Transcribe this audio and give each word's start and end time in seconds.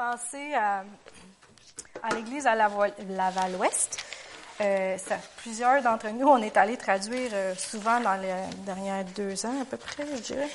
à, 0.00 0.82
à 2.02 2.14
l'église 2.14 2.46
à 2.46 2.54
Laval-Ouest, 2.54 3.98
euh, 4.60 4.96
plusieurs 5.36 5.82
d'entre 5.82 6.08
nous, 6.08 6.26
on 6.26 6.38
est 6.38 6.56
allés 6.56 6.76
traduire 6.76 7.30
euh, 7.32 7.54
souvent 7.54 8.00
dans 8.00 8.14
les 8.14 8.32
derniers 8.64 9.04
deux 9.16 9.46
ans 9.46 9.60
à 9.60 9.64
peu 9.64 9.76
près, 9.76 10.06
je 10.16 10.20
dirais, 10.20 10.48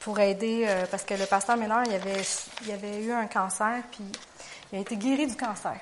pour 0.00 0.18
aider, 0.20 0.64
euh, 0.66 0.86
parce 0.90 1.04
que 1.04 1.14
le 1.14 1.26
pasteur 1.26 1.56
Ménard, 1.56 1.84
il 1.86 1.94
avait, 1.94 2.22
il 2.64 2.72
avait 2.72 3.02
eu 3.02 3.12
un 3.12 3.26
cancer, 3.26 3.82
puis 3.90 4.04
il 4.72 4.78
a 4.78 4.80
été 4.80 4.96
guéri 4.96 5.26
du 5.26 5.36
cancer. 5.36 5.76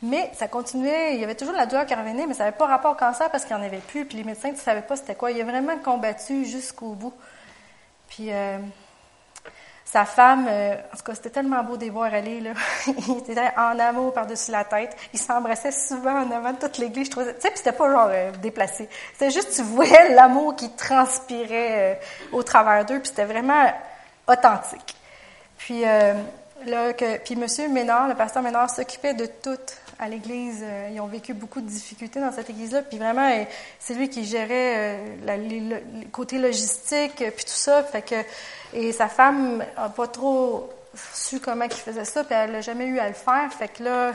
Mais 0.00 0.30
ça 0.34 0.46
continuait, 0.46 1.14
il 1.14 1.20
y 1.20 1.24
avait 1.24 1.34
toujours 1.34 1.54
la 1.54 1.66
douleur 1.66 1.84
qui 1.86 1.94
revenait, 1.94 2.26
mais 2.26 2.34
ça 2.34 2.44
n'avait 2.44 2.56
pas 2.56 2.66
rapport 2.66 2.92
au 2.92 2.96
cancer 2.96 3.30
parce 3.30 3.44
qu'il 3.44 3.56
n'y 3.56 3.62
en 3.62 3.66
avait 3.66 3.78
plus, 3.78 4.04
puis 4.04 4.18
les 4.18 4.24
médecins 4.24 4.52
ne 4.52 4.56
savaient 4.56 4.82
pas 4.82 4.96
c'était 4.96 5.16
quoi. 5.16 5.32
Il 5.32 5.40
a 5.40 5.44
vraiment 5.44 5.76
combattu 5.78 6.44
jusqu'au 6.44 6.92
bout. 6.92 7.14
Puis 8.08 8.30
sa 9.90 10.04
femme, 10.04 10.46
euh, 10.50 10.74
en 10.74 10.96
tout 10.98 11.02
cas, 11.02 11.14
c'était 11.14 11.30
tellement 11.30 11.62
beau 11.64 11.78
de 11.78 11.86
voir 11.86 12.12
aller, 12.12 12.40
là. 12.40 12.50
Ils 12.86 13.30
étaient 13.30 13.52
en 13.56 13.78
amour 13.78 14.12
par-dessus 14.12 14.50
la 14.50 14.64
tête. 14.64 14.94
Ils 15.14 15.18
s'embrassaient 15.18 15.72
souvent 15.72 16.24
en 16.24 16.30
avant 16.30 16.52
de 16.52 16.58
toute 16.58 16.76
l'église. 16.76 17.08
Tu 17.08 17.16
sais, 17.16 17.32
puis 17.40 17.52
c'était 17.54 17.72
pas 17.72 17.90
genre 17.90 18.08
euh, 18.10 18.30
déplacé. 18.32 18.86
C'était 19.14 19.30
juste, 19.30 19.54
tu 19.54 19.62
voyais 19.62 20.10
l'amour 20.14 20.56
qui 20.56 20.70
transpirait 20.72 21.94
euh, 21.94 22.36
au 22.36 22.42
travers 22.42 22.84
d'eux, 22.84 22.98
puis 22.98 23.08
c'était 23.08 23.24
vraiment 23.24 23.72
authentique. 24.26 24.94
Puis, 25.56 25.82
là, 25.82 26.92
que, 26.92 27.18
puis 27.18 27.34
Monsieur 27.34 27.68
Ménard, 27.68 28.08
le 28.08 28.14
pasteur 28.14 28.42
Ménard, 28.42 28.70
s'occupait 28.70 29.14
de 29.14 29.26
tout 29.26 29.58
à 29.98 30.08
l'église. 30.08 30.64
ils 30.92 31.00
ont 31.00 31.06
vécu 31.06 31.34
beaucoup 31.34 31.60
de 31.60 31.66
difficultés 31.66 32.20
dans 32.20 32.32
cette 32.32 32.50
église-là. 32.50 32.82
Puis 32.82 32.98
vraiment, 32.98 33.30
c'est 33.78 33.94
lui 33.94 34.08
qui 34.08 34.24
gérait 34.24 34.98
le 35.26 36.06
côté 36.10 36.38
logistique, 36.38 37.16
puis 37.16 37.44
tout 37.44 37.50
ça. 37.50 37.82
Fait 37.82 38.02
que 38.02 38.16
et 38.72 38.92
sa 38.92 39.08
femme 39.08 39.64
n'a 39.76 39.88
pas 39.88 40.06
trop 40.06 40.70
su 41.14 41.40
comment 41.40 41.64
il 41.64 41.72
faisait 41.72 42.04
ça, 42.04 42.24
puis 42.24 42.34
elle 42.34 42.52
n'a 42.52 42.60
jamais 42.60 42.86
eu 42.86 42.98
à 42.98 43.08
le 43.08 43.14
faire. 43.14 43.52
Fait 43.52 43.68
que 43.68 43.82
là, 43.82 44.12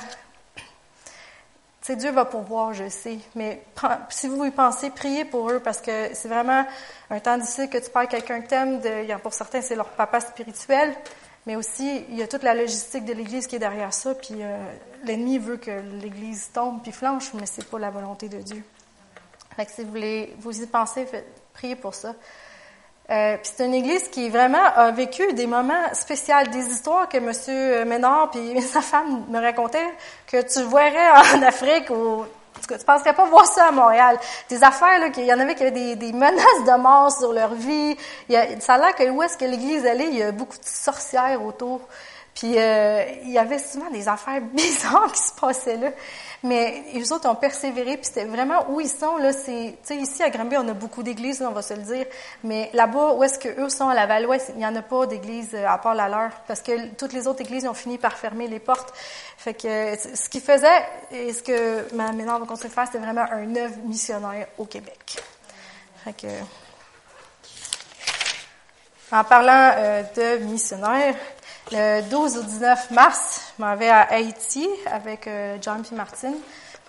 Dieu 1.90 2.12
va 2.12 2.26
pourvoir, 2.26 2.74
je 2.74 2.88
sais. 2.88 3.18
Mais 3.36 3.62
si 4.10 4.28
vous 4.28 4.46
y 4.46 4.52
pensez, 4.52 4.90
priez 4.90 5.26
pour 5.26 5.50
eux 5.50 5.60
parce 5.60 5.82
que 5.82 6.14
c'est 6.14 6.30
vraiment 6.30 6.66
un 7.10 7.20
temps 7.20 7.38
difficile 7.38 7.70
que 7.70 7.78
tu 7.78 7.90
parles 7.90 8.08
quelqu'un 8.08 8.42
que 8.42 8.48
t'aimes. 8.48 8.82
Pour 9.22 9.34
certains, 9.34 9.62
c'est 9.62 9.76
leur 9.76 9.90
papa 9.90 10.20
spirituel. 10.22 10.96
Mais 11.46 11.56
aussi, 11.56 12.06
il 12.10 12.16
y 12.16 12.24
a 12.24 12.28
toute 12.28 12.44
la 12.44 12.54
logistique 12.54 13.06
de 13.06 13.14
l'Église 13.14 13.48
qui 13.48 13.58
est 13.58 13.60
derrière 13.60 13.94
ça. 13.94 14.16
Puis 14.16 14.36
euh, 14.40 14.58
l'ennemi 15.04 15.38
veut 15.38 15.58
que 15.58 15.72
l'Église 16.02 16.52
tombe 16.54 16.82
puis 16.82 16.92
flanche, 16.92 17.34
mais 17.34 17.46
c'est 17.46 17.66
pas 17.66 17.80
la 17.80 17.90
volonté 17.90 18.30
de 18.30 18.38
Dieu. 18.38 18.64
Fait 19.56 19.66
que 19.66 19.72
si 19.72 19.84
vous 19.84 19.90
voulez 19.90 20.34
vous 20.40 20.62
y 20.62 20.66
pensez, 20.66 21.06
priez 21.54 21.76
pour 21.76 21.94
ça. 21.94 22.16
Euh, 23.10 23.36
puis 23.36 23.52
c'est 23.54 23.66
une 23.66 23.74
église 23.74 24.08
qui 24.08 24.30
vraiment 24.30 24.64
a 24.64 24.90
vécu 24.92 25.34
des 25.34 25.46
moments 25.46 25.94
spéciaux, 25.94 26.36
des 26.50 26.66
histoires 26.66 27.10
que 27.10 27.18
M. 27.18 27.88
Ménard 27.88 28.32
puis 28.32 28.62
sa 28.62 28.82
femme 28.82 29.26
me 29.30 29.40
racontaient 29.40 29.94
que 30.26 30.42
tu 30.42 30.64
verrais 30.70 31.36
en 31.36 31.42
Afrique 31.44 31.90
ou 31.90 32.26
tu 32.62 32.74
ne 32.74 32.78
penserais 32.78 33.14
pas 33.14 33.26
voir 33.26 33.46
ça 33.46 33.68
à 33.68 33.72
Montréal. 33.72 34.18
Des 34.50 34.64
affaires, 34.64 35.00
là, 35.00 35.10
qu'il 35.10 35.26
y 35.26 35.34
en 35.34 35.40
avait 35.40 35.56
qui 35.56 35.64
avaient 35.64 35.72
des, 35.72 35.96
des, 35.96 36.14
menaces 36.14 36.64
de 36.66 36.82
mort 36.82 37.12
sur 37.12 37.34
leur 37.34 37.54
vie. 37.54 37.96
Il 38.30 38.34
y 38.34 38.38
a, 38.38 38.60
ça 38.60 38.76
a 38.76 38.78
l'air 38.78 38.96
que 38.96 39.10
où 39.10 39.22
est-ce 39.24 39.38
que 39.38 39.46
l'église 39.46 39.86
allait, 39.86 40.08
il 40.10 40.18
y 40.18 40.24
a 40.24 40.32
beaucoup 40.32 40.58
de 40.58 40.66
sorcières 40.66 41.44
autour. 41.44 41.82
Puis 42.36 42.58
euh, 42.58 43.04
il 43.24 43.32
y 43.32 43.38
avait 43.38 43.60
souvent 43.60 43.90
des 43.92 44.08
affaires 44.08 44.42
bizarres 44.54 45.12
qui 45.12 45.22
se 45.22 45.34
passaient 45.34 45.78
là. 45.78 45.90
Mais 46.44 46.84
les 46.94 47.12
autres 47.14 47.30
ont 47.30 47.36
persévéré, 47.36 47.96
puis 47.96 48.06
c'était 48.06 48.26
vraiment 48.26 48.70
où 48.70 48.82
ils 48.82 48.90
sont. 48.90 49.16
Là, 49.16 49.32
c'est, 49.32 49.78
tu 49.82 49.88
sais, 49.88 49.96
ici 49.96 50.22
à 50.24 50.30
Granby, 50.30 50.58
on 50.58 50.68
a 50.68 50.74
beaucoup 50.74 51.02
d'églises, 51.02 51.42
on 51.42 51.54
va 51.54 51.62
se 51.62 51.74
le 51.74 51.84
dire. 51.84 52.06
Mais 52.44 52.70
là-bas, 52.74 53.14
où 53.14 53.24
est-ce 53.24 53.40
que 53.40 53.48
eux 53.62 53.70
sont 53.70 53.88
à 53.88 53.94
la 53.94 54.06
Valois, 54.06 54.38
il 54.50 54.58
n'y 54.58 54.66
en 54.66 54.76
a 54.76 54.82
pas 54.82 55.06
d'église 55.06 55.52
euh, 55.54 55.66
à 55.66 55.78
part 55.78 55.96
la 55.96 56.10
leur, 56.10 56.32
parce 56.46 56.62
que 56.62 56.90
toutes 56.96 57.14
les 57.14 57.28
autres 57.28 57.40
églises 57.40 57.66
ont 57.66 57.74
fini 57.74 57.98
par 57.98 58.18
fermer 58.18 58.48
les 58.48 58.60
portes. 58.60 58.94
Fait 59.38 59.54
que 59.54 59.96
ce 59.96 60.28
qu'ils 60.28 60.42
faisaient, 60.42 60.86
et 61.12 61.32
ce 61.32 61.42
que 61.42 61.96
ma 61.96 62.12
mémoire 62.12 62.40
va 62.40 62.46
continuer 62.46 62.70
de 62.70 62.74
faire, 62.74 62.88
c'était 62.88 63.00
vraiment 63.00 63.26
un 63.32 63.56
œuvre 63.56 63.78
missionnaire 63.86 64.48
au 64.58 64.66
Québec. 64.66 65.24
Fait 66.04 66.14
que, 66.14 66.28
en 69.16 69.24
parlant 69.24 69.72
euh, 69.78 70.04
de 70.16 70.44
missionnaires, 70.44 71.16
le 71.72 72.02
12 72.10 72.38
au 72.38 72.44
19 72.44 72.92
mars, 72.92 73.54
je 73.58 73.64
m'en 73.64 73.76
vais 73.76 73.90
à 73.90 74.02
Haïti 74.02 74.68
avec 74.92 75.28
euh, 75.28 75.58
John 75.62 75.82
et 75.90 75.96
Martine. 75.96 76.36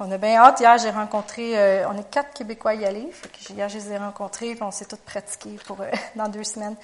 On 0.01 0.11
a 0.11 0.19
bien 0.19 0.37
hâte. 0.37 0.59
Hier, 0.59 0.77
j'ai 0.79 0.91
rencontré, 0.91 1.57
euh, 1.57 1.89
on 1.89 1.97
est 1.97 2.11
quatre 2.11 2.35
Québécois 2.35 2.75
y 2.75 2.85
aller. 2.85 3.09
Fait 3.13 3.29
que 3.29 3.53
hier, 3.53 3.69
je 3.69 3.79
les 3.79 3.93
ai 3.93 3.99
rencontrés, 3.99 4.59
on 4.61 4.73
s'est 4.73 4.87
tous 4.87 4.97
pratiqués 4.97 5.57
pour 5.67 5.81
euh, 5.81 5.91
dans 6.17 6.29
deux 6.29 6.43
semaines. 6.43 6.75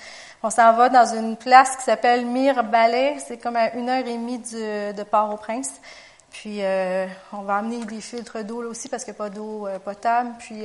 On 0.43 0.51
s'en 0.51 0.73
va 0.75 0.89
dans 0.89 1.15
une 1.15 1.37
place 1.37 1.77
qui 1.77 1.83
s'appelle 1.83 2.25
Mire-Balais. 2.27 3.17
C'est 3.27 3.39
comme 3.39 3.57
à 3.57 3.75
une 3.75 3.89
heure 3.89 4.07
et 4.07 4.17
demie 4.17 4.39
de 4.39 5.03
Port-au-Prince. 5.03 5.73
Puis 6.31 6.61
on 7.33 7.43
va 7.43 7.57
amener 7.57 7.85
des 7.85 8.01
filtres 8.01 8.45
d'eau 8.45 8.63
là 8.63 8.69
aussi 8.69 8.89
parce 8.89 9.03
qu'il 9.03 9.13
n'y 9.13 9.17
a 9.17 9.25
pas 9.25 9.31
d'eau 9.31 9.67
potable. 9.85 10.31
Puis 10.39 10.63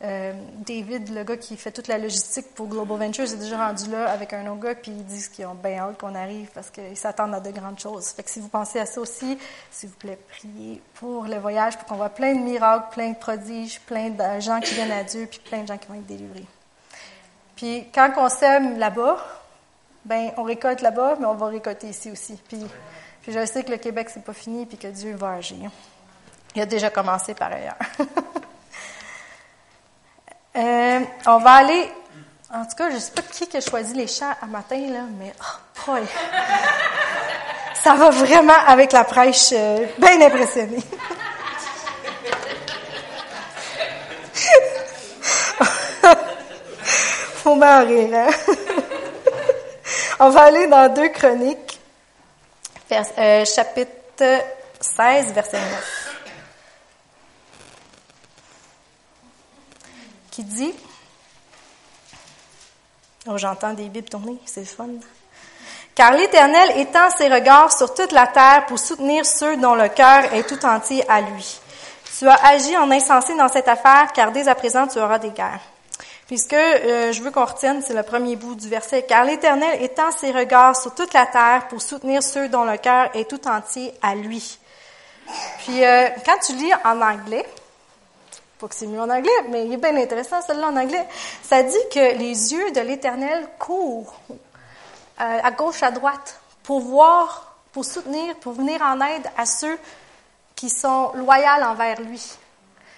euh, 0.00 0.32
David, 0.64 1.12
le 1.12 1.24
gars 1.24 1.36
qui 1.36 1.56
fait 1.56 1.72
toute 1.72 1.88
la 1.88 1.98
logistique 1.98 2.54
pour 2.54 2.68
Global 2.68 2.98
Ventures, 2.98 3.24
est 3.24 3.36
déjà 3.36 3.66
rendu 3.66 3.90
là 3.90 4.08
avec 4.08 4.32
un 4.32 4.46
autre 4.46 4.60
gars, 4.60 4.74
puis 4.76 4.92
ils 4.92 5.04
disent 5.04 5.28
qu'ils 5.28 5.46
ont 5.46 5.54
bien 5.54 5.78
hâte 5.78 5.98
qu'on 5.98 6.14
arrive 6.14 6.50
parce 6.54 6.70
qu'ils 6.70 6.96
s'attendent 6.96 7.34
à 7.34 7.40
de 7.40 7.50
grandes 7.50 7.80
choses. 7.80 8.10
Fait 8.10 8.22
que 8.22 8.30
si 8.30 8.38
vous 8.38 8.48
pensez 8.48 8.78
à 8.78 8.86
ça 8.86 9.00
aussi, 9.00 9.36
s'il 9.72 9.88
vous 9.88 9.96
plaît, 9.96 10.18
priez 10.28 10.80
pour 10.94 11.24
le 11.24 11.36
voyage, 11.38 11.76
pour 11.76 11.86
qu'on 11.86 11.96
voit 11.96 12.10
plein 12.10 12.34
de 12.34 12.40
miracles, 12.40 12.86
plein 12.92 13.10
de 13.10 13.16
prodiges, 13.16 13.80
plein 13.80 14.10
de 14.10 14.40
gens 14.40 14.60
qui 14.60 14.74
viennent 14.74 14.92
à 14.92 15.02
Dieu, 15.02 15.26
puis 15.28 15.40
plein 15.40 15.62
de 15.62 15.66
gens 15.66 15.76
qui 15.76 15.88
vont 15.88 15.94
être 15.94 16.06
délivrés. 16.06 16.46
Puis 17.56 17.88
quand 17.92 18.12
on 18.18 18.28
sème 18.28 18.78
là-bas, 18.78 19.16
ben 20.04 20.30
on 20.36 20.44
récolte 20.44 20.80
là-bas, 20.80 21.16
mais 21.18 21.26
on 21.26 21.34
va 21.34 21.48
récolter 21.48 21.88
ici 21.88 22.12
aussi. 22.12 22.38
Puis, 22.46 22.64
puis 23.20 23.32
je 23.32 23.44
sais 23.44 23.64
que 23.64 23.72
le 23.72 23.78
Québec 23.78 24.10
c'est 24.10 24.22
pas 24.22 24.32
fini, 24.32 24.64
puis 24.64 24.78
que 24.78 24.86
Dieu 24.86 25.16
va 25.16 25.32
agir. 25.32 25.72
Il 26.54 26.62
a 26.62 26.66
déjà 26.66 26.88
commencé 26.88 27.34
par 27.34 27.50
ailleurs. 27.50 27.76
Euh, 30.56 31.00
on 31.26 31.38
va 31.38 31.50
aller. 31.52 31.90
En 32.52 32.64
tout 32.64 32.76
cas, 32.76 32.88
je 32.90 32.94
ne 32.94 33.00
sais 33.00 33.12
pas 33.12 33.22
qui 33.22 33.56
a 33.56 33.60
choisi 33.60 33.92
les 33.94 34.06
chants 34.06 34.34
à 34.40 34.46
matin, 34.46 34.80
là, 34.90 35.00
mais 35.18 35.34
oh, 35.38 35.42
ça 37.82 37.94
va 37.94 38.08
vraiment 38.10 38.58
avec 38.66 38.92
la 38.92 39.04
prêche, 39.04 39.50
euh, 39.52 39.86
bien 39.98 40.20
impressionné. 40.22 40.78
Faut 47.42 47.54
m'en 47.54 47.84
rire, 47.84 48.08
hein? 48.14 48.30
On 50.20 50.30
va 50.30 50.44
aller 50.44 50.66
dans 50.66 50.92
deux 50.92 51.10
chroniques, 51.10 51.78
euh, 52.90 53.44
chapitre 53.44 54.24
16, 54.80 55.32
verset 55.32 55.58
9. 55.58 55.97
Qui 60.38 60.44
dit, 60.44 60.72
oh 63.26 63.36
j'entends 63.36 63.72
des 63.72 63.88
bibles 63.88 64.08
tourner, 64.08 64.38
c'est 64.46 64.64
fun. 64.64 64.86
Car 65.96 66.12
l'Éternel 66.12 66.78
étend 66.78 67.10
ses 67.10 67.26
regards 67.26 67.76
sur 67.76 67.92
toute 67.92 68.12
la 68.12 68.28
terre 68.28 68.66
pour 68.66 68.78
soutenir 68.78 69.26
ceux 69.26 69.56
dont 69.56 69.74
le 69.74 69.88
cœur 69.88 70.32
est 70.32 70.48
tout 70.48 70.64
entier 70.64 71.04
à 71.10 71.22
lui. 71.22 71.58
Tu 72.16 72.28
as 72.28 72.46
agi 72.46 72.76
en 72.76 72.88
insensé 72.88 73.34
dans 73.34 73.48
cette 73.48 73.66
affaire, 73.66 74.12
car 74.14 74.30
dès 74.30 74.46
à 74.46 74.54
présent 74.54 74.86
tu 74.86 75.00
auras 75.00 75.18
des 75.18 75.30
guerres. 75.30 75.62
Puisque 76.28 76.52
euh, 76.52 77.10
je 77.10 77.20
veux 77.20 77.32
qu'on 77.32 77.44
retienne, 77.44 77.82
c'est 77.84 77.94
le 77.94 78.04
premier 78.04 78.36
bout 78.36 78.54
du 78.54 78.68
verset. 78.68 79.06
Car 79.08 79.24
l'Éternel 79.24 79.82
étend 79.82 80.12
ses 80.12 80.30
regards 80.30 80.80
sur 80.80 80.94
toute 80.94 81.14
la 81.14 81.26
terre 81.26 81.66
pour 81.68 81.82
soutenir 81.82 82.22
ceux 82.22 82.48
dont 82.48 82.62
le 82.62 82.76
cœur 82.76 83.10
est 83.14 83.28
tout 83.28 83.48
entier 83.48 83.92
à 84.02 84.14
lui. 84.14 84.56
Puis 85.64 85.84
euh, 85.84 86.06
quand 86.24 86.38
tu 86.46 86.52
lis 86.52 86.72
en 86.84 87.00
anglais, 87.02 87.44
pas 88.58 88.68
que 88.68 88.74
c'est 88.74 88.86
mieux 88.86 89.00
en 89.00 89.08
anglais, 89.08 89.30
mais 89.48 89.66
il 89.66 89.72
est 89.72 89.76
bien 89.76 89.96
intéressant 89.96 90.42
celui-là 90.42 90.68
en 90.68 90.76
anglais. 90.76 91.06
Ça 91.42 91.62
dit 91.62 91.76
que 91.92 92.16
les 92.18 92.52
yeux 92.52 92.70
de 92.72 92.80
l'Éternel 92.80 93.48
courent 93.58 94.14
euh, 94.30 94.34
à 95.42 95.50
gauche, 95.52 95.82
à 95.82 95.90
droite, 95.90 96.40
pour 96.62 96.80
voir, 96.80 97.56
pour 97.72 97.84
soutenir, 97.84 98.36
pour 98.36 98.52
venir 98.52 98.82
en 98.82 99.00
aide 99.00 99.30
à 99.36 99.46
ceux 99.46 99.78
qui 100.54 100.70
sont 100.70 101.12
loyaux 101.14 101.64
envers 101.64 102.00
lui. 102.00 102.22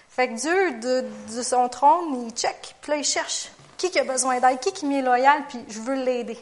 Fait 0.08 0.28
que 0.28 0.34
Dieu, 0.34 0.72
de, 0.80 1.42
son 1.42 1.68
trône, 1.68 2.26
il 2.26 2.32
check, 2.32 2.74
puis 2.80 2.92
là, 2.92 2.96
il 2.98 3.04
cherche 3.04 3.50
qui 3.76 3.90
qui 3.90 3.98
a 3.98 4.04
besoin 4.04 4.40
d'aide, 4.40 4.60
qui 4.60 4.72
qui 4.72 4.86
m'est 4.86 5.02
loyal, 5.02 5.42
puis 5.48 5.58
je 5.68 5.80
veux 5.80 5.94
l'aider. 5.94 6.38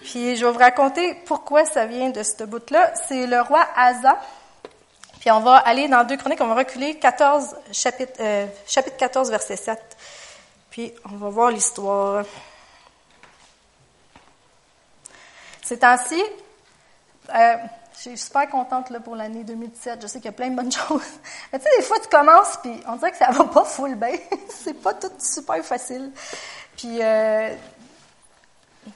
Puis 0.00 0.36
je 0.36 0.44
vais 0.44 0.52
vous 0.52 0.58
raconter 0.58 1.14
pourquoi 1.26 1.64
ça 1.64 1.86
vient 1.86 2.10
de 2.10 2.22
ce 2.22 2.44
bout-là. 2.44 2.92
C'est 3.08 3.26
le 3.26 3.40
roi 3.40 3.66
Asa 3.74 4.18
puis 5.20 5.30
on 5.30 5.40
va 5.40 5.56
aller 5.56 5.88
dans 5.88 6.04
deux 6.04 6.16
chroniques, 6.16 6.40
on 6.40 6.46
va 6.46 6.54
reculer 6.54 6.98
14, 6.98 7.56
chapitre, 7.72 8.12
euh, 8.20 8.46
chapitre 8.66 8.96
14, 8.96 9.30
verset 9.30 9.56
7. 9.56 9.96
Puis 10.70 10.92
on 11.10 11.16
va 11.16 11.28
voir 11.28 11.50
l'histoire. 11.50 12.24
Ces 15.62 15.78
temps-ci, 15.78 16.22
euh, 17.34 17.56
je 17.94 18.00
suis 18.00 18.16
super 18.18 18.48
contente 18.48 18.90
là, 18.90 19.00
pour 19.00 19.16
l'année 19.16 19.42
2017. 19.42 20.00
Je 20.00 20.06
sais 20.06 20.18
qu'il 20.18 20.26
y 20.26 20.28
a 20.28 20.32
plein 20.32 20.50
de 20.50 20.56
bonnes 20.56 20.72
choses. 20.88 21.02
Mais 21.52 21.58
tu 21.58 21.64
sais, 21.64 21.70
des 21.78 21.82
fois, 21.82 21.98
tu 22.00 22.08
commences, 22.08 22.56
puis 22.62 22.80
on 22.86 22.96
dirait 22.96 23.10
que 23.10 23.16
ça 23.16 23.30
va 23.30 23.44
pas 23.44 23.64
full 23.64 23.96
bien. 23.96 24.16
c'est 24.48 24.80
pas 24.80 24.94
tout 24.94 25.10
super 25.18 25.64
facile. 25.64 26.12
Puis, 26.76 27.02
euh, 27.02 27.54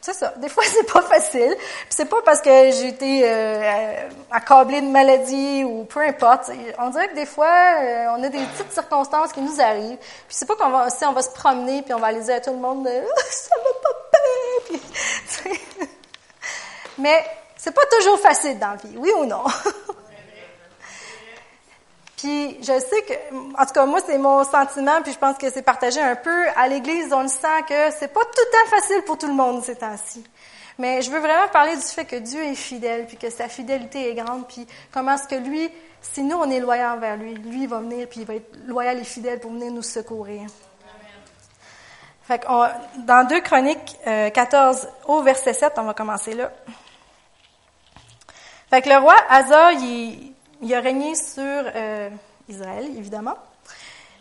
c'est 0.00 0.14
ça. 0.14 0.32
Des 0.36 0.48
fois, 0.48 0.64
c'est 0.66 0.90
pas 0.90 1.02
facile. 1.02 1.56
c'est 1.88 2.06
pas 2.06 2.22
parce 2.24 2.40
que 2.40 2.50
j'ai 2.50 2.88
été 2.88 3.22
euh, 3.24 4.08
accablée 4.30 4.80
de 4.80 4.86
maladie 4.86 5.64
ou 5.64 5.84
peu 5.84 6.00
importe. 6.00 6.50
On 6.78 6.90
dirait 6.90 7.08
que 7.08 7.14
des 7.14 7.26
fois, 7.26 7.46
euh, 7.80 8.06
on 8.16 8.22
a 8.22 8.28
des 8.28 8.44
petites 8.44 8.72
circonstances 8.72 9.32
qui 9.32 9.40
nous 9.40 9.60
arrivent. 9.60 9.98
Puis 9.98 10.36
c'est 10.36 10.46
pas 10.46 10.56
qu'on 10.56 10.70
va, 10.70 10.90
si 10.90 11.04
on 11.04 11.12
va 11.12 11.22
se 11.22 11.30
promener 11.30 11.82
puis 11.82 11.94
on 11.94 11.98
va 11.98 12.08
aller 12.08 12.22
dire 12.22 12.36
à 12.36 12.40
tout 12.40 12.52
le 12.52 12.58
monde, 12.58 12.86
ça 13.30 13.54
va 13.56 13.70
pas 13.82 13.98
bien. 14.68 14.78
Puis, 14.78 15.60
Mais 16.98 17.24
c'est 17.56 17.74
pas 17.74 17.86
toujours 17.98 18.18
facile 18.18 18.58
dans 18.58 18.70
la 18.70 18.76
vie, 18.76 18.96
oui 18.96 19.10
ou 19.18 19.24
non? 19.24 19.44
Puis 22.22 22.56
je 22.60 22.78
sais 22.78 23.02
que, 23.02 23.34
en 23.60 23.66
tout 23.66 23.72
cas, 23.72 23.84
moi, 23.84 23.98
c'est 24.06 24.16
mon 24.16 24.44
sentiment, 24.44 25.02
puis 25.02 25.12
je 25.12 25.18
pense 25.18 25.36
que 25.36 25.50
c'est 25.50 25.62
partagé 25.62 26.00
un 26.00 26.14
peu. 26.14 26.48
À 26.54 26.68
l'Église, 26.68 27.12
on 27.12 27.22
le 27.22 27.28
sent 27.28 27.62
que 27.68 27.90
c'est 27.98 28.12
pas 28.12 28.20
tout 28.20 28.42
le 28.46 28.52
temps 28.52 28.76
facile 28.76 29.02
pour 29.02 29.18
tout 29.18 29.26
le 29.26 29.34
monde 29.34 29.64
ces 29.64 29.74
temps-ci. 29.74 30.24
Mais 30.78 31.02
je 31.02 31.10
veux 31.10 31.18
vraiment 31.18 31.48
parler 31.52 31.74
du 31.74 31.82
fait 31.82 32.04
que 32.04 32.14
Dieu 32.14 32.44
est 32.44 32.54
fidèle, 32.54 33.06
puis 33.06 33.16
que 33.16 33.28
sa 33.28 33.48
fidélité 33.48 34.10
est 34.10 34.14
grande, 34.14 34.46
puis 34.46 34.68
comment 34.92 35.16
est-ce 35.16 35.26
que 35.26 35.34
lui, 35.34 35.68
si 36.00 36.22
nous, 36.22 36.36
on 36.36 36.48
est 36.48 36.60
loyal 36.60 36.96
envers 36.96 37.16
lui, 37.16 37.34
lui, 37.34 37.66
va 37.66 37.80
venir, 37.80 38.06
puis 38.08 38.20
il 38.20 38.26
va 38.26 38.36
être 38.36 38.56
loyal 38.68 39.00
et 39.00 39.04
fidèle 39.04 39.40
pour 39.40 39.50
venir 39.50 39.72
nous 39.72 39.82
secourir. 39.82 40.42
Fait 42.22 42.40
dans 42.98 43.26
2 43.26 43.40
Chroniques 43.40 43.98
14 44.04 44.84
euh, 44.84 45.12
au 45.12 45.22
verset 45.22 45.54
7, 45.54 45.72
on 45.78 45.82
va 45.82 45.92
commencer 45.92 46.34
là. 46.34 46.52
Fait 48.70 48.80
que 48.80 48.88
le 48.88 48.98
roi 48.98 49.16
Asa, 49.28 49.72
il, 49.72 50.31
il 50.62 50.74
a 50.74 50.80
régné 50.80 51.14
sur 51.14 51.42
euh, 51.42 52.08
Israël, 52.48 52.86
évidemment. 52.96 53.36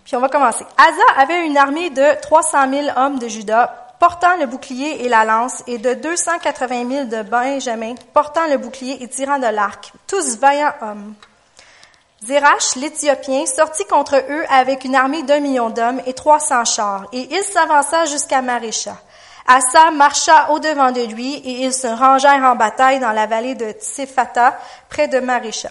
Puis 0.03 0.15
on 0.15 0.19
va 0.19 0.29
commencer. 0.29 0.65
Asa 0.77 1.21
avait 1.21 1.45
une 1.45 1.57
armée 1.57 1.89
de 1.89 2.19
300 2.21 2.69
000 2.69 2.87
hommes 2.97 3.19
de 3.19 3.27
Juda 3.27 3.81
portant 3.99 4.35
le 4.39 4.47
bouclier 4.47 5.05
et 5.05 5.09
la 5.09 5.25
lance, 5.25 5.61
et 5.67 5.77
de 5.77 5.93
280 5.93 6.89
000 6.89 7.05
de 7.05 7.21
Benjamin 7.21 7.93
portant 8.13 8.47
le 8.47 8.57
bouclier 8.57 9.03
et 9.03 9.07
tirant 9.07 9.37
de 9.37 9.45
l'arc, 9.45 9.93
tous 10.07 10.39
vaillants 10.39 10.73
hommes. 10.81 11.13
Zerach, 12.25 12.75
l'Éthiopien, 12.77 13.45
sortit 13.45 13.85
contre 13.85 14.15
eux 14.15 14.43
avec 14.49 14.85
une 14.85 14.95
armée 14.95 15.21
d'un 15.21 15.39
million 15.39 15.69
d'hommes 15.69 16.01
et 16.07 16.13
300 16.13 16.65
chars, 16.65 17.05
et 17.13 17.27
il 17.31 17.43
s'avança 17.43 18.05
jusqu'à 18.05 18.41
Marécha. 18.41 18.97
Asa 19.47 19.91
marcha 19.91 20.49
au-devant 20.49 20.91
de 20.91 21.01
lui, 21.01 21.35
et 21.35 21.63
ils 21.63 21.73
se 21.73 21.85
rangèrent 21.85 22.43
en 22.43 22.55
bataille 22.55 22.99
dans 22.99 23.11
la 23.11 23.27
vallée 23.27 23.53
de 23.53 23.71
Tsefata, 23.71 24.57
près 24.89 25.07
de 25.07 25.19
Marécha. 25.19 25.69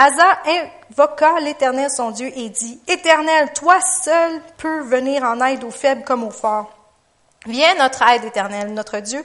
Asa 0.00 0.38
invoqua 0.46 1.40
l'Éternel 1.40 1.90
son 1.90 2.12
Dieu 2.12 2.30
et 2.36 2.50
dit, 2.50 2.80
Éternel, 2.86 3.52
toi 3.52 3.80
seul 3.80 4.40
peux 4.56 4.82
venir 4.82 5.24
en 5.24 5.44
aide 5.44 5.64
aux 5.64 5.72
faibles 5.72 6.04
comme 6.04 6.22
aux 6.22 6.30
forts. 6.30 6.70
Viens 7.46 7.74
notre 7.74 8.02
aide, 8.02 8.24
Éternel, 8.24 8.72
notre 8.74 9.00
Dieu, 9.00 9.24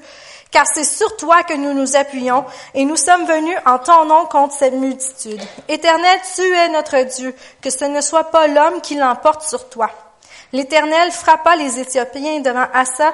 car 0.50 0.66
c'est 0.66 0.84
sur 0.84 1.16
toi 1.18 1.44
que 1.44 1.54
nous 1.54 1.74
nous 1.74 1.96
appuyons, 1.96 2.44
et 2.74 2.86
nous 2.86 2.96
sommes 2.96 3.26
venus 3.26 3.56
en 3.68 3.78
ton 3.78 4.06
nom 4.06 4.26
contre 4.26 4.56
cette 4.56 4.74
multitude. 4.74 5.42
Éternel, 5.68 6.20
tu 6.36 6.42
es 6.42 6.70
notre 6.70 6.98
Dieu, 7.02 7.36
que 7.62 7.70
ce 7.70 7.86
ne 7.86 8.02
soit 8.02 8.32
pas 8.32 8.48
l'homme 8.48 8.82
qui 8.82 8.96
l'emporte 8.96 9.44
sur 9.44 9.70
toi. 9.70 9.92
L'Éternel 10.54 11.12
frappa 11.12 11.56
les 11.56 11.80
Éthiopiens 11.80 12.40
devant 12.40 12.66
Asa 12.74 13.14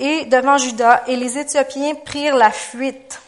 et 0.00 0.24
devant 0.24 0.58
Judas, 0.58 1.04
et 1.06 1.14
les 1.14 1.38
Éthiopiens 1.38 1.94
prirent 1.94 2.36
la 2.36 2.50
fuite 2.50 3.20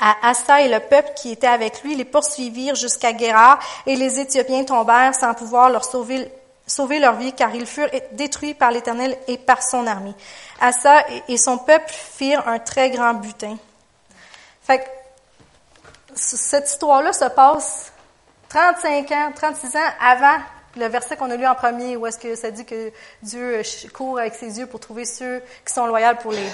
à 0.00 0.30
Asa 0.30 0.62
et 0.62 0.68
le 0.68 0.80
peuple 0.80 1.10
qui 1.14 1.32
était 1.32 1.46
avec 1.46 1.82
lui 1.82 1.94
les 1.94 2.04
poursuivirent 2.04 2.74
jusqu'à 2.74 3.12
Guérard 3.12 3.58
et 3.86 3.94
les 3.96 4.18
Éthiopiens 4.18 4.64
tombèrent 4.64 5.14
sans 5.14 5.34
pouvoir 5.34 5.68
leur 5.70 5.84
sauver, 5.84 6.98
leur 6.98 7.16
vie 7.16 7.32
car 7.34 7.54
ils 7.54 7.66
furent 7.66 7.90
détruits 8.12 8.54
par 8.54 8.70
l'Éternel 8.70 9.16
et 9.28 9.36
par 9.36 9.62
son 9.62 9.86
armée. 9.86 10.14
Asa 10.60 11.04
et 11.28 11.36
son 11.36 11.58
peuple 11.58 11.92
firent 11.92 12.48
un 12.48 12.58
très 12.58 12.90
grand 12.90 13.14
butin. 13.14 13.56
Fait 14.62 14.84
cette 16.14 16.68
histoire-là 16.68 17.12
se 17.12 17.26
passe 17.26 17.92
35 18.48 19.12
ans, 19.12 19.32
36 19.34 19.76
ans 19.76 19.90
avant 20.00 20.38
le 20.76 20.86
verset 20.86 21.16
qu'on 21.16 21.30
a 21.30 21.36
lu 21.36 21.46
en 21.46 21.54
premier 21.54 21.96
où 21.96 22.06
est-ce 22.06 22.18
que 22.18 22.34
ça 22.34 22.50
dit 22.50 22.64
que 22.64 22.92
Dieu 23.22 23.62
court 23.92 24.18
avec 24.18 24.34
ses 24.34 24.58
yeux 24.58 24.66
pour 24.66 24.80
trouver 24.80 25.04
ceux 25.04 25.40
qui 25.66 25.72
sont 25.72 25.86
loyaux 25.86 26.16
pour 26.20 26.32
l'aider 26.32 26.50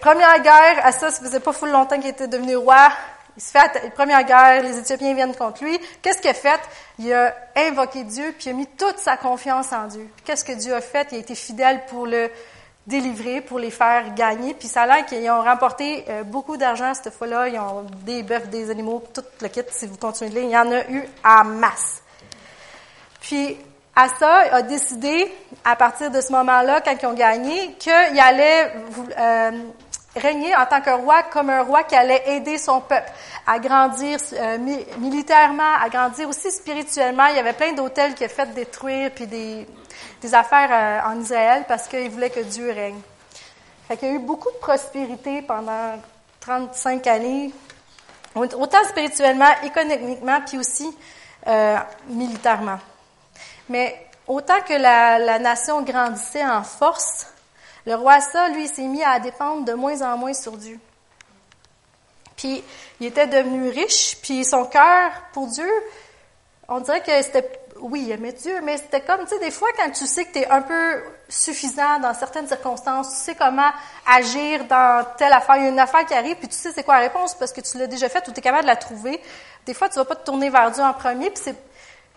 première 0.00 0.42
guerre, 0.42 0.84
Asa, 0.84 1.10
ça 1.10 1.22
faisait 1.22 1.40
pas 1.40 1.52
fou 1.52 1.66
longtemps 1.66 1.98
qu'il 1.98 2.10
était 2.10 2.28
devenu 2.28 2.56
roi. 2.56 2.88
Il 3.36 3.42
se 3.42 3.52
fait 3.52 3.92
première 3.94 4.24
guerre, 4.24 4.62
les 4.62 4.78
Éthiopiens 4.78 5.14
viennent 5.14 5.34
contre 5.34 5.64
lui. 5.64 5.78
Qu'est-ce 6.02 6.18
qu'il 6.18 6.30
a 6.30 6.34
fait? 6.34 6.60
Il 6.98 7.12
a 7.12 7.34
invoqué 7.56 8.04
Dieu, 8.04 8.34
puis 8.36 8.48
il 8.48 8.50
a 8.50 8.52
mis 8.54 8.66
toute 8.66 8.98
sa 8.98 9.16
confiance 9.16 9.72
en 9.72 9.86
Dieu. 9.86 10.08
Qu'est-ce 10.24 10.44
que 10.44 10.52
Dieu 10.52 10.74
a 10.74 10.80
fait? 10.80 11.08
Il 11.12 11.16
a 11.16 11.20
été 11.20 11.34
fidèle 11.34 11.82
pour 11.86 12.06
le 12.06 12.30
délivrer, 12.86 13.40
pour 13.40 13.58
les 13.58 13.70
faire 13.70 14.14
gagner. 14.14 14.54
Puis 14.54 14.68
ça 14.68 14.82
a 14.82 14.86
l'air 14.86 15.06
qu'ils 15.06 15.30
ont 15.30 15.42
remporté 15.42 16.04
euh, 16.08 16.22
beaucoup 16.24 16.56
d'argent 16.56 16.92
cette 16.92 17.14
fois-là. 17.14 17.48
Ils 17.48 17.58
ont 17.58 17.86
des 18.04 18.22
bœufs, 18.22 18.48
des 18.48 18.70
animaux, 18.70 19.02
tout 19.14 19.24
le 19.40 19.48
kit, 19.48 19.62
si 19.70 19.86
vous 19.86 19.96
continuez 19.96 20.30
de 20.30 20.34
lire. 20.40 20.44
Il 20.44 20.50
y 20.50 20.58
en 20.58 20.72
a 20.72 20.90
eu 20.90 21.08
en 21.24 21.44
masse. 21.44 22.02
Puis 23.20 23.56
Asa 23.96 24.54
a 24.54 24.62
décidé, 24.62 25.30
à 25.64 25.76
partir 25.76 26.10
de 26.10 26.20
ce 26.20 26.32
moment-là, 26.32 26.80
quand 26.80 26.94
ils 27.00 27.06
ont 27.06 27.12
gagné, 27.12 27.74
qu'il 27.74 28.20
allait 28.20 28.72
euh, 29.18 29.50
régner 30.16 30.54
en 30.56 30.64
tant 30.66 30.80
que 30.80 30.90
roi 30.90 31.24
comme 31.24 31.50
un 31.50 31.62
roi 31.62 31.82
qui 31.82 31.96
allait 31.96 32.22
aider 32.26 32.56
son 32.56 32.80
peuple 32.80 33.10
à 33.46 33.58
grandir 33.58 34.18
euh, 34.32 34.58
militairement, 34.98 35.74
à 35.82 35.88
grandir 35.88 36.28
aussi 36.28 36.50
spirituellement. 36.50 37.26
Il 37.26 37.36
y 37.36 37.40
avait 37.40 37.52
plein 37.52 37.72
d'hôtels 37.72 38.14
qui 38.14 38.24
a 38.24 38.28
fait 38.28 38.54
détruire, 38.54 39.10
puis 39.10 39.26
des, 39.26 39.66
des 40.22 40.34
affaires 40.34 40.70
euh, 40.72 41.12
en 41.12 41.20
Israël 41.20 41.64
parce 41.66 41.88
qu'il 41.88 42.10
voulait 42.10 42.30
que 42.30 42.40
Dieu 42.40 42.70
règne. 42.70 43.00
Fait 43.88 43.96
qu'il 43.96 44.08
y 44.08 44.12
a 44.12 44.14
eu 44.14 44.20
beaucoup 44.20 44.50
de 44.52 44.58
prospérité 44.58 45.42
pendant 45.42 46.00
35 46.38 47.06
années, 47.08 47.52
autant 48.36 48.84
spirituellement, 48.88 49.50
économiquement, 49.64 50.40
puis 50.46 50.58
aussi 50.58 50.96
militairement. 52.06 52.78
Mais 53.70 53.96
autant 54.26 54.60
que 54.62 54.74
la, 54.74 55.38
nation 55.38 55.80
grandissait 55.82 56.44
en 56.44 56.64
force, 56.64 57.28
le 57.86 57.94
roi 57.94 58.14
Asa, 58.14 58.48
lui, 58.48 58.66
s'est 58.66 58.82
mis 58.82 59.02
à 59.02 59.18
dépendre 59.20 59.64
de 59.64 59.72
moins 59.72 60.02
en 60.02 60.18
moins 60.18 60.34
sur 60.34 60.56
Dieu. 60.56 60.78
Puis 62.36 62.64
il 62.98 63.06
était 63.06 63.28
devenu 63.28 63.68
riche, 63.68 64.16
puis 64.22 64.44
son 64.44 64.64
cœur 64.64 65.12
pour 65.32 65.46
Dieu, 65.46 65.70
on 66.66 66.80
dirait 66.80 67.00
que 67.00 67.22
c'était, 67.22 67.48
oui, 67.80 68.02
il 68.06 68.10
aimait 68.10 68.32
Dieu, 68.32 68.60
mais 68.62 68.76
c'était 68.76 69.02
comme, 69.02 69.20
tu 69.20 69.28
sais, 69.28 69.38
des 69.38 69.52
fois 69.52 69.68
quand 69.76 69.90
tu 69.90 70.06
sais 70.06 70.24
que 70.24 70.32
tu 70.32 70.38
es 70.40 70.48
un 70.48 70.62
peu 70.62 71.02
suffisant 71.28 72.00
dans 72.00 72.14
certaines 72.14 72.48
circonstances, 72.48 73.10
tu 73.10 73.16
sais 73.16 73.34
comment 73.36 73.70
agir 74.06 74.64
dans 74.64 75.06
telle 75.16 75.32
affaire, 75.32 75.56
il 75.58 75.64
y 75.64 75.66
a 75.66 75.70
une 75.70 75.78
affaire 75.78 76.04
qui 76.06 76.14
arrive, 76.14 76.36
puis 76.36 76.48
tu 76.48 76.56
sais 76.56 76.72
c'est 76.74 76.82
quoi 76.82 76.96
la 76.96 77.02
réponse 77.02 77.34
parce 77.34 77.52
que 77.52 77.60
tu 77.60 77.78
l'as 77.78 77.86
déjà 77.86 78.08
faite 78.08 78.26
ou 78.26 78.32
tu 78.32 78.40
es 78.40 78.42
capable 78.42 78.64
de 78.64 78.68
la 78.68 78.76
trouver. 78.76 79.20
Des 79.66 79.74
fois, 79.74 79.88
tu 79.88 79.96
vas 79.96 80.06
pas 80.06 80.16
te 80.16 80.24
tourner 80.24 80.48
vers 80.48 80.70
Dieu 80.70 80.82
en 80.82 80.94
premier, 80.94 81.30
puis 81.30 81.42
c'est 81.44 81.69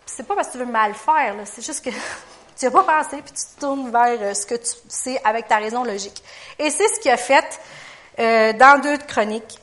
c'est 0.06 0.24
pas 0.24 0.36
parce 0.36 0.48
que 0.48 0.54
tu 0.54 0.60
veux 0.60 0.66
mal 0.66 0.94
faire, 0.94 1.36
c'est 1.46 1.66
juste 1.66 1.84
que 1.84 1.90
tu 2.58 2.66
n'as 2.66 2.72
pas 2.72 2.84
pensé, 2.84 3.22
puis 3.22 3.34
tu 3.34 3.56
te 3.56 3.60
tournes 3.60 3.92
vers 3.92 4.18
euh, 4.22 4.34
ce 4.34 4.46
que 4.46 4.56
tu 4.56 4.72
sais 4.88 5.20
avec 5.24 5.48
ta 5.48 5.58
raison 5.58 5.84
logique. 5.84 6.24
Et 6.60 6.70
c'est 6.70 6.88
ce 6.88 7.00
qu'il 7.00 7.12
a 7.12 7.18
fait 7.18 7.60
euh, 8.20 8.54
dans 8.54 8.80
deux 8.82 8.98
chroniques. 8.98 9.60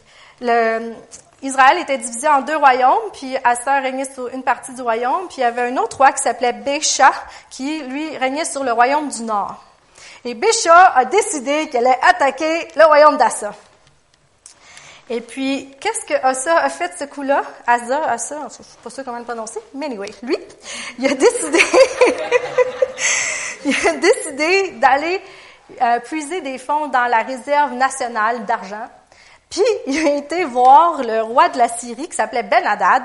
Israël 1.43 1.79
était 1.79 1.99
divisé 1.99 2.29
en 2.29 2.43
deux 2.43 2.57
royaumes, 2.57 3.11
puis 3.13 3.35
Asa 3.45 3.81
régnait 3.81 4.11
sur 4.13 4.29
une 4.29 4.43
partie 4.43 4.75
du 4.75 4.83
royaume, 4.83 5.27
puis 5.29 5.39
il 5.39 5.41
y 5.41 5.45
avait 5.45 5.63
un 5.63 5.77
autre 5.79 5.97
roi 5.97 6.13
qui 6.13 6.23
s'appelait 6.23 6.53
Bécha, 6.53 7.13
qui, 7.51 7.81
lui, 7.83 8.17
régnait 8.19 8.45
sur 8.45 8.63
le 8.63 8.73
royaume 8.73 9.09
du 9.09 9.23
nord. 9.23 9.57
Et 10.25 10.35
Bécha 10.35 10.93
a 10.95 11.05
décidé 11.07 11.69
qu'elle 11.69 11.87
allait 11.87 11.99
attaquer 12.03 12.69
le 12.77 12.85
royaume 12.85 13.17
d'Assa. 13.17 13.55
Et 15.13 15.21
puis, 15.21 15.75
qu'est-ce 15.81 16.07
que 16.07 16.15
Asa 16.25 16.57
a 16.57 16.69
fait 16.69 16.93
ce 16.97 17.03
coup-là? 17.03 17.43
Asa, 17.67 18.05
Asa, 18.05 18.37
je 18.37 18.45
ne 18.45 18.51
suis 18.51 18.63
pas 18.81 18.91
sûre 18.91 19.05
comment 19.05 19.19
le 19.19 19.25
prononcer, 19.25 19.59
mais 19.75 19.87
anyway, 19.87 20.09
lui, 20.23 20.37
il 21.01 21.07
a 21.07 21.15
décidé, 21.15 21.59
il 23.65 23.89
a 23.89 23.93
décidé 23.95 24.71
d'aller 24.79 25.21
euh, 25.83 25.99
puiser 25.99 26.43
des 26.43 26.59
fonds 26.59 26.87
dans 26.87 27.07
la 27.07 27.25
réserve 27.25 27.73
nationale 27.73 28.45
d'argent. 28.45 28.87
Puis, 29.51 29.65
il 29.89 30.07
a 30.07 30.15
été 30.15 30.45
voir 30.45 31.03
le 31.03 31.23
roi 31.23 31.49
de 31.49 31.59
la 31.59 31.67
Syrie 31.67 32.09
qui 32.09 32.15
s'appelait 32.15 32.45
Ben 32.45 32.65
Hadad. 32.65 33.03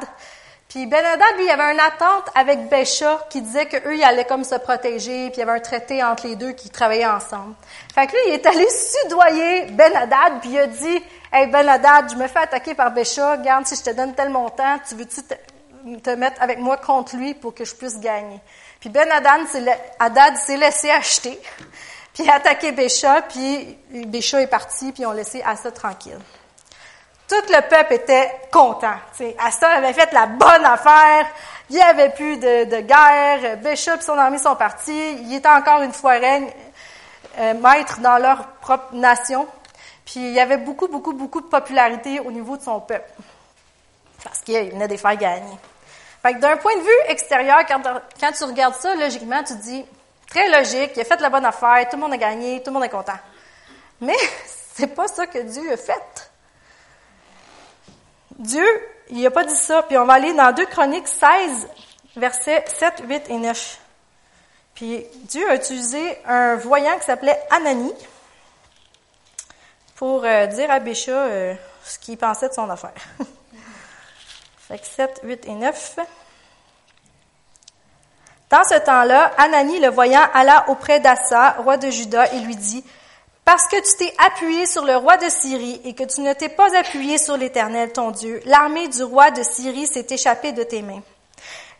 Puis 0.69 0.85
Ben 0.85 1.03
Hadad, 1.03 1.37
lui, 1.37 1.45
il 1.45 1.49
avait 1.49 1.73
une 1.73 1.79
attente 1.79 2.29
avec 2.35 2.69
Bécha 2.69 3.25
qui 3.31 3.41
disait 3.41 3.65
qu'eux, 3.65 3.95
ils 3.95 4.03
allaient 4.03 4.25
comme 4.25 4.43
se 4.43 4.55
protéger, 4.55 5.29
puis 5.29 5.37
il 5.37 5.39
y 5.39 5.41
avait 5.41 5.53
un 5.53 5.59
traité 5.59 6.03
entre 6.03 6.27
les 6.27 6.35
deux 6.35 6.51
qui 6.51 6.69
travaillaient 6.69 7.05
ensemble. 7.05 7.55
Fait 7.95 8.05
que 8.05 8.11
lui, 8.11 8.19
il 8.27 8.33
est 8.33 8.45
allé 8.45 8.67
sudoyer 8.69 9.65
Ben 9.71 9.95
Hadad, 9.95 10.33
puis 10.41 10.51
il 10.51 10.59
a 10.59 10.67
dit, 10.67 11.01
Hey 11.37 11.47
Ben 11.47 11.67
Hadad, 11.67 12.09
je 12.09 12.15
me 12.15 12.29
fais 12.29 12.39
attaquer 12.39 12.75
par 12.75 12.91
Bécha, 12.91 13.31
regarde, 13.31 13.67
si 13.67 13.75
je 13.75 13.83
te 13.83 13.89
donne 13.89 14.15
tel 14.15 14.29
montant, 14.29 14.79
tu 14.87 14.95
veux-tu 14.95 15.21
te, 15.21 16.09
mettre 16.11 16.41
avec 16.41 16.59
moi 16.59 16.77
contre 16.77 17.17
lui 17.17 17.33
pour 17.33 17.53
que 17.53 17.65
je 17.65 17.75
puisse 17.75 17.99
gagner? 17.99 18.39
Puis 18.79 18.89
Ben 18.89 19.05
Hadad 19.11 20.37
s'est 20.37 20.55
laissé 20.55 20.89
acheter, 20.89 21.37
puis 22.13 22.29
a 22.29 22.35
attaqué 22.35 22.71
Bécha, 22.71 23.21
puis 23.23 23.77
Bécha 24.07 24.41
est 24.41 24.47
parti, 24.47 24.93
puis 24.93 25.05
ont 25.05 25.11
laissé 25.11 25.43
Asa 25.45 25.71
tranquille. 25.71 26.19
Tout 27.27 27.35
le 27.49 27.67
peuple 27.67 27.95
était 27.95 28.31
content. 28.49 28.95
Asa 29.37 29.71
avait 29.71 29.91
fait 29.91 30.13
la 30.13 30.27
bonne 30.27 30.63
affaire, 30.63 31.27
il 31.69 31.75
n'y 31.75 31.81
avait 31.81 32.11
plus 32.11 32.37
de, 32.37 32.79
guerre, 32.79 33.57
Bécha 33.57 33.97
et 33.97 34.01
son 34.01 34.17
armée 34.17 34.37
sont 34.37 34.55
partis, 34.55 35.17
il 35.19 35.33
était 35.35 35.49
encore 35.49 35.81
une 35.81 35.91
fois 35.91 36.13
règne, 36.13 36.49
euh, 37.39 37.55
maître 37.55 37.99
dans 37.99 38.19
leur 38.19 38.47
propre 38.61 38.93
nation. 38.93 39.45
Puis 40.05 40.19
il 40.19 40.33
y 40.33 40.39
avait 40.39 40.57
beaucoup, 40.57 40.87
beaucoup, 40.87 41.13
beaucoup 41.13 41.41
de 41.41 41.47
popularité 41.47 42.19
au 42.19 42.31
niveau 42.31 42.57
de 42.57 42.61
son 42.61 42.79
peuple. 42.79 43.09
Parce 44.23 44.39
qu'il 44.39 44.71
venait 44.71 44.87
de 44.87 44.93
les 44.93 44.97
faire 44.97 45.17
gagner. 45.17 45.57
Fait 46.21 46.33
que 46.33 46.39
d'un 46.39 46.57
point 46.57 46.75
de 46.75 46.81
vue 46.81 47.09
extérieur, 47.09 47.65
quand, 47.67 47.81
quand 48.19 48.31
tu 48.31 48.43
regardes 48.43 48.75
ça, 48.75 48.95
logiquement, 48.95 49.43
tu 49.43 49.53
te 49.53 49.61
dis, 49.61 49.85
très 50.29 50.49
logique, 50.49 50.91
il 50.95 51.01
a 51.01 51.05
fait 51.05 51.21
la 51.21 51.29
bonne 51.29 51.45
affaire, 51.45 51.87
tout 51.89 51.97
le 51.97 52.01
monde 52.01 52.13
a 52.13 52.17
gagné, 52.17 52.61
tout 52.61 52.69
le 52.69 52.73
monde 52.73 52.83
est 52.83 52.89
content. 52.89 53.17
Mais 54.01 54.15
c'est 54.73 54.87
pas 54.87 55.07
ça 55.07 55.27
que 55.27 55.39
Dieu 55.39 55.71
a 55.71 55.77
fait. 55.77 56.31
Dieu, 58.37 58.65
il 59.09 59.21
n'a 59.21 59.31
pas 59.31 59.43
dit 59.43 59.55
ça. 59.55 59.83
Puis 59.83 59.97
on 59.97 60.05
va 60.05 60.13
aller 60.13 60.33
dans 60.33 60.51
2 60.51 60.65
Chroniques 60.65 61.07
16, 61.07 61.67
versets 62.17 62.65
7, 62.67 63.03
8 63.07 63.29
et 63.29 63.37
9. 63.37 63.79
Puis 64.73 65.05
Dieu 65.23 65.49
a 65.49 65.55
utilisé 65.55 66.17
un 66.25 66.55
voyant 66.55 66.97
qui 66.97 67.05
s'appelait 67.05 67.39
Anani 67.49 67.93
pour 69.95 70.25
euh, 70.25 70.45
dire 70.47 70.69
à 70.69 70.79
Bécha 70.79 71.11
euh, 71.11 71.55
ce 71.83 71.97
qu'il 71.97 72.17
pensait 72.17 72.49
de 72.49 72.53
son 72.53 72.69
affaire. 72.69 72.93
fait 74.67 74.77
que 74.77 74.85
7, 74.85 75.21
8 75.23 75.45
et 75.47 75.53
9. 75.53 75.99
Dans 78.49 78.63
ce 78.63 78.75
temps-là, 78.75 79.31
Anani, 79.37 79.79
le 79.79 79.89
voyant, 79.89 80.27
alla 80.33 80.69
auprès 80.69 80.99
d'Assa, 80.99 81.55
roi 81.59 81.77
de 81.77 81.89
Juda, 81.89 82.31
et 82.33 82.39
lui 82.39 82.55
dit, 82.55 82.83
Parce 83.45 83.67
que 83.67 83.77
tu 83.77 83.97
t'es 83.97 84.13
appuyé 84.25 84.65
sur 84.65 84.85
le 84.85 84.97
roi 84.97 85.17
de 85.17 85.29
Syrie 85.29 85.81
et 85.85 85.95
que 85.95 86.03
tu 86.03 86.21
ne 86.21 86.33
t'es 86.33 86.49
pas 86.49 86.77
appuyé 86.77 87.17
sur 87.17 87.37
l'Éternel, 87.37 87.91
ton 87.91 88.11
Dieu, 88.11 88.41
l'armée 88.45 88.89
du 88.89 89.03
roi 89.03 89.31
de 89.31 89.43
Syrie 89.43 89.87
s'est 89.87 90.07
échappée 90.09 90.51
de 90.51 90.63
tes 90.63 90.81
mains. 90.81 91.01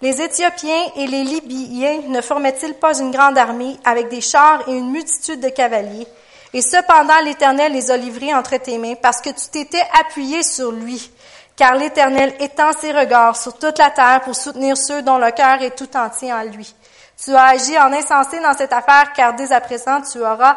Les 0.01 0.21
Éthiopiens 0.21 0.91
et 0.95 1.07
les 1.07 1.23
Libyens 1.23 2.01
ne 2.07 2.21
formaient-ils 2.21 2.73
pas 2.73 2.97
une 2.97 3.11
grande 3.11 3.37
armée 3.37 3.77
avec 3.85 4.09
des 4.09 4.21
chars 4.21 4.67
et 4.67 4.73
une 4.73 4.91
multitude 4.91 5.39
de 5.39 5.49
cavaliers? 5.49 6.07
Et 6.55 6.61
cependant 6.61 7.19
l'Éternel 7.19 7.73
les 7.73 7.91
a 7.91 7.97
livrés 7.97 8.33
entre 8.33 8.55
tes 8.55 8.77
mains 8.77 8.95
parce 8.95 9.19
que 9.19 9.29
tu 9.29 9.49
t'étais 9.51 9.83
appuyé 9.99 10.41
sur 10.41 10.71
lui. 10.71 11.11
Car 11.53 11.75
l'Éternel 11.75 12.33
étend 12.39 12.71
ses 12.71 12.93
regards 12.93 13.35
sur 13.35 13.59
toute 13.59 13.77
la 13.77 13.89
terre 13.89 14.21
pour 14.21 14.37
soutenir 14.37 14.77
ceux 14.77 15.01
dont 15.01 15.17
le 15.17 15.31
cœur 15.31 15.61
est 15.61 15.75
tout 15.75 15.97
entier 15.97 16.31
en 16.31 16.43
lui. 16.43 16.73
Tu 17.21 17.35
as 17.35 17.43
agi 17.43 17.77
en 17.77 17.91
insensé 17.91 18.39
dans 18.39 18.53
cette 18.53 18.71
affaire 18.71 19.11
car 19.11 19.33
dès 19.33 19.51
à 19.51 19.59
présent 19.59 20.01
tu 20.01 20.19
auras 20.19 20.55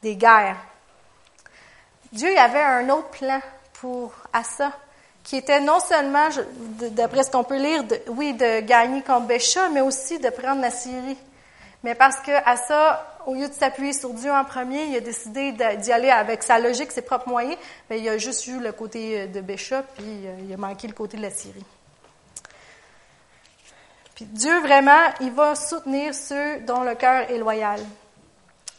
des 0.00 0.14
guerres. 0.14 0.56
Dieu 2.12 2.30
avait 2.38 2.62
un 2.62 2.88
autre 2.88 3.08
plan 3.08 3.40
pour 3.72 4.12
Assa 4.32 4.70
qui 5.24 5.36
était 5.36 5.60
non 5.60 5.80
seulement, 5.80 6.28
d'après 6.92 7.24
ce 7.24 7.30
qu'on 7.32 7.42
peut 7.42 7.58
lire, 7.58 7.82
oui, 8.06 8.34
de 8.34 8.60
gagner 8.60 9.02
contre 9.02 9.26
Bécha, 9.26 9.68
mais 9.70 9.80
aussi 9.80 10.20
de 10.20 10.30
prendre 10.30 10.60
la 10.60 10.70
Syrie. 10.70 11.18
Mais 11.82 11.96
parce 11.96 12.18
que 12.18 12.30
Assa, 12.44 13.04
au 13.30 13.34
lieu 13.34 13.48
de 13.48 13.54
s'appuyer 13.54 13.92
sur 13.92 14.12
Dieu 14.12 14.32
en 14.32 14.44
premier, 14.44 14.86
il 14.86 14.96
a 14.96 15.00
décidé 15.00 15.52
d'y 15.52 15.92
aller 15.92 16.10
avec 16.10 16.42
sa 16.42 16.58
logique, 16.58 16.90
ses 16.90 17.02
propres 17.02 17.28
moyens, 17.28 17.56
mais 17.88 18.00
il 18.00 18.08
a 18.08 18.18
juste 18.18 18.44
eu 18.48 18.58
le 18.58 18.72
côté 18.72 19.28
de 19.28 19.40
Bécha, 19.40 19.84
puis 19.84 20.26
euh, 20.26 20.36
il 20.40 20.52
a 20.52 20.56
manqué 20.56 20.88
le 20.88 20.94
côté 20.94 21.16
de 21.16 21.22
la 21.22 21.30
Syrie. 21.30 21.64
Puis 24.16 24.24
Dieu, 24.24 24.58
vraiment, 24.62 25.12
il 25.20 25.30
va 25.30 25.54
soutenir 25.54 26.12
ceux 26.12 26.58
dont 26.66 26.82
le 26.82 26.96
cœur 26.96 27.30
est 27.30 27.38
loyal. 27.38 27.78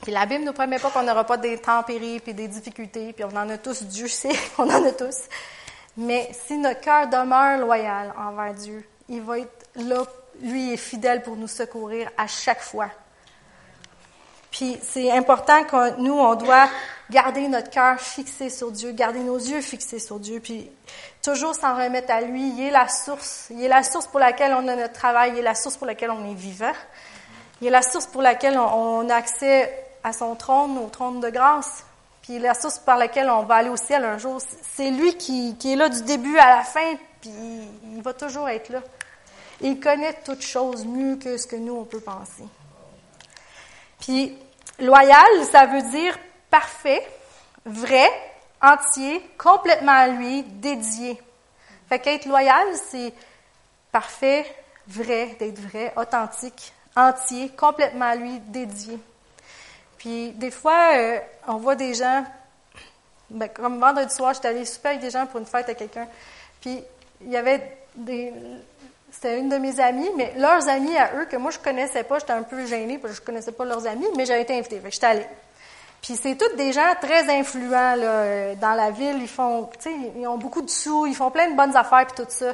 Puis 0.01 0.12
la 0.12 0.25
Bible 0.25 0.41
ne 0.41 0.48
nous 0.48 0.53
promet 0.53 0.79
pas 0.79 0.89
qu'on 0.89 1.03
n'aura 1.03 1.24
pas 1.24 1.38
des 1.38 1.58
tempéries, 1.58 2.20
puis 2.20 2.34
des 2.34 2.50
difficultés, 2.50 3.13
puis 3.13 3.24
on 3.24 3.38
en 3.38 3.50
a 3.50 3.58
tous, 3.58 3.84
Dieu 3.84 4.10
sait 4.10 4.36
qu'on 4.58 4.70
en 4.70 4.86
a 4.86 4.91
tous. 4.91 5.29
Mais 5.96 6.29
si 6.34 6.58
notre 6.58 6.81
cœur 6.81 7.08
demeure 7.08 7.58
loyal 7.58 8.13
envers 8.17 8.53
Dieu, 8.53 8.86
il 9.08 9.22
va 9.22 9.39
être 9.39 9.70
là, 9.75 10.03
lui 10.41 10.74
est 10.74 10.77
fidèle 10.77 11.22
pour 11.22 11.38
nous 11.38 11.48
secourir 11.48 12.12
à 12.17 12.27
chaque 12.27 12.62
fois. 12.62 12.89
Puis 14.51 14.77
c'est 14.84 15.12
important 15.12 15.63
que 15.63 16.00
nous, 16.00 16.13
on 16.13 16.36
doit 16.36 16.67
garder 17.10 17.48
notre 17.48 17.70
cœur 17.70 18.00
fixé 18.00 18.50
sur 18.50 18.72
Dieu, 18.72 18.91
garder 18.91 19.20
nos 19.20 19.38
yeux 19.38 19.62
fixés 19.62 20.00
sur 20.00 20.20
Dieu, 20.20 20.39
puis 20.39 20.70
toujours 21.24 21.55
s'en 21.55 21.75
remettre 21.75 22.12
à 22.12 22.22
lui. 22.22 22.50
Il 22.58 22.67
est 22.67 22.72
la 22.72 22.88
source. 22.88 23.48
Il 23.50 23.63
est 23.63 23.70
la 23.70 23.84
source 23.84 24.08
pour 24.08 24.20
laquelle 24.20 24.53
on 24.53 24.67
a 24.67 24.75
notre 24.75 24.93
travail. 24.93 25.31
Il 25.34 25.39
est 25.39 25.43
la 25.43 25.55
source 25.55 25.77
pour 25.77 25.88
laquelle 25.88 26.12
on 26.12 26.29
est 26.29 26.36
vivant. 26.36 26.74
Il 27.62 27.67
est 27.67 27.72
la 27.72 27.81
source 27.81 28.08
pour 28.08 28.22
laquelle 28.22 28.58
on 28.58 29.10
a 29.10 29.15
accès 29.15 29.72
à 30.03 30.13
son 30.13 30.36
trône, 30.36 30.77
au 30.77 30.89
trône 30.89 31.20
de 31.20 31.29
grâce. 31.29 31.86
Puis 32.22 32.39
la 32.39 32.53
source 32.53 32.79
par 32.79 32.98
laquelle 32.98 33.29
on 33.29 33.43
va 33.43 33.55
aller 33.55 33.70
au 33.70 33.77
ciel 33.77 34.03
un 34.03 34.17
jour, 34.17 34.39
c'est 34.75 34.91
lui 34.91 35.15
qui, 35.15 35.55
qui 35.58 35.74
est 35.74 35.75
là 35.75 35.89
du 35.89 36.01
début 36.03 36.38
à 36.38 36.58
la 36.58 36.63
fin, 36.63 36.93
puis 37.20 37.31
il 37.96 38.01
va 38.01 38.13
toujours 38.13 38.48
être 38.50 38.70
là. 38.70 38.81
Il 39.62 39.79
connaît 39.79 40.17
toutes 40.24 40.41
choses 40.41 40.86
mieux 40.86 41.17
que 41.17 41.38
ce 41.38 41.48
que 41.48 41.55
nous, 41.55 41.75
on 41.75 41.84
peut 41.84 42.00
penser. 42.00 42.43
Puis, 44.01 44.38
loyal, 44.79 45.46
ça 45.50 45.65
veut 45.67 45.84
dire 45.91 46.17
parfait, 46.50 47.08
vrai, 47.65 48.10
entier, 48.62 49.25
complètement 49.38 49.93
à 49.93 50.08
lui, 50.08 50.43
dédié. 50.43 51.22
Fait 51.88 52.00
qu'être 52.00 52.25
loyal, 52.25 52.67
c'est 52.89 53.13
parfait, 53.91 54.46
vrai, 54.88 55.36
d'être 55.39 55.60
vrai, 55.60 55.93
authentique, 55.96 56.74
entier, 56.96 57.50
complètement 57.50 58.05
à 58.05 58.15
lui, 58.15 58.39
dédié. 58.39 59.00
Puis 59.98 60.31
des 60.31 60.51
fois, 60.51 60.96
euh, 60.96 61.20
on 61.48 61.58
voit 61.58 61.75
des 61.75 61.93
gens, 61.93 62.25
ben, 63.29 63.48
comme 63.50 63.79
vendredi 63.79 64.13
soir, 64.13 64.34
j'étais 64.34 64.48
allée 64.48 64.65
super 64.65 64.91
avec 64.91 65.01
des 65.01 65.12
gens 65.12 65.27
pour 65.27 65.39
une 65.39 65.46
fête 65.46 65.70
à 65.70 65.75
quelqu'un. 65.75 66.08
Puis 66.60 66.84
il 67.22 67.29
y 67.29 67.38
avait 67.38 67.77
des. 67.96 68.34
C'était 69.12 69.39
une 69.39 69.50
de 69.50 69.58
mes 69.58 69.80
amies, 69.80 70.10
mais 70.15 70.34
leurs 70.38 70.68
amis 70.70 70.96
à 70.98 71.12
eux, 71.18 71.25
que 71.25 71.36
moi 71.36 71.51
je 71.51 71.60
connaissais 71.60 72.03
pas, 72.03 72.20
j'étais 72.20 72.34
un 72.34 72.44
peu 72.44 72.65
gênée 72.65 72.98
parce 72.98 73.13
que 73.13 73.20
je 73.20 73.25
connaissais 73.25 73.51
pas 73.51 73.65
leurs 73.65 73.86
amis, 73.86 74.08
mais 74.15 74.25
j'avais 74.25 74.44
été 74.44 74.58
invitée. 74.58 74.80
Fait 74.80 74.91
j'étais 74.91 75.06
allée. 75.06 75.27
Puis 76.01 76.15
c'est 76.15 76.36
tous 76.36 76.56
des 76.56 76.72
gens 76.74 76.94
très 77.00 77.30
influents 77.30 77.96
là, 77.96 78.56
dans 78.56 78.74
la 78.74 78.89
ville. 78.89 79.18
Ils 79.22 79.27
font, 79.27 79.70
ils 80.18 80.27
ont 80.27 80.38
beaucoup 80.38 80.62
de 80.62 80.70
sous, 80.70 81.06
ils 81.06 81.15
font 81.15 81.30
plein 81.30 81.51
de 81.51 81.56
bonnes 81.56 81.75
affaires 81.75 82.08
puis 82.08 82.24
tout 82.24 82.30
ça. 82.30 82.53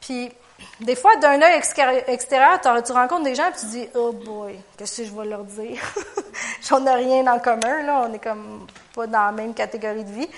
Puis 0.00 0.32
des 0.80 0.96
fois, 0.96 1.16
d'un 1.16 1.40
œil 1.40 1.60
extérieur, 2.08 2.60
tu 2.60 2.92
rencontres 2.92 3.24
des 3.24 3.34
gens 3.34 3.48
et 3.48 3.58
tu 3.58 3.66
dis 3.66 3.88
Oh 3.94 4.12
boy, 4.12 4.58
qu'est-ce 4.76 5.02
que 5.02 5.08
je 5.08 5.12
vais 5.12 5.26
leur 5.26 5.44
dire? 5.44 5.80
J'en 6.68 6.84
ai 6.86 6.94
rien 6.94 7.26
en 7.26 7.38
commun, 7.38 7.82
là. 7.82 8.06
On 8.08 8.12
est 8.12 8.22
comme 8.22 8.66
pas 8.94 9.06
dans 9.06 9.26
la 9.26 9.32
même 9.32 9.54
catégorie 9.54 10.04
de 10.04 10.12
vie. 10.12 10.28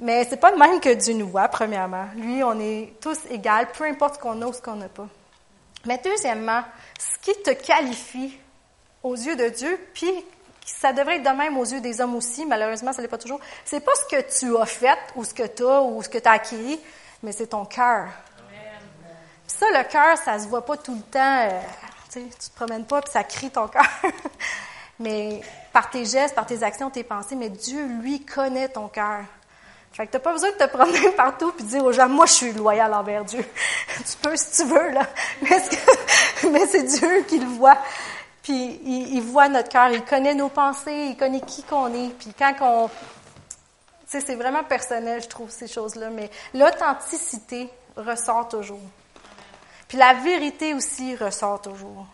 Mais 0.00 0.26
c'est 0.28 0.38
pas 0.38 0.50
le 0.50 0.58
même 0.58 0.80
que 0.80 0.92
Dieu 0.94 1.14
nous 1.14 1.28
voit, 1.28 1.48
premièrement. 1.48 2.06
Lui, 2.16 2.42
on 2.42 2.58
est 2.58 2.94
tous 3.00 3.18
égaux, 3.30 3.66
peu 3.76 3.84
importe 3.84 4.16
ce 4.16 4.20
qu'on 4.20 4.40
a 4.42 4.46
ou 4.46 4.52
ce 4.52 4.62
qu'on 4.62 4.76
n'a 4.76 4.88
pas. 4.88 5.06
Mais 5.84 6.00
deuxièmement, 6.02 6.62
ce 6.98 7.18
qui 7.18 7.42
te 7.42 7.50
qualifie 7.50 8.38
aux 9.02 9.14
yeux 9.14 9.36
de 9.36 9.48
Dieu, 9.50 9.78
puis 9.94 10.10
ça 10.64 10.92
devrait 10.92 11.16
être 11.16 11.30
de 11.30 11.36
même 11.36 11.56
aux 11.58 11.64
yeux 11.64 11.80
des 11.80 12.00
hommes 12.00 12.16
aussi, 12.16 12.46
malheureusement, 12.46 12.92
ça 12.92 13.02
l'est 13.02 13.08
pas 13.08 13.18
toujours, 13.18 13.40
c'est 13.64 13.80
pas 13.80 13.92
ce 13.94 14.16
que 14.16 14.38
tu 14.38 14.56
as 14.56 14.66
fait 14.66 14.98
ou 15.16 15.24
ce 15.24 15.34
que 15.34 15.46
tu 15.46 15.64
as 15.64 15.82
ou 15.82 16.02
ce 16.02 16.08
que 16.08 16.18
tu 16.18 16.28
as 16.28 16.32
acquis, 16.32 16.80
mais 17.22 17.32
c'est 17.32 17.48
ton 17.48 17.64
cœur 17.64 18.08
ça, 19.50 19.66
le 19.70 19.84
cœur, 19.84 20.16
ça 20.16 20.38
se 20.38 20.48
voit 20.48 20.64
pas 20.64 20.76
tout 20.76 20.94
le 20.94 21.02
temps. 21.02 21.48
Euh, 21.48 21.60
tu 22.12 22.20
te 22.20 22.54
promènes 22.54 22.86
pas 22.86 23.02
puis 23.02 23.12
ça 23.12 23.24
crie 23.24 23.50
ton 23.50 23.68
cœur. 23.68 23.86
mais 24.98 25.40
par 25.72 25.90
tes 25.90 26.04
gestes, 26.04 26.34
par 26.34 26.46
tes 26.46 26.62
actions, 26.62 26.90
tes 26.90 27.04
pensées, 27.04 27.36
mais 27.36 27.50
Dieu, 27.50 27.84
lui, 28.00 28.24
connaît 28.24 28.68
ton 28.68 28.88
cœur. 28.88 29.24
Fait 29.92 30.06
que 30.06 30.12
t'as 30.12 30.18
pas 30.20 30.32
besoin 30.32 30.50
de 30.50 30.56
te 30.56 30.66
promener 30.66 31.10
partout 31.16 31.52
puis 31.52 31.64
dire 31.64 31.84
aux 31.84 31.92
gens, 31.92 32.08
moi, 32.08 32.26
je 32.26 32.32
suis 32.32 32.52
loyal 32.52 32.94
envers 32.94 33.24
Dieu. 33.24 33.44
tu 33.96 34.16
peux 34.22 34.36
si 34.36 34.62
tu 34.62 34.68
veux, 34.68 34.90
là. 34.90 35.06
Mais 36.50 36.66
c'est 36.66 36.84
Dieu 36.84 37.24
qui 37.28 37.38
le 37.38 37.46
voit. 37.46 37.78
Puis 38.42 38.80
il, 38.84 39.20
voit 39.20 39.48
notre 39.48 39.68
cœur, 39.68 39.90
il 39.90 40.04
connaît 40.04 40.34
nos 40.34 40.48
pensées, 40.48 41.08
il 41.10 41.16
connaît 41.16 41.40
qui 41.40 41.62
qu'on 41.62 41.92
est. 41.92 42.08
Puis 42.18 42.32
quand 42.38 42.54
on... 42.60 42.88
Tu 42.88 44.18
sais, 44.18 44.20
c'est 44.20 44.34
vraiment 44.34 44.64
personnel, 44.64 45.22
je 45.22 45.28
trouve, 45.28 45.50
ces 45.50 45.68
choses-là. 45.68 46.10
Mais 46.10 46.30
l'authenticité 46.54 47.68
ressort 47.96 48.48
toujours. 48.48 48.80
Puis 49.86 49.98
la 49.98 50.14
vérité 50.14 50.72
aussi 50.72 51.14
ressort 51.16 51.60
toujours. 51.60 52.06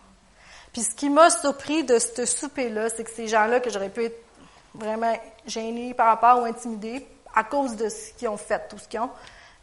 Puis 0.73 0.83
ce 0.83 0.93
qui 0.93 1.09
m'a 1.09 1.29
surpris 1.29 1.83
de 1.83 1.97
ce 1.97 2.25
souper-là, 2.25 2.89
c'est 2.89 3.03
que 3.03 3.11
ces 3.11 3.27
gens-là, 3.27 3.59
que 3.59 3.69
j'aurais 3.69 3.89
pu 3.89 4.03
être 4.05 4.23
vraiment 4.73 5.17
gênée 5.45 5.93
par 5.93 6.07
rapport 6.07 6.41
ou 6.41 6.45
intimidée 6.45 7.07
à 7.37 7.43
cause 7.43 7.75
de 7.75 7.87
ce 7.87 8.13
qu'ils 8.13 8.27
ont 8.29 8.37
fait, 8.37 8.67
tout 8.67 8.79
ce 8.79 8.87
qu'ils 8.87 8.99
ont, 8.99 9.11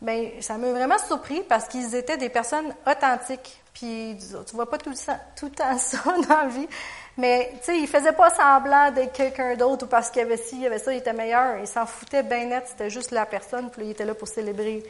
ben, 0.00 0.30
ça 0.40 0.56
m'a 0.56 0.70
vraiment 0.70 0.98
surpris 0.98 1.42
parce 1.42 1.66
qu'ils 1.66 1.94
étaient 1.94 2.16
des 2.16 2.28
personnes 2.28 2.72
authentiques. 2.86 3.60
Puis 3.72 4.16
tu 4.46 4.54
vois 4.54 4.70
pas 4.70 4.78
tout 4.78 4.92
temps, 4.94 5.18
tout 5.34 5.46
le 5.46 5.50
temps 5.50 5.78
ça 5.78 5.98
dans 6.28 6.42
la 6.42 6.46
vie. 6.46 6.68
Mais, 7.16 7.50
tu 7.58 7.64
sais, 7.64 7.78
ils 7.78 7.88
faisaient 7.88 8.12
pas 8.12 8.30
semblant 8.30 8.90
d'être 8.92 9.12
quelqu'un 9.12 9.56
d'autre 9.56 9.86
ou 9.86 9.88
parce 9.88 10.10
qu'il 10.10 10.22
y 10.22 10.24
avait 10.24 10.36
ci, 10.36 10.56
il 10.56 10.62
y 10.62 10.66
avait 10.66 10.78
ça, 10.78 10.92
il 10.92 10.98
était 10.98 11.12
meilleur. 11.12 11.58
Ils 11.58 11.66
s'en 11.66 11.86
foutaient 11.86 12.22
bien 12.22 12.46
net, 12.46 12.64
c'était 12.68 12.90
juste 12.90 13.10
la 13.10 13.26
personne, 13.26 13.70
puis 13.70 13.86
il 13.86 13.90
était 13.90 14.04
là 14.04 14.14
pour 14.14 14.28
célébrer 14.28 14.84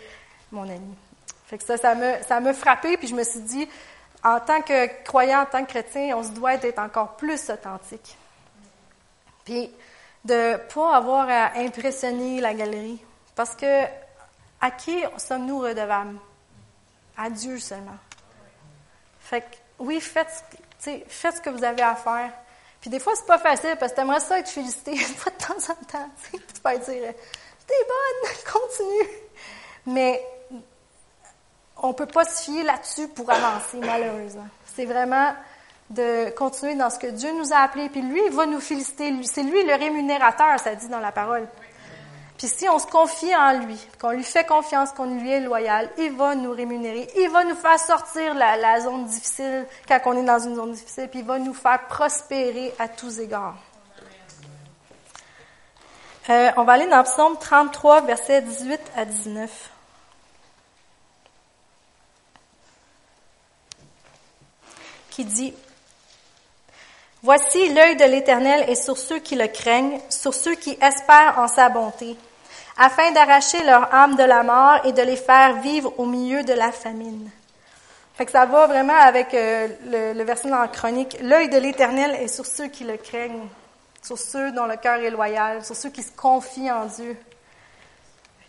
mon 0.53 0.63
ami. 0.63 0.95
Fait 1.47 1.59
que 1.59 1.65
ça, 1.65 1.77
ça 1.77 1.95
me, 1.95 2.15
ça 2.27 2.41
me 2.41 2.53
frappé, 2.53 2.97
puis 2.97 3.09
je 3.09 3.15
me 3.15 3.25
suis 3.25 3.41
dit, 3.41 3.69
en 4.23 4.41
tant 4.41 4.63
que 4.63 5.03
croyant, 5.05 5.43
en 5.43 5.47
tant 5.47 5.65
que 5.65 5.71
chrétien, 5.71 6.17
on 6.17 6.23
se 6.23 6.31
doit 6.31 6.57
d'être 6.57 6.79
encore 6.79 7.17
plus 7.17 7.51
authentique. 7.51 8.17
Puis 9.45 9.71
de 10.25 10.57
pas 10.73 10.97
avoir 10.97 11.29
à 11.29 11.59
impressionner 11.59 12.41
la 12.41 12.55
galerie. 12.55 13.01
Parce 13.35 13.55
que 13.55 13.85
à 14.61 14.71
qui 14.71 15.05
sommes-nous 15.19 15.59
redevables? 15.59 16.19
À 17.17 17.31
Dieu 17.31 17.59
seulement. 17.59 17.99
Fait 19.21 19.43
que 19.43 19.57
oui, 19.79 20.01
faites, 20.01 20.45
faites 20.79 21.37
ce 21.37 21.41
que 21.41 21.51
vous 21.51 21.65
avez 21.65 21.83
à 21.83 21.95
faire. 21.95 22.33
Puis 22.81 22.91
des 22.91 23.01
fois, 23.01 23.15
c'est 23.17 23.27
pas 23.27 23.39
facile 23.39 23.77
parce 23.79 23.93
que 23.93 23.97
t'aimerais 23.97 24.21
ça 24.21 24.39
être 24.39 24.49
félicité 24.49 24.97
fois 25.17 25.33
de 25.33 25.45
temps 25.45 25.73
en 25.73 25.85
temps. 25.87 26.11
Tu 26.31 26.61
peux 26.61 26.79
dire 26.79 27.15
T'es 27.67 27.75
bonne, 27.89 28.31
continue. 28.53 29.09
Mais 29.87 30.23
on 31.83 31.93
peut 31.93 32.07
pas 32.07 32.25
se 32.25 32.45
fier 32.45 32.63
là-dessus 32.63 33.09
pour 33.09 33.31
avancer, 33.31 33.79
malheureusement. 33.79 34.49
C'est 34.75 34.85
vraiment 34.85 35.35
de 35.91 36.31
continuer 36.31 36.75
dans 36.75 36.91
ce 36.91 36.99
que 36.99 37.07
Dieu 37.07 37.31
nous 37.33 37.53
a 37.53 37.59
appelé. 37.59 37.89
Puis 37.89 38.03
lui, 38.03 38.21
il 38.27 38.33
va 38.33 38.47
nous 38.47 38.61
féliciter. 38.61 39.13
C'est 39.25 39.43
lui 39.43 39.65
le 39.65 39.75
rémunérateur, 39.75 40.59
ça 40.59 40.75
dit 40.75 40.89
dans 40.89 41.01
la 41.01 41.13
parole. 41.13 41.47
Puis 42.39 42.49
si 42.49 42.69
on 42.69 42.79
se 42.79 42.87
confie 42.87 43.35
en 43.35 43.61
lui, 43.61 43.79
qu'on 44.01 44.11
lui 44.11 44.25
fait 44.25 44.45
confiance, 44.45 44.91
qu'on 44.91 45.07
lui 45.07 45.31
est 45.31 45.41
loyal, 45.41 45.89
il 45.99 46.13
va 46.13 46.35
nous 46.35 46.51
rémunérer. 46.51 47.09
Il 47.17 47.31
va 47.31 47.45
nous 47.45 47.55
faire 47.55 47.79
sortir 47.79 48.35
la, 48.35 48.57
la 48.57 48.81
zone 48.81 49.05
difficile 49.05 49.67
quand 49.87 50.01
on 50.07 50.17
est 50.21 50.25
dans 50.25 50.41
une 50.41 50.57
zone 50.57 50.73
difficile, 50.73 51.09
puis 51.09 51.21
il 51.21 51.25
va 51.25 51.39
nous 51.39 51.55
faire 51.55 51.87
prospérer 51.87 52.75
à 52.79 52.89
tous 52.89 53.21
égards. 53.21 53.57
Euh, 56.31 56.51
on 56.57 56.65
va 56.65 56.73
aller 56.73 56.87
dans 56.87 57.05
Psaume 57.05 57.37
33, 57.39 58.01
versets 58.03 58.41
18 58.41 58.81
à 58.97 59.05
19. 59.05 59.71
Qui 65.11 65.25
dit, 65.25 65.55
Voici 67.25 67.73
l'œil 67.73 67.97
de 67.97 68.05
l'Éternel 68.05 68.69
est 68.69 68.75
sur 68.75 68.99
ceux 68.99 69.19
qui 69.19 69.35
le 69.35 69.47
craignent, 69.47 69.99
sur 70.11 70.35
ceux 70.35 70.57
qui 70.57 70.77
espèrent 70.79 71.39
en 71.39 71.49
sa 71.49 71.71
bonté, 71.71 72.19
afin 72.77 73.13
d'arracher 73.13 73.65
leur 73.65 73.95
âme 73.95 74.15
de 74.17 74.25
la 74.25 74.43
mort 74.43 74.85
et 74.85 74.93
de 74.93 75.01
les 75.01 75.17
faire 75.17 75.55
vivre 75.63 75.95
au 75.97 76.05
milieu 76.05 76.43
de 76.43 76.53
la 76.53 76.71
famine. 76.71 77.31
Fait 78.13 78.27
que 78.27 78.31
ça 78.31 78.45
va 78.45 78.67
vraiment 78.67 78.99
avec 79.01 79.33
euh, 79.33 79.69
le, 80.15 80.23
verset 80.23 80.51
dans 80.51 80.59
la 80.59 80.69
chronique. 80.69 81.17
L'œil 81.23 81.49
de 81.49 81.57
l'Éternel 81.57 82.15
est 82.17 82.29
sur 82.29 82.45
ceux 82.45 82.67
qui 82.67 82.85
le 82.85 82.99
craignent, 82.99 83.49
sur 84.03 84.19
ceux 84.19 84.53
dont 84.53 84.67
le 84.67 84.77
cœur 84.77 84.97
est 84.97 85.09
loyal, 85.09 85.65
sur 85.65 85.77
ceux 85.77 85.89
qui 85.89 86.03
se 86.03 86.13
confient 86.13 86.73
en 86.73 86.85
Dieu. 86.85 87.17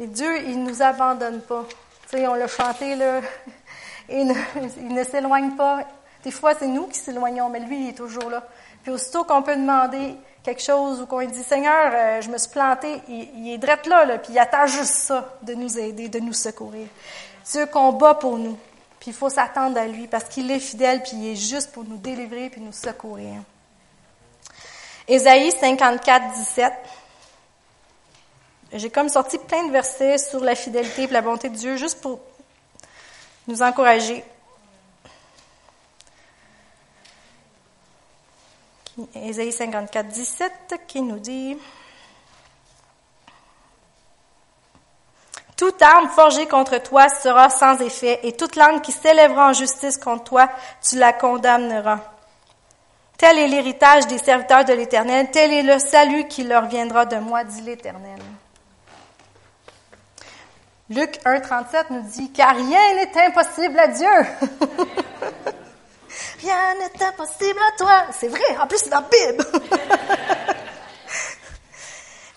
Et 0.01 0.07
Dieu, 0.07 0.49
il 0.49 0.61
nous 0.61 0.81
abandonne 0.81 1.39
pas. 1.39 1.63
Sais, 2.07 2.27
on 2.27 2.33
l'a 2.33 2.49
chanté 2.49 2.97
là. 2.97 3.21
Il 4.09 4.27
ne, 4.27 4.33
il 4.77 4.93
ne 4.93 5.03
s'éloigne 5.03 5.55
pas. 5.55 5.79
Des 6.23 6.29
fois, 6.29 6.53
c'est 6.53 6.67
nous 6.67 6.85
qui 6.85 6.99
s'éloignons, 6.99 7.49
mais 7.49 7.59
lui, 7.59 7.85
il 7.85 7.89
est 7.89 7.97
toujours 7.97 8.29
là. 8.29 8.43
Puis 8.85 8.93
aussitôt 8.93 9.23
qu'on 9.23 9.41
peut 9.41 9.55
demander 9.55 10.15
quelque 10.43 10.61
chose 10.61 11.01
ou 11.01 11.07
qu'on 11.07 11.25
dit 11.25 11.41
Seigneur, 11.41 11.91
euh, 11.91 12.21
je 12.21 12.29
me 12.29 12.37
suis 12.37 12.51
planté, 12.51 13.01
il, 13.07 13.51
est 13.51 13.57
drette 13.57 13.87
là, 13.87 14.05
là, 14.05 14.19
puis 14.19 14.33
il 14.33 14.37
attend 14.37 14.67
juste 14.67 14.93
ça, 14.93 15.33
de 15.41 15.55
nous 15.55 15.79
aider, 15.79 16.07
de 16.07 16.19
nous 16.19 16.33
secourir. 16.33 16.87
Dieu 17.51 17.65
combat 17.65 18.13
pour 18.13 18.37
nous. 18.37 18.55
Puis 18.99 19.09
il 19.09 19.13
faut 19.15 19.31
s'attendre 19.31 19.79
à 19.79 19.87
lui 19.87 20.05
parce 20.05 20.25
qu'il 20.25 20.51
est 20.51 20.59
fidèle, 20.59 21.01
puis 21.01 21.13
il 21.15 21.31
est 21.31 21.35
juste 21.35 21.71
pour 21.71 21.83
nous 21.83 21.97
délivrer 21.97 22.51
puis 22.51 22.61
nous 22.61 22.71
secourir. 22.71 23.41
Ésaïe 25.07 25.51
54, 25.51 26.33
17. 26.33 26.73
J'ai 28.73 28.91
comme 28.91 29.09
sorti 29.09 29.39
plein 29.39 29.65
de 29.65 29.71
versets 29.71 30.19
sur 30.19 30.43
la 30.43 30.53
fidélité 30.53 31.05
et 31.05 31.07
la 31.07 31.21
bonté 31.21 31.49
de 31.49 31.55
Dieu 31.55 31.75
juste 31.75 32.01
pour 32.01 32.19
nous 33.47 33.63
encourager. 33.63 34.23
Ésaïe 39.15 39.51
54, 39.51 40.07
17 40.07 40.51
qui 40.87 41.01
nous 41.01 41.19
dit 41.19 41.57
Toute 45.57 45.81
arme 45.81 46.09
forgée 46.09 46.47
contre 46.47 46.77
toi 46.81 47.07
sera 47.07 47.49
sans 47.49 47.79
effet, 47.79 48.19
et 48.23 48.33
toute 48.33 48.55
langue 48.55 48.81
qui 48.81 48.91
s'élèvera 48.91 49.49
en 49.49 49.53
justice 49.53 49.97
contre 49.97 50.25
toi, 50.25 50.49
tu 50.81 50.97
la 50.97 51.13
condamneras. 51.13 51.99
Tel 53.17 53.39
est 53.39 53.47
l'héritage 53.47 54.07
des 54.07 54.17
serviteurs 54.17 54.65
de 54.65 54.73
l'Éternel, 54.73 55.31
tel 55.31 55.53
est 55.53 55.63
le 55.63 55.79
salut 55.79 56.27
qui 56.27 56.43
leur 56.43 56.65
viendra 56.65 57.05
de 57.05 57.17
moi, 57.17 57.45
dit 57.45 57.61
l'Éternel. 57.61 58.19
Luc 60.89 61.19
1, 61.23 61.39
37 61.39 61.89
nous 61.89 62.01
dit, 62.01 62.31
car 62.31 62.55
rien 62.55 62.95
n'est 62.95 63.25
impossible 63.25 63.79
à 63.79 63.87
Dieu. 63.87 64.07
Rien 66.41 66.75
n'est 66.75 67.05
impossible 67.05 67.59
à 67.73 67.77
toi. 67.77 68.05
C'est 68.17 68.27
vrai, 68.27 68.57
en 68.61 68.67
plus 68.67 68.77
c'est 68.77 68.89
dans 68.89 69.01
la 69.01 69.33
Bible. 69.33 69.45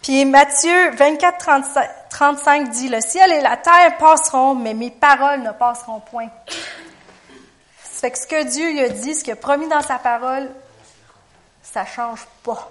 Puis 0.03 0.25
Matthieu 0.25 0.91
24, 0.93 2.09
35, 2.09 2.71
dit, 2.71 2.89
le 2.89 3.01
ciel 3.01 3.31
et 3.31 3.43
la 3.43 3.59
terre 3.59 3.99
passeront, 3.99 4.55
mais 4.55 4.73
mes 4.73 4.91
paroles 4.91 5.43
ne 5.43 5.51
passeront 5.51 6.01
point. 6.01 6.31
Ça 7.83 8.01
fait 8.01 8.11
que 8.13 8.19
ce 8.19 8.27
que 8.27 8.45
Dieu 8.45 8.71
lui 8.71 8.81
a 8.81 8.89
dit, 8.89 9.15
ce 9.15 9.23
qu'il 9.23 9.35
a 9.35 9.37
promis 9.37 9.69
dans 9.69 9.83
sa 9.83 9.99
parole, 9.99 10.49
ça 11.63 11.85
change 11.85 12.27
pas. 12.43 12.71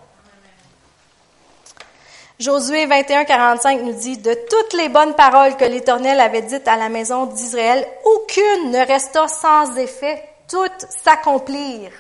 Josué 2.39 2.86
21, 2.86 3.26
45 3.26 3.82
nous 3.82 3.93
dit, 3.93 4.17
de 4.17 4.34
toutes 4.34 4.74
les 4.74 4.89
bonnes 4.89 5.15
paroles 5.15 5.58
que 5.58 5.65
l'Éternel 5.65 6.20
avait 6.20 6.43
dites 6.43 6.67
à 6.67 6.76
la 6.78 6.89
maison 6.89 7.26
d'Israël, 7.26 7.88
aucune 8.06 8.72
ne 8.72 8.86
resta 8.86 9.28
sans 9.28 9.76
effet 9.78 10.24
tout 10.48 10.70
s'accomplir. 10.90 11.92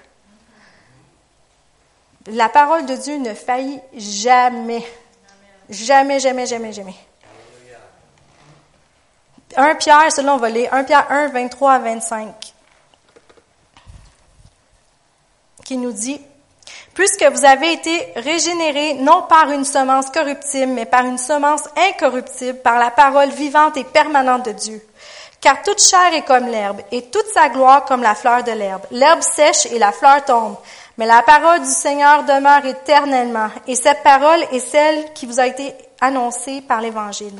La 2.27 2.49
parole 2.49 2.85
de 2.85 2.95
Dieu 2.95 3.17
ne 3.17 3.33
faillit 3.33 3.79
jamais. 3.95 4.85
Jamais, 5.69 6.19
jamais, 6.19 6.45
jamais, 6.45 6.73
jamais. 6.73 6.95
1 9.55 9.75
Pierre, 9.75 10.11
selon 10.11 10.33
on 10.33 10.37
va 10.37 10.49
lire 10.49 10.73
1 10.73 10.83
Pierre 10.83 11.11
1, 11.11 11.29
23 11.29 11.73
à 11.73 11.79
25, 11.79 12.53
qui 15.63 15.77
nous 15.77 15.93
dit, 15.93 16.21
Puisque 16.97 17.23
vous 17.25 17.45
avez 17.45 17.73
été 17.73 18.11
régénérés 18.15 18.95
non 18.95 19.21
par 19.29 19.51
une 19.51 19.65
semence 19.65 20.09
corruptible, 20.09 20.71
mais 20.71 20.87
par 20.87 21.05
une 21.05 21.19
semence 21.19 21.61
incorruptible, 21.77 22.57
par 22.63 22.79
la 22.79 22.89
parole 22.89 23.29
vivante 23.29 23.77
et 23.77 23.83
permanente 23.83 24.45
de 24.47 24.51
Dieu, 24.51 24.83
car 25.41 25.61
toute 25.61 25.81
chair 25.81 26.13
est 26.13 26.23
comme 26.23 26.47
l'herbe, 26.47 26.81
et 26.91 27.03
toute 27.03 27.27
sa 27.27 27.49
gloire 27.49 27.85
comme 27.85 28.01
la 28.01 28.15
fleur 28.15 28.43
de 28.43 28.51
l'herbe. 28.51 28.81
L'herbe 28.91 29.21
sèche 29.21 29.67
et 29.67 29.79
la 29.79 29.91
fleur 29.91 30.23
tombe, 30.25 30.55
mais 30.97 31.05
la 31.05 31.21
parole 31.21 31.61
du 31.61 31.69
Seigneur 31.69 32.23
demeure 32.23 32.65
éternellement, 32.65 33.49
et 33.67 33.75
cette 33.75 34.03
parole 34.03 34.43
est 34.51 34.59
celle 34.59 35.13
qui 35.13 35.25
vous 35.25 35.39
a 35.39 35.47
été 35.47 35.73
annoncée 36.01 36.61
par 36.61 36.81
l'Évangile. 36.81 37.37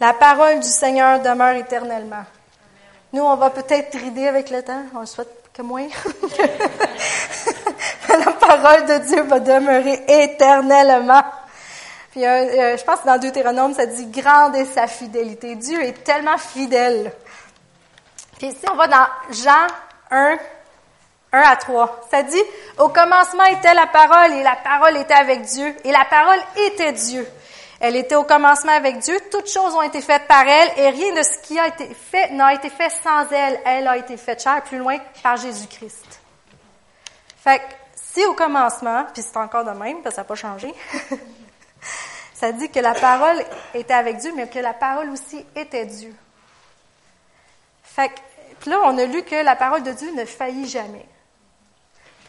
La 0.00 0.12
parole 0.12 0.60
du 0.60 0.68
Seigneur 0.68 1.20
demeure 1.20 1.56
éternellement. 1.56 2.24
Nous, 3.12 3.22
on 3.22 3.36
va 3.36 3.50
peut-être 3.50 3.96
rider 3.96 4.26
avec 4.26 4.50
le 4.50 4.62
temps, 4.62 4.82
on 4.94 5.00
le 5.00 5.06
souhaite 5.06 5.30
que 5.54 5.62
moins. 5.62 5.88
la 8.08 8.32
parole 8.32 8.86
de 8.86 8.98
Dieu 9.06 9.22
va 9.22 9.40
demeurer 9.40 10.04
éternellement. 10.06 11.22
Puis 12.16 12.24
euh, 12.24 12.28
euh, 12.30 12.76
je 12.78 12.82
pense 12.82 13.00
que 13.00 13.06
dans 13.06 13.18
Deutéronome, 13.18 13.74
ça 13.74 13.84
dit 13.84 14.06
grande 14.06 14.56
est 14.56 14.64
sa 14.64 14.86
fidélité. 14.86 15.54
Dieu 15.54 15.82
est 15.82 16.02
tellement 16.02 16.38
fidèle. 16.38 17.12
Puis 18.38 18.46
ici, 18.46 18.64
on 18.72 18.74
va 18.74 18.86
dans 18.86 19.06
Jean 19.32 19.66
1, 20.10 20.38
1 21.34 21.40
à 21.42 21.56
3. 21.56 22.08
Ça 22.10 22.22
dit, 22.22 22.42
au 22.78 22.88
commencement 22.88 23.44
était 23.44 23.74
la 23.74 23.86
parole 23.86 24.32
et 24.32 24.42
la 24.42 24.56
parole 24.56 24.96
était 24.96 25.12
avec 25.12 25.42
Dieu 25.42 25.76
et 25.84 25.92
la 25.92 26.06
parole 26.08 26.38
était 26.56 26.92
Dieu. 26.92 27.28
Elle 27.80 27.96
était 27.96 28.14
au 28.14 28.24
commencement 28.24 28.72
avec 28.72 28.98
Dieu. 29.00 29.18
Toutes 29.30 29.50
choses 29.50 29.74
ont 29.74 29.82
été 29.82 30.00
faites 30.00 30.26
par 30.26 30.48
elle 30.48 30.70
et 30.78 30.88
rien 30.88 31.12
de 31.12 31.22
ce 31.22 31.46
qui 31.46 31.58
a 31.58 31.66
été 31.66 31.86
fait 31.86 32.30
n'a 32.30 32.54
été 32.54 32.70
fait 32.70 32.88
sans 33.04 33.30
elle. 33.30 33.60
Elle 33.66 33.86
a 33.86 33.98
été 33.98 34.16
faite 34.16 34.42
chère 34.42 34.62
plus 34.62 34.78
loin 34.78 34.96
par 35.22 35.36
Jésus-Christ. 35.36 36.18
Fait 37.44 37.58
que 37.58 37.64
si 37.94 38.24
au 38.24 38.32
commencement, 38.32 39.04
puis 39.12 39.22
c'est 39.22 39.36
encore 39.36 39.64
de 39.64 39.72
même, 39.72 40.00
parce 40.02 40.14
que 40.14 40.16
ça 40.16 40.22
n'a 40.22 40.24
pas 40.24 40.34
changé, 40.34 40.74
Ça 42.34 42.52
dit 42.52 42.70
que 42.70 42.80
la 42.80 42.94
parole 42.94 43.42
était 43.74 43.94
avec 43.94 44.18
Dieu, 44.18 44.32
mais 44.36 44.48
que 44.48 44.58
la 44.58 44.74
parole 44.74 45.10
aussi 45.10 45.44
était 45.54 45.86
Dieu. 45.86 46.14
Fait 47.82 48.10
que, 48.60 48.68
là, 48.68 48.82
on 48.84 48.98
a 48.98 49.04
lu 49.06 49.22
que 49.22 49.36
la 49.42 49.56
parole 49.56 49.82
de 49.82 49.92
Dieu 49.92 50.12
ne 50.14 50.24
faillit 50.26 50.68
jamais. 50.68 51.06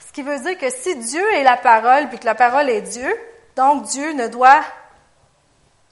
Ce 0.07 0.13
qui 0.13 0.21
veut 0.21 0.39
dire 0.39 0.57
que 0.57 0.69
si 0.69 0.95
Dieu 0.95 1.23
est 1.33 1.43
la 1.43 1.57
parole, 1.57 2.07
puis 2.07 2.19
que 2.19 2.25
la 2.25 2.35
parole 2.35 2.69
est 2.69 2.81
Dieu, 2.81 3.13
donc 3.55 3.83
Dieu 3.83 4.13
ne 4.13 4.27
doit 4.27 4.61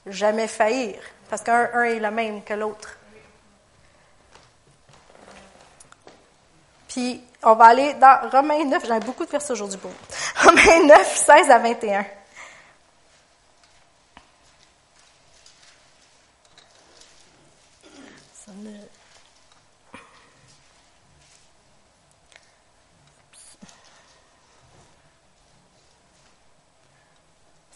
jamais 0.06 0.48
faillir, 0.48 0.98
parce 1.28 1.42
qu'un 1.42 1.82
est 1.82 1.98
le 1.98 2.10
même 2.10 2.42
que 2.42 2.54
l'autre. 2.54 2.96
Puis, 6.88 7.22
on 7.42 7.54
va 7.54 7.66
aller 7.66 7.92
dans 7.94 8.30
Romains 8.30 8.64
9, 8.64 8.82
j'ai 8.86 9.00
beaucoup 9.00 9.26
de 9.26 9.30
versets 9.30 9.52
aujourd'hui 9.52 9.76
pour 9.76 9.90
vous. 9.90 9.96
Romains 10.48 10.86
9, 10.86 11.16
16 11.16 11.50
à 11.50 11.58
21. 11.58 12.06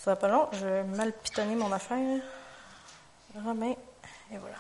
Ça 0.03 0.13
va 0.13 0.17
pas 0.17 0.29
long, 0.29 0.49
je 0.53 0.67
vais 0.67 0.83
mal 0.83 1.13
pitonner 1.13 1.55
mon 1.55 1.71
affaire. 1.71 2.23
Romain, 3.45 3.75
et 4.33 4.39
voilà. 4.39 4.57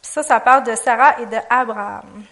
Puis 0.00 0.10
ça, 0.10 0.22
ça 0.22 0.40
parle 0.40 0.64
de 0.64 0.74
Sarah 0.74 1.20
et 1.20 1.26
de 1.26 1.36
Abraham. 1.50 2.24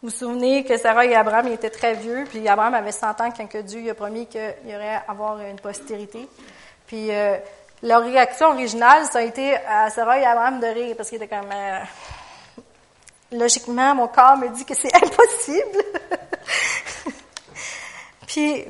vous 0.00 0.10
vous 0.10 0.16
souvenez 0.16 0.62
que 0.62 0.76
Sarah 0.76 1.04
et 1.06 1.16
Abraham 1.16 1.48
étaient 1.48 1.70
très 1.70 1.94
vieux, 1.94 2.24
puis 2.28 2.46
Abraham 2.46 2.74
avait 2.74 2.92
100 2.92 3.20
ans 3.20 3.32
quand 3.36 3.56
Dieu 3.64 3.80
lui 3.80 3.90
a 3.90 3.94
promis 3.94 4.28
qu'il 4.28 4.54
y 4.66 4.76
aurait 4.76 5.02
avoir 5.08 5.40
une 5.40 5.58
postérité. 5.58 6.28
Puis 6.86 7.10
euh, 7.10 7.36
leur 7.82 8.04
réaction 8.04 8.50
originale, 8.50 9.06
ça 9.06 9.18
a 9.18 9.22
été 9.22 9.56
à 9.56 9.90
Sarah 9.90 10.20
et 10.20 10.24
Abraham 10.24 10.60
de 10.60 10.66
rire, 10.66 10.94
parce 10.96 11.08
qu'ils 11.08 11.20
étaient 11.20 11.36
comme... 11.36 11.50
Euh, 11.52 11.80
logiquement, 13.32 13.92
mon 13.96 14.06
corps 14.06 14.36
me 14.36 14.50
dit 14.50 14.64
que 14.64 14.74
c'est 14.74 14.94
impossible. 15.04 15.82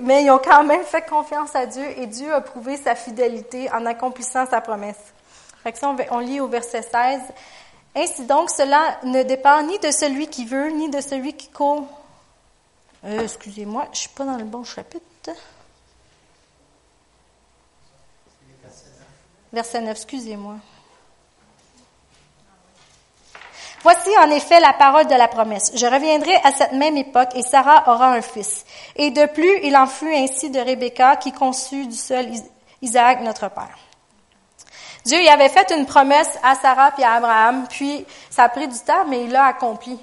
Mais 0.00 0.24
ils 0.24 0.30
ont 0.30 0.38
quand 0.38 0.64
même 0.64 0.84
fait 0.84 1.06
confiance 1.08 1.54
à 1.54 1.66
Dieu 1.66 1.84
et 1.98 2.06
Dieu 2.06 2.32
a 2.32 2.40
prouvé 2.40 2.76
sa 2.76 2.94
fidélité 2.94 3.70
en 3.72 3.84
accomplissant 3.86 4.46
sa 4.46 4.60
promesse. 4.60 5.12
Fait 5.62 5.74
on, 6.10 6.18
lit 6.18 6.40
au 6.40 6.46
verset 6.46 6.82
16. 6.82 7.20
Ainsi 7.96 8.24
donc, 8.26 8.50
cela 8.50 8.98
ne 9.02 9.22
dépend 9.22 9.62
ni 9.62 9.78
de 9.78 9.90
celui 9.90 10.28
qui 10.28 10.44
veut, 10.44 10.70
ni 10.70 10.88
de 10.90 11.00
celui 11.00 11.32
qui 11.32 11.48
court. 11.48 11.88
Euh, 13.04 13.22
excusez-moi, 13.22 13.88
je 13.92 13.98
suis 14.00 14.08
pas 14.10 14.24
dans 14.24 14.36
le 14.36 14.44
bon 14.44 14.62
chapitre. 14.64 15.30
Verset 19.52 19.80
9, 19.80 19.90
excusez-moi. 19.90 20.56
Voici 23.86 24.10
en 24.18 24.28
effet 24.32 24.58
la 24.58 24.72
parole 24.72 25.06
de 25.06 25.14
la 25.14 25.28
promesse. 25.28 25.70
Je 25.76 25.86
reviendrai 25.86 26.34
à 26.42 26.50
cette 26.50 26.72
même 26.72 26.96
époque 26.96 27.28
et 27.36 27.42
Sarah 27.42 27.84
aura 27.86 28.14
un 28.14 28.20
fils. 28.20 28.64
Et 28.96 29.12
de 29.12 29.26
plus, 29.26 29.60
il 29.62 29.76
en 29.76 29.86
fut 29.86 30.12
ainsi 30.12 30.50
de 30.50 30.58
Rebecca 30.58 31.14
qui 31.14 31.30
conçut 31.30 31.86
du 31.86 31.94
seul 31.94 32.26
Isaac 32.82 33.20
notre 33.20 33.48
père. 33.48 33.78
Dieu 35.04 35.22
y 35.22 35.28
avait 35.28 35.48
fait 35.48 35.70
une 35.70 35.86
promesse 35.86 36.36
à 36.42 36.56
Sarah 36.56 36.94
et 36.98 37.04
à 37.04 37.12
Abraham, 37.12 37.64
puis 37.70 38.04
ça 38.28 38.42
a 38.42 38.48
pris 38.48 38.66
du 38.66 38.78
temps, 38.80 39.04
mais 39.06 39.22
il 39.22 39.30
l'a 39.30 39.44
accompli. 39.44 39.96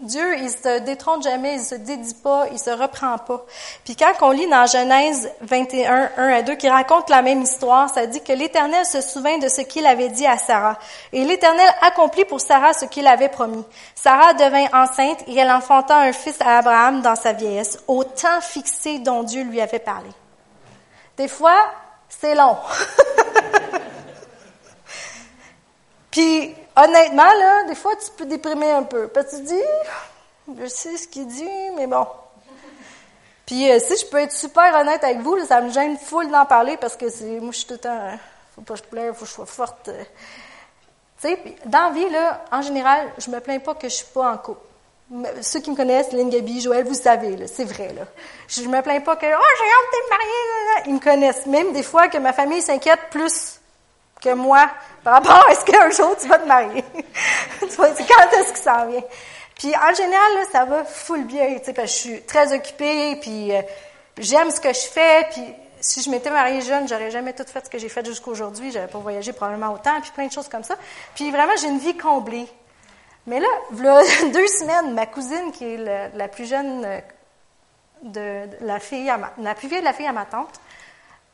Dieu, 0.00 0.38
il 0.38 0.48
se 0.48 0.78
détrône 0.78 1.20
jamais, 1.24 1.54
il 1.54 1.60
se 1.60 1.74
dédie 1.74 2.14
pas, 2.14 2.46
il 2.52 2.58
se 2.58 2.70
reprend 2.70 3.18
pas. 3.18 3.44
Puis 3.84 3.96
quand 3.96 4.12
on 4.20 4.30
lit 4.30 4.48
dans 4.48 4.64
Genèse 4.64 5.28
21, 5.40 6.10
1 6.16 6.28
à 6.34 6.42
2, 6.42 6.54
qui 6.54 6.68
raconte 6.68 7.10
la 7.10 7.20
même 7.20 7.42
histoire, 7.42 7.92
ça 7.92 8.06
dit 8.06 8.22
que 8.22 8.32
l'Éternel 8.32 8.86
se 8.86 9.00
souvint 9.00 9.38
de 9.38 9.48
ce 9.48 9.62
qu'il 9.62 9.86
avait 9.86 10.10
dit 10.10 10.26
à 10.26 10.38
Sarah. 10.38 10.78
Et 11.12 11.24
l'Éternel 11.24 11.68
accomplit 11.82 12.24
pour 12.24 12.40
Sarah 12.40 12.74
ce 12.74 12.84
qu'il 12.84 13.08
avait 13.08 13.28
promis. 13.28 13.64
Sarah 13.96 14.34
devint 14.34 14.68
enceinte 14.72 15.24
et 15.26 15.36
elle 15.36 15.50
enfanta 15.50 15.96
un 15.96 16.12
fils 16.12 16.40
à 16.42 16.58
Abraham 16.58 17.02
dans 17.02 17.16
sa 17.16 17.32
vieillesse, 17.32 17.80
au 17.88 18.04
temps 18.04 18.40
fixé 18.40 19.00
dont 19.00 19.24
Dieu 19.24 19.42
lui 19.42 19.60
avait 19.60 19.80
parlé. 19.80 20.10
Des 21.16 21.26
fois, 21.26 21.58
c'est 22.08 22.36
long. 22.36 22.56
Puis, 26.12 26.54
honnêtement, 26.78 27.66
des 27.66 27.74
fois, 27.74 27.94
tu 27.96 28.10
peux 28.16 28.26
déprimer 28.26 28.70
un 28.70 28.84
peu. 28.84 29.08
Parce 29.08 29.32
que 29.32 29.36
tu 29.36 29.42
dis, 29.42 30.58
je 30.60 30.66
sais 30.66 30.96
ce 30.96 31.08
qu'il 31.08 31.26
dit, 31.26 31.70
mais 31.76 31.86
bon. 31.86 32.06
Puis, 33.46 33.70
euh, 33.70 33.78
si 33.80 33.96
je 33.96 34.06
peux 34.06 34.18
être 34.18 34.32
super 34.32 34.74
honnête 34.74 35.02
avec 35.02 35.20
vous, 35.20 35.38
ça 35.46 35.60
me 35.60 35.70
gêne 35.70 35.96
full 35.96 36.30
d'en 36.30 36.44
parler 36.44 36.76
parce 36.76 36.96
que 36.96 37.08
c'est, 37.08 37.40
moi, 37.40 37.50
je 37.52 37.58
suis 37.58 37.66
tout 37.66 37.74
le 37.74 37.78
temps, 37.78 38.18
faut 38.54 38.60
pas 38.60 38.74
que 38.74 38.80
je 38.80 38.84
pleure, 38.84 39.14
faut 39.14 39.22
que 39.22 39.30
je 39.30 39.34
sois 39.34 39.46
forte. 39.46 39.90
Tu 41.20 41.28
sais, 41.28 41.38
dans 41.64 41.88
la 41.88 41.90
vie, 41.90 42.08
là, 42.10 42.44
en 42.52 42.62
général, 42.62 43.08
je 43.18 43.30
me 43.30 43.40
plains 43.40 43.58
pas 43.58 43.74
que 43.74 43.88
je 43.88 43.94
suis 43.94 44.06
pas 44.06 44.32
en 44.32 44.36
couple. 44.36 44.60
Ceux 45.40 45.60
qui 45.60 45.70
me 45.70 45.76
connaissent, 45.76 46.12
Lynn, 46.12 46.28
Gabi, 46.28 46.60
Joël, 46.60 46.84
vous 46.84 46.92
savez, 46.92 47.46
c'est 47.46 47.64
vrai. 47.64 47.94
Là. 47.94 48.02
Je 48.46 48.60
me 48.62 48.82
plains 48.82 49.00
pas 49.00 49.16
que 49.16 49.24
oh 49.24 49.28
j'ai 49.28 49.64
hâte 49.64 49.92
d'être 49.92 50.10
mariée. 50.10 50.82
Ils 50.86 50.94
me 50.94 51.00
connaissent. 51.00 51.46
Même 51.46 51.72
des 51.72 51.82
fois 51.82 52.08
que 52.08 52.18
ma 52.18 52.34
famille 52.34 52.60
s'inquiète 52.60 53.00
plus 53.10 53.58
que 54.20 54.34
moi 54.34 54.68
par 55.04 55.14
rapport 55.14 55.46
à 55.46 55.52
est-ce 55.52 55.64
qu'un 55.64 55.90
jour 55.90 56.16
tu 56.20 56.28
vas 56.28 56.38
te 56.38 56.46
marier. 56.46 56.84
tu 57.60 57.66
vois, 57.68 57.94
c'est 57.94 58.06
quand 58.06 58.38
est-ce 58.38 58.52
que 58.52 58.58
ça 58.58 58.86
vient? 58.86 59.02
Puis 59.58 59.74
en 59.74 59.94
général, 59.94 60.34
là, 60.34 60.44
ça 60.52 60.64
va 60.64 60.84
full 60.84 61.24
bien, 61.24 61.58
tu 61.58 61.64
sais, 61.64 61.72
parce 61.72 61.90
que 61.90 61.98
je 61.98 62.02
suis 62.08 62.22
très 62.22 62.52
occupée, 62.52 63.16
puis 63.20 63.52
euh, 63.52 63.60
j'aime 64.16 64.50
ce 64.50 64.60
que 64.60 64.72
je 64.72 64.86
fais, 64.86 65.26
puis 65.32 65.42
si 65.80 66.00
je 66.02 66.10
m'étais 66.10 66.30
mariée 66.30 66.60
jeune, 66.60 66.86
j'aurais 66.88 67.10
jamais 67.10 67.32
tout 67.32 67.44
fait 67.44 67.64
ce 67.64 67.70
que 67.70 67.78
j'ai 67.78 67.88
fait 67.88 68.06
jusqu'à 68.06 68.30
aujourd'hui, 68.30 68.70
j'avais 68.70 68.86
pas 68.86 68.98
voyagé 68.98 69.32
probablement 69.32 69.72
autant, 69.72 70.00
puis 70.00 70.12
plein 70.12 70.26
de 70.26 70.32
choses 70.32 70.48
comme 70.48 70.62
ça. 70.62 70.76
Puis 71.16 71.30
vraiment, 71.30 71.54
j'ai 71.60 71.68
une 71.68 71.78
vie 71.78 71.96
comblée. 71.96 72.46
Mais 73.26 73.40
là, 73.40 73.48
deux 73.72 74.46
semaines, 74.46 74.94
ma 74.94 75.06
cousine, 75.06 75.50
qui 75.52 75.64
est 75.64 76.10
la 76.14 76.28
plus 76.28 76.48
jeune 76.48 76.84
euh, 76.84 77.00
de, 78.02 78.64
la 78.64 78.78
fille, 78.78 79.12
la 79.38 79.54
plus 79.54 79.68
vieille 79.68 79.80
de 79.80 79.84
la 79.84 79.92
fille 79.92 80.06
à 80.06 80.12
ma 80.12 80.24
tante, 80.24 80.60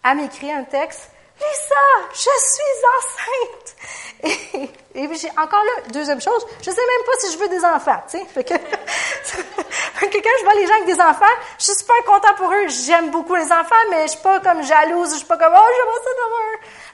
a 0.03 0.15
m'écrit 0.15 0.51
un 0.51 0.65
texte. 0.65 1.11
Lisa, 1.39 2.09
je 2.13 2.17
suis 2.19 2.85
enceinte! 2.97 3.77
Et, 4.23 5.03
et 5.03 5.15
j'ai 5.15 5.31
encore 5.31 5.63
là, 5.63 5.83
deuxième 5.93 6.21
chose, 6.21 6.47
je 6.61 6.71
sais 6.71 6.77
même 6.77 7.07
pas 7.07 7.13
si 7.19 7.33
je 7.33 7.39
veux 7.39 7.49
des 7.49 7.65
enfants, 7.65 8.01
tu 8.09 8.19
sais. 8.19 8.25
Fait 8.27 8.45
que, 8.45 8.55
quand 10.25 10.31
je 10.39 10.45
vois 10.45 10.55
les 10.55 10.67
gens 10.67 10.75
avec 10.75 10.87
des 10.87 11.01
enfants, 11.01 11.35
je 11.59 11.65
suis 11.65 11.75
super 11.75 11.97
content 12.07 12.35
pour 12.37 12.51
eux. 12.53 12.69
J'aime 12.69 13.11
beaucoup 13.11 13.35
les 13.35 13.51
enfants, 13.53 13.75
mais 13.91 14.07
je 14.07 14.13
suis 14.13 14.21
pas 14.21 14.41
comme 14.41 14.63
jalouse, 14.63 15.11
je 15.11 15.17
suis 15.17 15.27
pas 15.27 15.37
comme, 15.37 15.53
oh, 15.55 15.67
j'aimerais 15.77 16.05
ça 16.05 16.11
d'avoir 16.23 16.41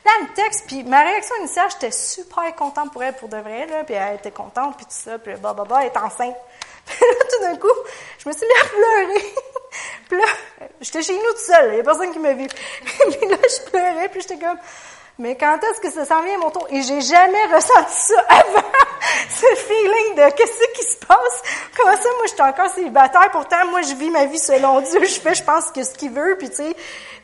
Là, 0.05 0.11
elle 0.19 0.25
me 0.29 0.35
texte, 0.35 0.65
puis 0.67 0.83
ma 0.83 1.03
réaction 1.03 1.35
initiale, 1.41 1.69
j'étais 1.73 1.91
super 1.91 2.55
contente 2.57 2.91
pour 2.93 3.03
elle, 3.03 3.15
pour 3.15 3.29
de 3.29 3.37
vrai, 3.37 3.67
là, 3.67 3.85
puis 3.85 3.95
elle 3.95 4.17
était 4.17 4.31
contente, 4.31 4.77
puis 4.77 4.87
tout 4.87 4.93
ça, 4.93 5.19
puis 5.19 5.35
bah, 5.35 5.53
bah, 5.53 5.65
bah, 5.69 5.81
elle 5.83 5.89
est 5.89 5.97
enceinte. 5.97 6.37
Puis 6.87 6.99
là, 6.99 7.25
tout 7.31 7.43
d'un 7.45 7.57
coup, 7.57 7.69
je 8.19 8.29
me 8.29 8.33
suis 8.35 8.47
mis 8.47 8.61
à 8.61 8.65
pleurer. 8.65 9.35
Puis 10.09 10.19
là, 10.19 10.25
j'étais 10.81 11.03
chez 11.03 11.15
nous 11.15 11.31
toute 11.31 11.39
seule, 11.39 11.71
il 11.71 11.75
n'y 11.75 11.81
a 11.81 11.85
personne 11.85 12.13
qui 12.13 12.19
m'a 12.19 12.33
vu. 12.33 12.47
puis 12.85 13.29
là, 13.29 13.37
je 13.43 13.71
pleurais, 13.71 14.09
puis 14.09 14.21
j'étais 14.21 14.39
comme, 14.39 14.59
mais 15.21 15.37
quand 15.37 15.59
est-ce 15.63 15.81
que 15.83 15.91
ça 15.91 16.07
s'en 16.07 16.23
vient 16.23 16.39
mon 16.39 16.51
tour? 16.51 16.67
Et 16.71 16.81
j'ai 16.81 17.03
jamais 17.03 17.45
ressenti 17.55 17.95
ça 17.95 18.21
avant, 18.31 18.67
ce 19.29 19.55
feeling 19.55 20.15
de 20.17 20.31
qu'est-ce 20.35 20.67
qui 20.73 20.83
se 20.93 20.97
passe? 21.07 21.43
Comment 21.77 21.95
ça, 21.95 22.09
moi, 22.17 22.25
je 22.25 22.33
suis 22.33 22.43
encore 22.43 22.71
célibataire, 22.71 23.31
pourtant, 23.31 23.67
moi, 23.71 23.83
je 23.83 23.95
vis 23.97 24.09
ma 24.09 24.25
vie 24.25 24.39
selon 24.39 24.81
Dieu, 24.81 25.05
je 25.05 25.21
fais, 25.21 25.35
je 25.35 25.45
pense, 25.45 25.71
que 25.73 25.85
ce 25.85 25.91
qu'il 25.91 26.13
veut, 26.13 26.37
puis 26.39 26.49
tu 26.49 26.57
sais, 26.57 26.75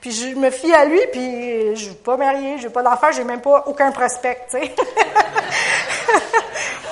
puis 0.02 0.12
je 0.12 0.34
me 0.34 0.50
fie 0.50 0.74
à 0.74 0.84
lui, 0.84 1.00
puis 1.10 1.74
je 1.74 1.86
suis 1.86 1.94
pas 1.94 2.18
mariée, 2.18 2.58
j'ai 2.58 2.68
pas 2.68 2.82
d'enfant, 2.82 3.12
j'ai 3.12 3.24
même 3.24 3.40
pas 3.40 3.64
aucun 3.66 3.90
prospect, 3.90 4.42
tu 4.50 4.58
sais. 4.58 4.74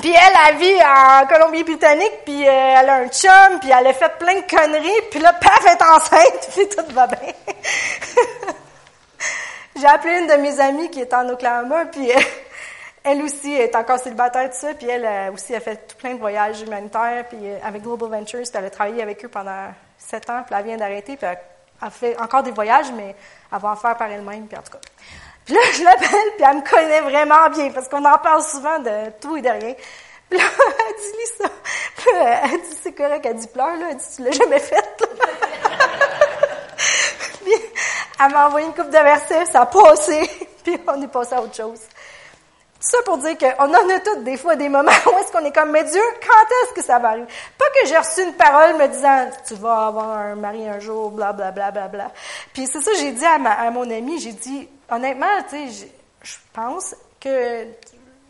Puis 0.00 0.14
elle, 0.14 0.32
elle 0.48 0.56
vit 0.56 0.80
en 0.82 1.26
Colombie-Britannique, 1.26 2.24
puis 2.24 2.48
euh, 2.48 2.74
elle 2.80 2.88
a 2.88 2.94
un 2.96 3.08
chum, 3.08 3.60
puis 3.60 3.70
elle 3.70 3.86
a 3.86 3.92
fait 3.92 4.18
plein 4.18 4.34
de 4.36 4.46
conneries, 4.48 5.02
puis 5.10 5.20
là, 5.20 5.34
paf, 5.34 5.62
elle 5.66 5.72
est 5.72 5.82
enceinte, 5.82 6.48
puis 6.54 6.68
tout 6.68 6.94
va 6.94 7.06
bien. 7.06 7.32
J'ai 9.76 9.86
appelé 9.86 10.20
une 10.20 10.26
de 10.26 10.34
mes 10.34 10.58
amies 10.58 10.90
qui 10.90 11.00
est 11.00 11.12
en 11.12 11.28
Oklahoma, 11.28 11.86
puis 11.86 12.10
euh, 12.10 12.20
elle 13.04 13.22
aussi 13.22 13.52
est 13.52 13.76
encore 13.76 13.98
célibataire, 13.98 14.48
tout 14.50 14.56
ça, 14.56 14.72
puis 14.72 14.88
elle 14.88 15.04
euh, 15.04 15.32
aussi 15.32 15.54
a 15.54 15.60
fait 15.60 15.86
tout 15.86 15.96
plein 15.96 16.14
de 16.14 16.20
voyages 16.20 16.62
humanitaires, 16.62 17.26
puis 17.28 17.38
avec 17.62 17.82
Global 17.82 18.08
Ventures, 18.08 18.46
elle 18.54 18.64
a 18.64 18.70
travaillé 18.70 19.02
avec 19.02 19.22
eux 19.24 19.28
pendant 19.28 19.68
sept 19.98 20.30
ans, 20.30 20.42
puis 20.46 20.54
elle 20.58 20.64
vient 20.64 20.76
d'arrêter, 20.78 21.16
puis 21.16 21.26
elle 21.26 21.90
fait 21.90 22.18
encore 22.18 22.42
des 22.42 22.52
voyages, 22.52 22.90
mais 22.96 23.14
elle 23.52 23.58
va 23.58 23.70
en 23.70 23.76
faire 23.76 23.96
par 23.96 24.10
elle-même, 24.10 24.46
puis 24.46 24.56
en 24.56 24.62
tout 24.62 24.72
cas. 24.72 24.80
Puis 25.50 25.58
là, 25.58 25.64
je 25.76 25.82
l'appelle, 25.82 26.30
puis 26.36 26.46
elle 26.48 26.56
me 26.58 26.62
connaît 26.62 27.00
vraiment 27.00 27.50
bien, 27.50 27.72
parce 27.72 27.88
qu'on 27.88 28.04
en 28.04 28.18
parle 28.18 28.40
souvent 28.40 28.78
de 28.78 29.10
tout 29.20 29.36
et 29.36 29.42
de 29.42 29.48
rien. 29.48 29.74
Puis 30.28 30.38
là, 30.38 30.44
elle 30.88 30.94
dit, 30.94 31.18
lis 31.18 31.32
ça. 31.42 31.48
Puis 31.96 32.12
là, 32.12 32.40
elle 32.44 32.60
dit, 32.60 32.76
c'est 32.80 32.92
correct, 32.92 33.26
elle 33.26 33.34
dit, 33.34 33.48
pleure, 33.48 33.74
là, 33.74 33.86
elle 33.90 33.96
dit, 33.96 34.04
tu 34.14 34.22
l'as 34.22 34.30
jamais 34.30 34.60
fait, 34.60 35.02
puis, 37.42 37.52
elle 38.24 38.30
m'a 38.30 38.46
envoyé 38.46 38.68
une 38.68 38.74
coupe 38.74 38.90
de 38.90 38.92
versets, 38.92 39.46
ça 39.46 39.62
a 39.62 39.66
passé, 39.66 40.30
puis 40.62 40.78
on 40.86 41.02
est 41.02 41.08
passé 41.08 41.34
à 41.34 41.42
autre 41.42 41.56
chose. 41.56 41.80
Ça 42.78 42.98
pour 43.04 43.18
dire 43.18 43.36
qu'on 43.36 43.74
en 43.74 43.90
a 43.90 44.00
toutes 44.04 44.22
des 44.22 44.36
fois 44.36 44.54
des 44.54 44.68
moments 44.68 44.92
où 45.06 45.18
est-ce 45.18 45.32
qu'on 45.32 45.44
est 45.44 45.52
comme, 45.52 45.72
mais 45.72 45.82
Dieu, 45.82 46.00
quand 46.22 46.46
est-ce 46.62 46.74
que 46.74 46.82
ça 46.84 47.00
va 47.00 47.08
arriver? 47.08 47.26
Pas 47.58 47.64
que 47.74 47.88
j'ai 47.88 47.98
reçu 47.98 48.22
une 48.22 48.34
parole 48.34 48.76
me 48.76 48.86
disant, 48.86 49.28
tu 49.48 49.54
vas 49.54 49.88
avoir 49.88 50.10
un 50.10 50.36
mari 50.36 50.68
un 50.68 50.78
jour, 50.78 51.10
bla, 51.10 51.32
bla, 51.32 51.50
bla, 51.50 51.72
bla, 51.72 51.88
bla. 51.88 52.12
Puis 52.52 52.68
c'est 52.72 52.80
ça, 52.80 52.92
j'ai 53.00 53.10
dit 53.10 53.24
à, 53.24 53.34
à 53.34 53.70
mon 53.72 53.90
ami, 53.90 54.20
j'ai 54.20 54.32
dit, 54.32 54.68
honnêtement, 54.90 55.42
tu 55.48 55.70
sais, 55.70 55.88
je 56.22 56.36
pense 56.52 56.94
que, 57.20 57.64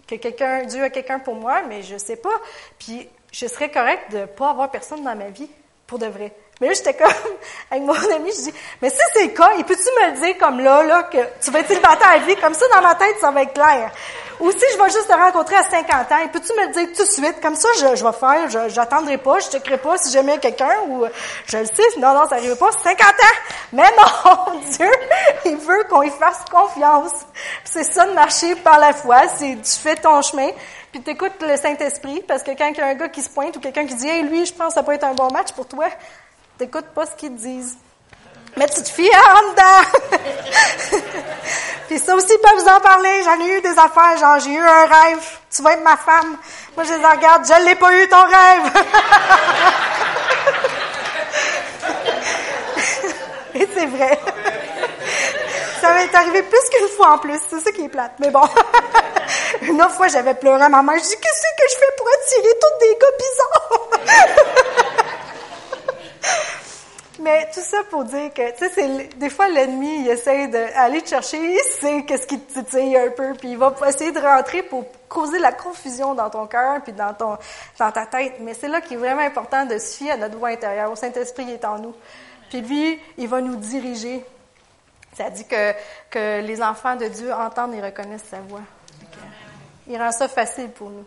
que 0.07 0.15
quelqu'un, 0.17 0.65
Dieu 0.65 0.83
a 0.83 0.91
quelqu'un 0.91 1.19
pour 1.19 1.35
moi, 1.35 1.63
mais 1.69 1.83
je 1.83 1.97
sais 1.97 2.17
pas. 2.17 2.35
Puis 2.79 3.09
je 3.33 3.47
serais 3.47 3.71
correct 3.71 4.13
de 4.13 4.27
pas 4.27 4.51
avoir 4.51 4.71
personne 4.71 5.03
dans 5.03 5.17
ma 5.17 5.29
vie, 5.29 5.49
pour 5.87 5.99
de 5.99 6.07
vrai. 6.07 6.33
Mais 6.61 6.69
là, 6.69 6.73
j'étais 6.75 6.95
comme, 6.95 7.09
avec 7.71 7.83
mon 7.83 7.95
ami, 7.95 8.31
je 8.37 8.51
dis, 8.51 8.55
mais 8.83 8.91
si 8.91 8.99
c'est 9.13 9.25
le 9.25 9.33
cas, 9.33 9.51
il 9.57 9.65
peut-tu 9.65 9.83
me 9.83 10.11
le 10.13 10.21
dire 10.21 10.39
comme 10.39 10.61
là, 10.61 10.83
là, 10.83 11.05
que 11.05 11.19
tu 11.43 11.51
vas 11.51 11.61
être 11.61 11.69
célibataire 11.69 12.11
à 12.11 12.19
vie? 12.19 12.37
Comme 12.37 12.55
ça, 12.55 12.67
dans 12.75 12.83
ma 12.83 12.95
tête, 12.95 13.17
ça 13.21 13.31
va 13.31 13.43
être 13.43 13.55
clair. 13.55 13.91
Ou 14.41 14.51
si 14.51 14.65
je 14.73 14.83
vais 14.83 14.91
juste 14.91 15.07
te 15.07 15.13
rencontrer 15.13 15.57
à 15.57 15.63
50 15.65 16.13
ans, 16.13 16.19
il 16.23 16.31
peut-tu 16.31 16.53
me 16.59 16.67
le 16.67 16.73
dire 16.73 16.89
tout 16.97 17.05
de 17.05 17.11
suite? 17.11 17.41
Comme 17.43 17.55
ça, 17.55 17.69
je, 17.79 17.97
je 17.97 18.05
vais 18.05 18.13
faire, 18.13 18.49
je, 18.49 18.73
j'attendrai 18.73 19.19
pas, 19.19 19.39
je 19.39 19.51
checkerai 19.51 19.79
pas 19.79 19.99
si 19.99 20.11
j'aimais 20.11 20.39
quelqu'un 20.39 20.73
ou 20.89 21.05
je 21.47 21.59
le 21.59 21.67
sais, 21.67 21.99
non, 21.99 22.15
non, 22.15 22.27
ça 22.29 22.37
n'arrive 22.37 22.57
pas, 22.57 22.71
50 22.73 23.01
ans! 23.01 23.13
Mais 23.73 23.91
non, 23.97 24.61
Dieu, 24.71 24.91
il 25.45 25.57
veut 25.57 25.85
qu'on 25.89 26.03
y 26.03 26.11
fasse 26.11 26.45
confiance. 26.51 27.13
c'est 27.65 27.85
ça 27.85 28.07
de 28.07 28.13
marcher 28.13 28.55
par 28.57 28.79
la 28.79 28.93
foi, 28.93 29.23
c'est 29.37 29.57
tu 29.63 29.73
fais 29.73 29.97
ton 29.97 30.23
chemin, 30.23 30.51
puis 30.91 31.03
tu 31.03 31.11
écoutes 31.11 31.43
le 31.43 31.57
Saint-Esprit, 31.57 32.23
parce 32.27 32.43
que 32.43 32.53
quand 32.53 32.69
il 32.69 32.79
y 32.79 32.81
a 32.81 32.87
un 32.87 32.95
gars 32.95 33.09
qui 33.09 33.23
se 33.23 33.29
pointe 33.31 33.57
ou 33.57 33.61
quelqu'un 33.61 33.87
qui 33.87 33.95
dit, 33.95 34.09
hey, 34.09 34.23
lui, 34.23 34.47
je 34.47 34.55
pense 34.55 34.69
que 34.69 34.75
ça 34.75 34.83
peut 34.83 34.93
être 34.93 35.05
un 35.05 35.15
bon 35.15 35.29
match 35.33 35.53
pour 35.53 35.67
toi, 35.67 35.87
T'écoutes 36.61 36.89
pas 36.95 37.07
ce 37.07 37.17
qu'ils 37.17 37.35
disent. 37.35 37.79
Mais 38.57 38.69
tu 38.69 38.83
te 38.83 38.89
fies 38.89 39.09
en 39.09 39.43
dedans. 39.51 39.83
Puis 41.89 41.99
ça 41.99 42.15
aussi, 42.15 42.37
peuvent 42.39 42.59
vous 42.59 42.69
en 42.69 42.81
parler. 42.81 43.23
J'en 43.25 43.41
ai 43.41 43.49
eu 43.57 43.61
des 43.61 43.79
affaires, 43.79 44.17
genre, 44.19 44.39
j'ai 44.39 44.53
eu 44.53 44.61
un 44.61 44.87
rêve. 44.87 45.25
Tu 45.55 45.63
vas 45.63 45.73
être 45.73 45.83
ma 45.83 45.97
femme. 45.97 46.37
Moi, 46.77 46.85
je 46.85 46.93
les 46.93 47.07
regarde. 47.07 47.45
Je 47.47 47.55
l'ai 47.65 47.75
pas 47.75 47.93
eu, 47.95 48.09
ton 48.09 48.23
rêve. 48.23 48.73
Et 53.55 53.69
c'est 53.75 53.87
vrai. 53.87 54.21
Ça 55.81 55.93
m'est 55.95 56.15
arrivé 56.15 56.43
plus 56.43 56.71
qu'une 56.71 56.89
fois 56.97 57.13
en 57.15 57.19
plus. 57.19 57.41
C'est 57.49 57.61
ça 57.61 57.73
qui 57.73 57.85
est 57.85 57.89
plate. 57.89 58.13
Mais 58.19 58.31
bon. 58.31 58.43
Une 59.63 59.81
autre 59.83 59.95
fois, 59.95 60.09
j'avais 60.09 60.35
pleuré 60.35 60.63
à 60.63 60.69
ma 60.69 60.83
mère. 60.83 60.99
Je 60.99 61.03
dis, 61.03 61.17
qu'est-ce 61.17 61.43
que 61.43 61.69
je 61.71 61.77
fais 61.79 61.93
pour 61.97 62.07
attirer 62.09 62.55
tous 62.61 62.75
des 62.81 62.99
gars 63.01 63.17
bizarres? 63.19 64.80
Mais 67.21 67.51
tout 67.53 67.61
ça 67.61 67.79
pour 67.91 68.05
dire 68.05 68.33
que, 68.33 68.57
tu 68.57 68.69
sais, 68.73 69.09
des 69.17 69.29
fois, 69.29 69.49
l'ennemi, 69.49 70.05
il 70.05 70.09
essaie 70.09 70.49
d'aller 70.49 71.03
te 71.03 71.11
chercher, 71.11 71.37
il 71.37 71.61
sait 71.79 72.05
qu'est-ce 72.05 72.27
qui 72.27 72.41
te 72.41 72.61
titille 72.61 72.97
un 72.97 73.11
peu, 73.11 73.35
puis 73.35 73.51
il 73.51 73.59
va 73.59 73.75
essayer 73.87 74.11
de 74.11 74.21
rentrer 74.21 74.63
pour 74.63 74.87
causer 75.07 75.39
la 75.39 75.53
confusion 75.53 76.15
dans 76.15 76.31
ton 76.31 76.47
cœur, 76.47 76.81
puis 76.83 76.95
dans 76.95 77.13
ton, 77.13 77.37
dans 77.79 77.93
ta 77.93 78.07
tête. 78.07 78.37
Mais 78.41 78.55
c'est 78.55 78.69
là 78.69 78.81
qu'il 78.81 78.95
est 78.95 79.01
vraiment 79.01 79.21
important 79.21 79.67
de 79.67 79.77
se 79.77 79.99
fier 79.99 80.13
à 80.13 80.17
notre 80.17 80.39
voix 80.39 80.49
intérieure, 80.49 80.91
au 80.91 80.97
Saint-Esprit 80.97 81.51
est 81.51 81.65
en 81.67 81.79
nous. 81.79 81.95
Puis 82.49 82.63
lui, 82.63 82.99
il 83.19 83.29
va 83.29 83.43
nous 83.43 83.57
diriger. 83.57 84.25
Ça 85.13 85.29
dit 85.29 85.47
que, 85.47 85.73
que 86.09 86.41
les 86.41 86.63
enfants 86.63 86.97
de 86.97 87.07
Dieu 87.07 87.33
entendent 87.35 87.75
et 87.75 87.83
reconnaissent 87.83 88.29
sa 88.31 88.41
voix. 88.41 88.63
Il 89.89 89.99
rend 89.99 90.13
ça 90.13 90.27
facile 90.27 90.71
pour 90.71 90.89
nous. 90.89 91.05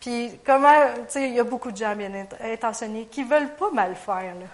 Puis 0.00 0.40
comment, 0.44 0.86
tu 0.96 1.02
sais, 1.08 1.28
il 1.28 1.34
y 1.34 1.40
a 1.40 1.44
beaucoup 1.44 1.70
de 1.70 1.76
gens 1.76 1.94
bien 1.94 2.10
intentionnés 2.40 3.06
qui 3.06 3.22
veulent 3.22 3.54
pas 3.54 3.70
mal 3.70 3.94
faire, 3.94 4.34
là. 4.34 4.46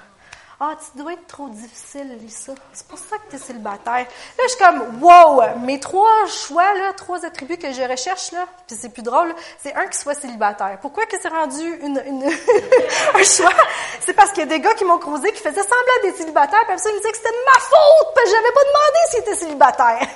Ah, 0.60 0.74
tu 0.78 1.02
dois 1.02 1.14
être 1.14 1.26
trop 1.26 1.48
difficile, 1.48 2.16
Lisa. 2.20 2.54
C'est 2.72 2.86
pour 2.86 2.98
ça 2.98 3.16
que 3.18 3.30
tu 3.30 3.36
es 3.36 3.38
célibataire. 3.40 4.06
Là, 4.38 4.44
je 4.44 4.48
suis 4.48 4.58
comme, 4.58 5.02
wow! 5.02 5.42
Mes 5.58 5.80
trois 5.80 6.26
choix, 6.28 6.74
là, 6.74 6.92
trois 6.92 7.24
attributs 7.24 7.56
que 7.56 7.72
je 7.72 7.82
recherche, 7.82 8.30
là, 8.30 8.46
puis 8.66 8.76
c'est 8.80 8.90
plus 8.90 9.02
drôle, 9.02 9.34
c'est 9.60 9.74
un 9.74 9.86
qui 9.88 9.98
soit 9.98 10.14
célibataire. 10.14 10.78
Pourquoi 10.80 11.06
que 11.06 11.16
c'est 11.20 11.28
rendu 11.28 11.64
une, 11.82 12.00
une 12.06 12.24
un 13.14 13.24
choix? 13.24 13.52
C'est 14.06 14.12
parce 14.14 14.30
qu'il 14.30 14.40
y 14.40 14.42
a 14.42 14.46
des 14.46 14.60
gars 14.60 14.74
qui 14.74 14.84
m'ont 14.84 14.98
croisé 14.98 15.32
qui 15.32 15.42
faisaient 15.42 15.62
semblant 15.62 16.02
d'être 16.04 16.18
célibataires, 16.18 16.64
puis 16.68 16.78
ça, 16.78 16.90
ils 16.90 16.96
disaient 16.98 17.10
que 17.10 17.16
c'était 17.16 17.30
de 17.30 17.44
ma 17.46 17.60
faute, 17.60 18.14
parce 18.14 18.24
que 18.24 18.30
j'avais 18.30 18.52
pas 18.54 18.64
demandé 18.70 18.98
s'ils 19.10 19.20
étaient 19.20 19.34
célibataires. 19.34 20.08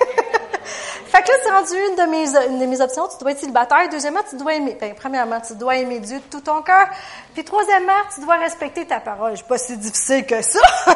fait 1.07 1.22
que 1.22 1.29
là, 1.29 1.35
c'est 1.42 1.51
rendu 1.51 1.72
une 1.88 1.96
de, 1.96 2.11
mes, 2.11 2.53
une 2.53 2.59
de 2.61 2.66
mes 2.66 2.81
options. 2.81 3.09
Tu 3.09 3.18
dois 3.18 3.33
être 3.33 3.40
célibataire. 3.40 3.88
Deuxièmement, 3.90 4.20
tu 4.29 4.37
dois 4.37 4.55
aimer. 4.55 4.77
Ben, 4.81 4.94
premièrement, 4.94 5.40
tu 5.40 5.55
dois 5.55 5.77
aimer 5.77 6.01
Dieu 6.01 6.18
de 6.18 6.24
tout 6.31 6.40
ton 6.40 6.62
cœur. 6.62 6.88
Puis 7.35 7.44
troisièmement, 7.44 7.92
tu 8.14 8.20
dois 8.20 8.37
respecter 8.37 8.87
ta 8.87 9.01
parole. 9.01 9.37
Je 9.37 9.44
pas 9.44 9.59
si 9.59 9.77
difficile 9.77 10.27
que 10.29 10.41
ça. 10.43 10.61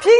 Puis, 0.00 0.10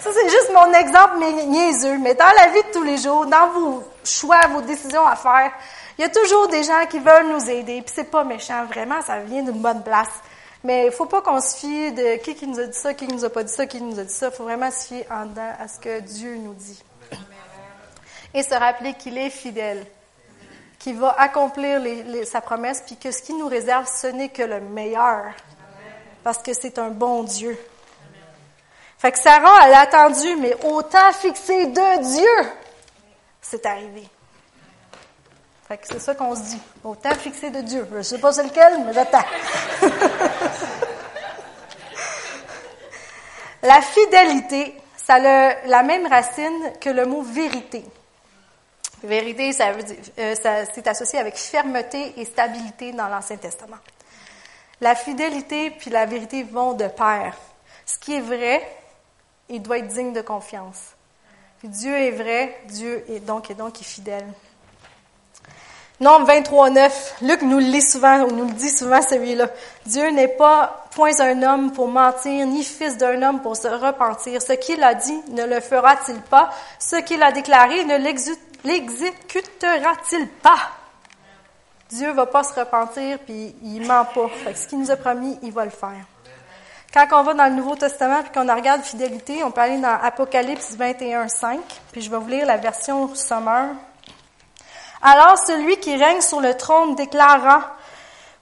ça 0.00 0.10
c'est 0.12 0.28
juste 0.28 0.50
mon 0.52 0.72
exemple 0.74 1.18
niaiseux. 1.46 1.98
Mais 1.98 2.14
dans 2.14 2.32
la 2.36 2.48
vie 2.48 2.62
de 2.62 2.72
tous 2.72 2.82
les 2.82 2.98
jours, 2.98 3.24
dans 3.26 3.48
vos 3.50 3.82
choix, 4.04 4.40
vos 4.48 4.62
décisions 4.62 5.06
à 5.06 5.16
faire, 5.16 5.52
il 5.98 6.02
y 6.02 6.04
a 6.04 6.08
toujours 6.08 6.48
des 6.48 6.62
gens 6.62 6.86
qui 6.90 6.98
veulent 6.98 7.28
nous 7.28 7.48
aider. 7.48 7.82
Puis 7.82 7.92
c'est 7.94 8.10
pas 8.10 8.24
méchant, 8.24 8.64
vraiment, 8.66 9.00
ça 9.02 9.20
vient 9.20 9.42
d'une 9.42 9.62
bonne 9.62 9.82
place. 9.82 10.10
Mais 10.64 10.86
il 10.86 10.92
faut 10.92 11.06
pas 11.06 11.22
qu'on 11.22 11.40
se 11.40 11.56
fie 11.56 11.92
de 11.92 12.16
qui 12.16 12.34
qui 12.34 12.46
nous 12.46 12.58
a 12.58 12.66
dit 12.66 12.78
ça, 12.78 12.92
qui 12.94 13.06
nous 13.06 13.24
a 13.24 13.30
pas 13.30 13.44
dit 13.44 13.52
ça, 13.52 13.66
qui 13.66 13.80
nous 13.80 13.98
a 13.98 14.04
dit 14.04 14.12
ça. 14.12 14.28
Il 14.32 14.36
faut 14.36 14.44
vraiment 14.44 14.70
se 14.70 14.86
fier 14.88 15.06
en 15.10 15.26
dedans 15.26 15.52
à 15.58 15.68
ce 15.68 15.78
que 15.78 16.00
Dieu 16.00 16.36
nous 16.36 16.54
dit. 16.54 16.82
Et 18.34 18.42
se 18.42 18.54
rappeler 18.54 18.94
qu'il 18.94 19.16
est 19.16 19.30
fidèle, 19.30 19.86
qu'il 20.78 20.98
va 20.98 21.14
accomplir 21.18 21.80
sa 22.24 22.40
promesse, 22.40 22.82
puis 22.86 22.96
que 22.96 23.10
ce 23.10 23.22
qu'il 23.22 23.38
nous 23.38 23.48
réserve, 23.48 23.86
ce 23.88 24.06
n'est 24.06 24.28
que 24.28 24.42
le 24.42 24.60
meilleur. 24.60 25.32
Parce 26.22 26.38
que 26.38 26.52
c'est 26.52 26.78
un 26.78 26.90
bon 26.90 27.24
Dieu. 27.24 27.58
Fait 28.98 29.12
que 29.12 29.18
Sarah, 29.18 29.66
elle 29.66 29.74
a 29.74 29.80
attendu, 29.80 30.36
mais 30.36 30.56
au 30.64 30.82
temps 30.82 31.12
fixé 31.12 31.66
de 31.66 32.14
Dieu, 32.14 32.50
c'est 33.40 33.64
arrivé. 33.64 34.08
Fait 35.68 35.76
que 35.78 35.86
c'est 35.86 36.00
ça 36.00 36.14
qu'on 36.14 36.34
se 36.34 36.40
dit. 36.40 36.60
Au 36.82 36.94
temps 36.94 37.14
fixé 37.14 37.50
de 37.50 37.60
Dieu. 37.60 37.86
Je 37.90 37.96
ne 37.98 38.02
sais 38.02 38.18
pas 38.18 38.32
c'est 38.32 38.42
lequel, 38.42 38.84
mais 38.84 38.92
j'attends. 38.92 39.24
la 43.62 43.80
fidélité, 43.82 44.74
ça 44.96 45.14
a 45.16 45.66
la 45.66 45.82
même 45.82 46.06
racine 46.06 46.72
que 46.80 46.90
le 46.90 47.04
mot 47.06 47.22
vérité. 47.22 47.84
Vérité, 49.02 49.52
ça 49.52 49.72
euh, 50.18 50.34
ça, 50.34 50.64
c'est 50.74 50.86
associé 50.88 51.18
avec 51.18 51.36
fermeté 51.36 52.14
et 52.16 52.24
stabilité 52.24 52.92
dans 52.92 53.08
l'Ancien 53.08 53.36
Testament. 53.36 53.78
La 54.80 54.94
fidélité 54.94 55.70
puis 55.70 55.90
la 55.90 56.06
vérité 56.06 56.42
vont 56.42 56.72
de 56.72 56.86
pair. 56.88 57.36
Ce 57.86 57.98
qui 57.98 58.14
est 58.14 58.20
vrai, 58.20 58.66
il 59.48 59.62
doit 59.62 59.78
être 59.78 59.88
digne 59.88 60.12
de 60.12 60.20
confiance. 60.20 60.94
Dieu 61.64 61.96
est 61.96 62.10
vrai, 62.12 62.56
Dieu 62.66 63.04
est 63.08 63.20
donc, 63.20 63.50
et 63.50 63.54
donc 63.54 63.80
est 63.80 63.84
fidèle. 63.84 64.26
Nombre 66.00 66.26
23, 66.26 66.70
9. 66.70 67.14
Luc 67.22 67.42
nous 67.42 67.58
le 67.58 67.64
lit 67.64 67.82
souvent, 67.82 68.20
ou 68.20 68.30
nous 68.30 68.46
le 68.46 68.52
dit 68.52 68.68
souvent 68.68 69.02
celui-là. 69.02 69.48
Dieu 69.84 70.10
n'est 70.10 70.28
pas 70.28 70.86
point 70.92 71.18
un 71.18 71.42
homme 71.42 71.72
pour 71.72 71.88
mentir, 71.88 72.46
ni 72.46 72.62
fils 72.62 72.96
d'un 72.96 73.20
homme 73.22 73.42
pour 73.42 73.56
se 73.56 73.66
repentir. 73.66 74.40
Ce 74.40 74.52
qu'il 74.52 74.80
a 74.84 74.94
dit, 74.94 75.20
ne 75.30 75.44
le 75.44 75.58
fera-t-il 75.58 76.20
pas? 76.20 76.50
Ce 76.78 76.96
qu'il 76.96 77.20
a 77.20 77.32
déclaré, 77.32 77.84
ne 77.84 77.96
l'exécutera-t-il 78.64 80.28
pas? 80.28 80.70
Dieu 81.90 82.12
va 82.12 82.26
pas 82.26 82.44
se 82.44 82.52
repentir, 82.58 83.18
puis 83.20 83.54
il 83.62 83.86
ment 83.86 84.04
pas. 84.04 84.28
Ce 84.54 84.66
qu'il 84.66 84.80
nous 84.80 84.90
a 84.90 84.96
promis, 84.96 85.38
il 85.42 85.52
va 85.52 85.64
le 85.64 85.70
faire. 85.70 86.04
Quand 86.92 87.06
on 87.12 87.22
va 87.22 87.34
dans 87.34 87.46
le 87.46 87.54
Nouveau 87.54 87.76
Testament 87.76 88.22
puis 88.22 88.32
qu'on 88.32 88.54
regarde 88.54 88.82
fidélité, 88.82 89.42
on 89.44 89.50
peut 89.50 89.60
aller 89.60 89.78
dans 89.78 89.98
Apocalypse 90.02 90.74
21, 90.74 91.28
5. 91.28 91.60
Puis 91.92 92.02
je 92.02 92.10
vais 92.10 92.16
vous 92.16 92.28
lire 92.28 92.46
la 92.46 92.56
version 92.56 93.14
sommaire. 93.14 93.70
Alors 95.02 95.38
celui 95.38 95.78
qui 95.78 95.96
règne 95.96 96.20
sur 96.20 96.40
le 96.40 96.54
trône 96.54 96.94
déclara, 96.94 97.76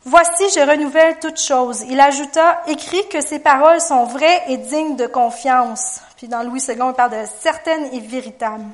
Voici, 0.09 0.44
je 0.55 0.61
renouvelle 0.61 1.18
toutes 1.18 1.40
choses. 1.40 1.83
Il 1.88 1.98
ajouta, 1.98 2.62
écrit 2.68 3.09
que 3.09 3.20
ces 3.20 3.40
paroles 3.40 3.81
sont 3.81 4.05
vraies 4.05 4.40
et 4.46 4.57
dignes 4.57 4.94
de 4.94 5.09
confiance. 5.09 6.00
Puis 6.16 6.29
dans 6.29 6.44
Louis 6.44 6.62
II, 6.68 6.81
on 6.81 6.92
parle 6.92 7.11
de 7.11 7.29
certaines 7.40 7.92
et 7.92 7.98
véritables. 7.98 8.70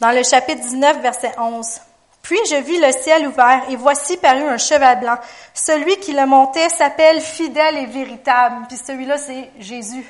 Dans 0.00 0.10
le 0.10 0.22
chapitre 0.22 0.60
19, 0.60 1.00
verset 1.00 1.32
11. 1.38 1.80
Puis 2.22 2.38
je 2.48 2.56
vis 2.56 2.78
le 2.78 2.90
ciel 2.92 3.28
ouvert, 3.28 3.64
et 3.68 3.76
voici 3.76 4.16
paru 4.16 4.42
un 4.42 4.56
cheval 4.56 5.00
blanc. 5.00 5.16
Celui 5.52 5.96
qui 5.98 6.12
le 6.12 6.24
montait 6.26 6.70
s'appelle 6.70 7.20
fidèle 7.20 7.76
et 7.76 7.86
véritable. 7.86 8.66
Puis 8.66 8.78
celui-là, 8.78 9.18
c'est 9.18 9.50
Jésus. 9.58 10.06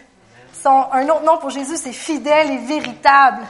Un 0.67 1.09
autre 1.09 1.25
nom 1.25 1.39
pour 1.39 1.51
Jésus, 1.51 1.77
c'est 1.77 1.93
fidèle 1.93 2.51
et 2.51 2.59
véritable. 2.59 3.43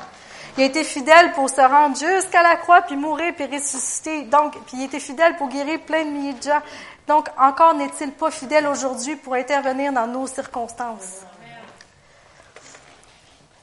Il 0.56 0.62
a 0.62 0.66
été 0.66 0.84
fidèle 0.84 1.32
pour 1.32 1.50
se 1.50 1.60
rendre 1.60 1.96
jusqu'à 1.96 2.42
la 2.42 2.56
croix, 2.56 2.82
puis 2.82 2.96
mourir, 2.96 3.34
puis 3.34 3.46
ressusciter. 3.46 4.22
Donc, 4.22 4.54
puis 4.66 4.78
il 4.78 4.84
était 4.84 5.00
fidèle 5.00 5.36
pour 5.36 5.48
guérir 5.48 5.80
plein 5.80 6.04
de 6.04 6.10
milliers 6.10 6.32
de 6.32 6.42
gens. 6.42 6.60
Donc, 7.06 7.28
encore 7.38 7.74
n'est-il 7.74 8.12
pas 8.12 8.30
fidèle 8.30 8.66
aujourd'hui 8.66 9.16
pour 9.16 9.34
intervenir 9.34 9.92
dans 9.92 10.06
nos 10.06 10.26
circonstances. 10.26 11.20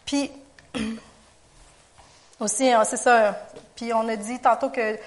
Puis, 0.06 0.32
aussi, 2.42 2.72
hein, 2.72 2.84
c'est 2.84 2.98
ça. 2.98 3.38
Puis 3.76 3.94
on 3.94 4.08
a 4.08 4.16
dit 4.16 4.40
tantôt 4.40 4.70
que 4.70 4.98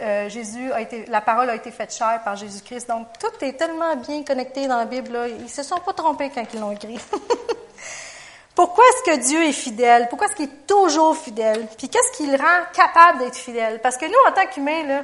euh, 0.00 0.28
Jésus 0.28 0.72
a 0.72 0.80
été, 0.80 1.04
la 1.06 1.20
parole 1.20 1.50
a 1.50 1.54
été 1.54 1.70
faite 1.70 1.94
chair 1.94 2.20
par 2.24 2.36
Jésus-Christ. 2.36 2.88
Donc, 2.88 3.08
tout 3.18 3.44
est 3.44 3.54
tellement 3.54 3.96
bien 3.96 4.22
connecté 4.22 4.66
dans 4.66 4.76
la 4.76 4.84
Bible. 4.84 5.12
Là. 5.12 5.28
Ils 5.28 5.50
se 5.50 5.62
sont 5.62 5.78
pas 5.78 5.92
trompés 5.92 6.30
quand 6.34 6.44
ils 6.52 6.60
l'ont 6.60 6.72
écrit. 6.72 6.98
Pourquoi 8.54 8.84
est-ce 8.84 9.12
que 9.12 9.28
Dieu 9.28 9.44
est 9.44 9.52
fidèle? 9.52 10.08
Pourquoi 10.08 10.28
est-ce 10.28 10.36
qu'il 10.36 10.44
est 10.44 10.66
toujours 10.66 11.16
fidèle? 11.16 11.66
Puis 11.78 11.88
qu'est-ce 11.88 12.16
qui 12.16 12.26
le 12.26 12.36
rend 12.36 12.64
capable 12.74 13.20
d'être 13.20 13.36
fidèle? 13.36 13.80
Parce 13.80 13.96
que 13.96 14.04
nous, 14.06 14.28
en 14.28 14.32
tant 14.32 14.46
qu'humains, 14.46 14.84
là, 14.86 15.02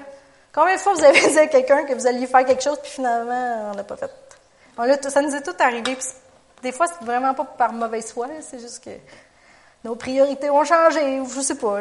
combien 0.53 0.75
de 0.75 0.81
fois 0.81 0.93
vous 0.93 1.05
avez 1.05 1.21
dit 1.31 1.39
à 1.39 1.47
quelqu'un 1.47 1.85
que 1.85 1.95
vous 1.95 2.07
alliez 2.07 2.27
faire 2.27 2.45
quelque 2.45 2.63
chose, 2.63 2.79
puis 2.83 2.93
finalement, 2.93 3.71
on 3.73 3.77
l'a 3.77 3.85
pas 3.85 3.97
fait? 3.97 4.11
ça 5.11 5.23
nous 5.23 5.35
est 5.35 5.43
tout 5.43 5.57
arrivé. 5.59 5.97
des 6.63 6.73
fois, 6.73 6.87
c'est 6.87 7.05
vraiment 7.05 7.35
pas 7.35 7.45
par 7.45 7.73
mauvaise 7.73 8.13
foi, 8.13 8.29
c'est 8.41 8.61
juste 8.61 8.85
que 8.85 8.91
nos 9.85 9.95
priorités 9.95 10.51
ont 10.51 10.65
changé, 10.65 11.23
je 11.35 11.41
sais 11.41 11.57
pas. 11.57 11.81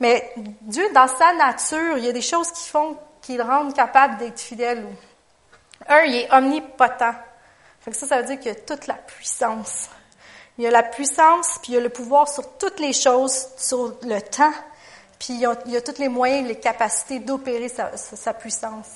Mais 0.00 0.32
Dieu, 0.36 0.84
dans 0.94 1.08
sa 1.08 1.32
nature, 1.34 1.98
il 1.98 2.04
y 2.04 2.08
a 2.08 2.12
des 2.12 2.22
choses 2.22 2.50
qui 2.52 2.68
font, 2.68 2.96
qui 3.20 3.36
le 3.36 3.42
rendent 3.42 3.74
capable 3.74 4.16
d'être 4.18 4.40
fidèle. 4.40 4.86
Un, 5.88 6.02
il 6.02 6.16
est 6.16 6.32
omnipotent. 6.32 7.14
Fait 7.80 7.90
que 7.90 7.96
ça, 7.96 8.06
ça 8.06 8.20
veut 8.20 8.26
dire 8.26 8.38
qu'il 8.38 8.50
a 8.50 8.54
toute 8.54 8.86
la 8.86 8.94
puissance. 8.94 9.88
Il 10.58 10.66
a 10.66 10.70
la 10.70 10.82
puissance, 10.82 11.58
puis 11.62 11.72
il 11.72 11.78
a 11.78 11.80
le 11.80 11.88
pouvoir 11.88 12.28
sur 12.28 12.56
toutes 12.58 12.80
les 12.80 12.92
choses, 12.92 13.48
sur 13.56 13.94
le 14.02 14.20
temps, 14.20 14.52
puis 15.18 15.34
il 15.34 15.46
a, 15.46 15.54
il 15.66 15.82
tous 15.82 15.98
les 15.98 16.08
moyens, 16.08 16.46
les 16.46 16.58
capacités 16.58 17.18
d'opérer 17.18 17.68
sa, 17.68 17.96
sa, 17.96 18.34
puissance. 18.34 18.86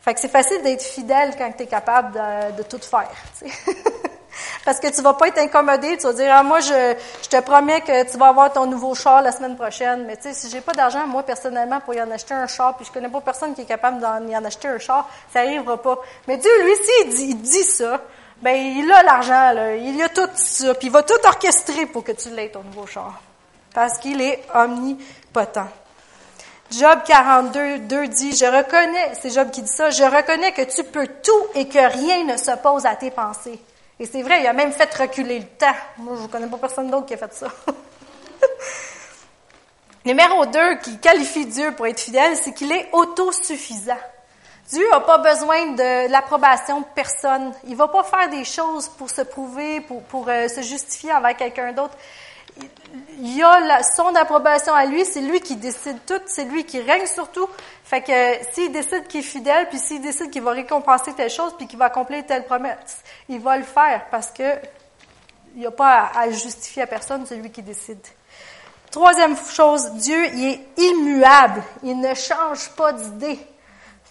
Fait 0.00 0.14
que 0.14 0.20
c'est 0.20 0.28
facile 0.28 0.62
d'être 0.62 0.82
fidèle 0.82 1.34
quand 1.36 1.52
tu 1.52 1.64
es 1.64 1.66
capable 1.66 2.12
de, 2.56 2.62
tout 2.62 2.78
faire. 2.78 3.10
parce 4.64 4.80
que 4.80 4.88
tu 4.94 5.02
vas 5.02 5.14
pas 5.14 5.28
être 5.28 5.38
incommodé. 5.38 5.96
Tu 5.96 6.04
vas 6.04 6.12
dire, 6.12 6.30
ah, 6.32 6.42
moi, 6.42 6.60
je, 6.60 6.94
je 7.22 7.28
te 7.28 7.40
promets 7.40 7.80
que 7.80 8.10
tu 8.10 8.16
vas 8.18 8.28
avoir 8.28 8.52
ton 8.52 8.66
nouveau 8.66 8.94
char 8.94 9.22
la 9.22 9.32
semaine 9.32 9.56
prochaine. 9.56 10.04
Mais 10.06 10.16
tu 10.16 10.24
sais, 10.24 10.34
si 10.34 10.50
j'ai 10.50 10.60
pas 10.60 10.72
d'argent, 10.72 11.06
moi, 11.06 11.22
personnellement, 11.22 11.80
pour 11.80 11.94
y 11.94 12.02
en 12.02 12.10
acheter 12.10 12.34
un 12.34 12.46
char, 12.46 12.76
puis 12.76 12.86
je 12.86 12.92
connais 12.92 13.08
pas 13.08 13.20
personne 13.20 13.54
qui 13.54 13.62
est 13.62 13.66
capable 13.66 14.00
d'en 14.00 14.26
y 14.26 14.36
en 14.36 14.44
acheter 14.44 14.68
un 14.68 14.78
char, 14.78 15.08
ça 15.32 15.40
arrivera 15.40 15.80
pas. 15.80 15.98
Mais 16.28 16.36
Dieu, 16.36 16.50
lui, 16.62 16.72
s'il 16.76 17.14
dit, 17.14 17.26
il 17.30 17.42
dit 17.42 17.64
ça, 17.64 18.00
ben, 18.42 18.54
il 18.54 18.90
a 18.90 19.02
l'argent, 19.02 19.52
là. 19.52 19.76
Il 19.76 20.00
a 20.02 20.08
tout 20.08 20.28
ça, 20.34 20.74
puis 20.74 20.88
il 20.88 20.92
va 20.92 21.02
tout 21.02 21.14
orchestrer 21.24 21.86
pour 21.86 22.04
que 22.04 22.12
tu 22.12 22.30
l'aies, 22.30 22.50
ton 22.50 22.62
nouveau 22.62 22.86
char. 22.86 23.20
Parce 23.72 23.98
qu'il 23.98 24.20
est 24.20 24.44
omnipotent. 24.54 25.68
Job 26.70 27.00
42, 27.06 27.80
2 27.80 28.08
dit, 28.08 28.36
je 28.36 28.46
reconnais, 28.46 29.12
c'est 29.20 29.30
Job 29.30 29.50
qui 29.50 29.62
dit 29.62 29.70
ça, 29.70 29.90
je 29.90 30.02
reconnais 30.02 30.52
que 30.52 30.62
tu 30.62 30.82
peux 30.82 31.06
tout 31.06 31.46
et 31.54 31.68
que 31.68 31.78
rien 31.78 32.24
ne 32.24 32.36
s'oppose 32.36 32.86
à 32.86 32.96
tes 32.96 33.10
pensées. 33.10 33.60
Et 34.00 34.06
c'est 34.06 34.22
vrai, 34.22 34.40
il 34.40 34.46
a 34.46 34.52
même 34.52 34.72
fait 34.72 34.92
reculer 34.94 35.38
le 35.38 35.46
temps. 35.46 35.74
Moi, 35.98 36.14
je 36.16 36.22
ne 36.22 36.26
connais 36.26 36.48
pas 36.48 36.58
personne 36.58 36.90
d'autre 36.90 37.06
qui 37.06 37.14
a 37.14 37.16
fait 37.16 37.32
ça. 37.32 37.46
Numéro 40.04 40.44
2 40.44 40.76
qui 40.82 40.98
qualifie 40.98 41.46
Dieu 41.46 41.72
pour 41.72 41.86
être 41.86 42.00
fidèle, 42.00 42.36
c'est 42.36 42.52
qu'il 42.52 42.72
est 42.72 42.88
autosuffisant. 42.92 43.96
Dieu 44.70 44.84
n'a 44.90 45.00
pas 45.00 45.18
besoin 45.18 45.72
de 45.72 46.10
l'approbation 46.10 46.80
de 46.80 46.86
personne. 46.94 47.52
Il 47.66 47.76
va 47.76 47.88
pas 47.88 48.02
faire 48.02 48.28
des 48.30 48.44
choses 48.44 48.88
pour 48.88 49.08
se 49.10 49.22
prouver, 49.22 49.80
pour, 49.82 50.02
pour 50.04 50.28
euh, 50.28 50.48
se 50.48 50.62
justifier 50.62 51.12
envers 51.12 51.36
quelqu'un 51.36 51.72
d'autre 51.72 51.96
il 53.20 53.42
a 53.42 53.82
son 53.82 54.14
approbation 54.14 54.74
à 54.74 54.84
lui, 54.86 55.04
c'est 55.04 55.20
lui 55.20 55.40
qui 55.40 55.56
décide 55.56 55.98
tout, 56.06 56.20
c'est 56.26 56.44
lui 56.44 56.64
qui 56.64 56.80
règne 56.80 57.06
sur 57.06 57.30
tout. 57.30 57.48
Fait 57.84 58.02
que 58.02 58.52
s'il 58.52 58.72
décide 58.72 59.06
qu'il 59.06 59.20
est 59.20 59.24
fidèle, 59.24 59.68
puis 59.68 59.78
s'il 59.78 60.00
décide 60.00 60.30
qu'il 60.30 60.42
va 60.42 60.52
récompenser 60.52 61.12
telle 61.14 61.30
chose, 61.30 61.54
puis 61.56 61.66
qu'il 61.66 61.78
va 61.78 61.86
accomplir 61.86 62.24
telle 62.26 62.44
promesse, 62.44 63.02
il 63.28 63.40
va 63.40 63.56
le 63.56 63.64
faire 63.64 64.06
parce 64.10 64.30
que 64.30 64.58
il 65.54 65.60
n'y 65.60 65.66
a 65.66 65.70
pas 65.70 66.10
à, 66.14 66.30
justifier 66.30 66.82
à 66.82 66.86
personne, 66.86 67.24
c'est 67.26 67.36
lui 67.36 67.50
qui 67.50 67.62
décide. 67.62 68.04
Troisième 68.90 69.36
chose, 69.36 69.92
Dieu, 69.92 70.26
il 70.34 70.48
est 70.48 70.66
immuable. 70.76 71.62
Il 71.82 72.00
ne 72.00 72.12
change 72.14 72.70
pas 72.70 72.92
d'idée. 72.92 73.38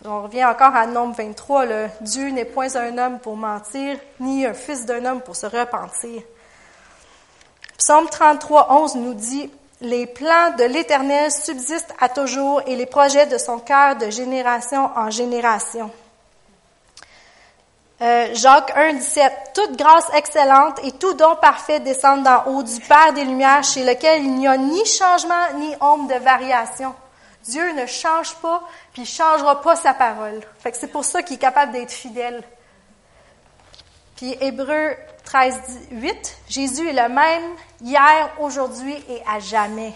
On 0.06 0.24
revient 0.24 0.46
encore 0.46 0.76
à 0.76 0.86
Nombre 0.86 1.16
23, 1.16 1.66
le 1.66 1.88
Dieu 2.02 2.30
n'est 2.30 2.46
point 2.46 2.76
un 2.76 2.98
homme 2.98 3.20
pour 3.20 3.38
mentir, 3.38 3.98
ni 4.20 4.46
un 4.46 4.54
fils 4.54 4.86
d'un 4.86 5.06
homme 5.06 5.22
pour 5.22 5.36
se 5.36 5.46
repentir. 5.46 6.22
Psaume 7.78 8.10
33, 8.10 8.72
11 8.72 8.96
nous 8.96 9.14
dit, 9.14 9.50
Les 9.82 10.06
plans 10.06 10.56
de 10.58 10.64
l'Éternel 10.64 11.32
subsistent 11.32 11.94
à 12.00 12.10
toujours 12.10 12.62
et 12.66 12.76
les 12.76 12.86
projets 12.86 13.26
de 13.26 13.38
son 13.38 13.60
cœur 13.60 13.96
de 13.96 14.10
génération 14.10 14.90
en 14.96 15.10
génération. 15.10 15.92
Euh, 18.02 18.30
Jacques 18.34 18.74
1, 18.76 18.94
17. 18.94 19.34
Toute 19.54 19.78
grâce 19.78 20.14
excellente 20.14 20.80
et 20.84 20.92
tout 20.92 21.14
don 21.14 21.36
parfait 21.36 21.80
descendent 21.80 22.24
d'en 22.24 22.44
haut 22.48 22.64
du 22.64 22.80
Père 22.82 23.14
des 23.14 23.24
Lumières, 23.24 23.64
chez 23.64 23.86
lequel 23.86 24.24
il 24.24 24.36
n'y 24.36 24.48
a 24.48 24.58
ni 24.58 24.84
changement 24.86 25.54
ni 25.56 25.74
ombre 25.80 26.14
de 26.14 26.20
variation. 26.20 26.94
Dieu 27.46 27.72
ne 27.74 27.86
change 27.86 28.36
pas, 28.36 28.62
puis 28.94 29.04
il 29.04 29.08
changera 29.08 29.62
pas 29.62 29.76
sa 29.76 29.94
parole. 29.94 30.42
Que 30.64 30.72
c'est 30.74 30.88
pour 30.88 31.06
ça 31.06 31.24
qu'il 31.24 31.36
est 31.36 31.40
capable 31.40 31.72
d'être 31.72 31.92
fidèle. 31.92 32.44
Puis 34.16 34.36
Hébreu 34.40 34.96
13, 35.24 35.60
8, 35.92 36.38
Jésus 36.48 36.90
est 36.90 36.94
le 36.94 37.10
même 37.10 37.56
hier, 37.82 38.30
aujourd'hui 38.40 38.96
et 39.10 39.22
à 39.28 39.40
jamais. 39.40 39.94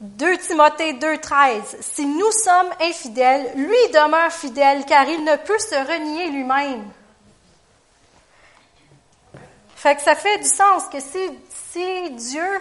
2 0.00 0.38
Timothée 0.38 0.92
2, 0.92 1.18
13. 1.18 1.76
Si 1.80 2.06
nous 2.06 2.30
sommes 2.30 2.70
infidèles, 2.80 3.52
lui 3.56 3.92
demeure 3.92 4.32
fidèle 4.32 4.84
car 4.86 5.08
il 5.08 5.24
ne 5.24 5.36
peut 5.36 5.58
se 5.58 5.74
renier 5.74 6.30
lui-même. 6.30 6.88
Fait 9.74 9.96
que 9.96 10.02
ça 10.02 10.14
fait 10.14 10.38
du 10.38 10.48
sens 10.48 10.84
que 10.90 11.00
si, 11.00 11.18
si 11.72 12.10
Dieu 12.10 12.60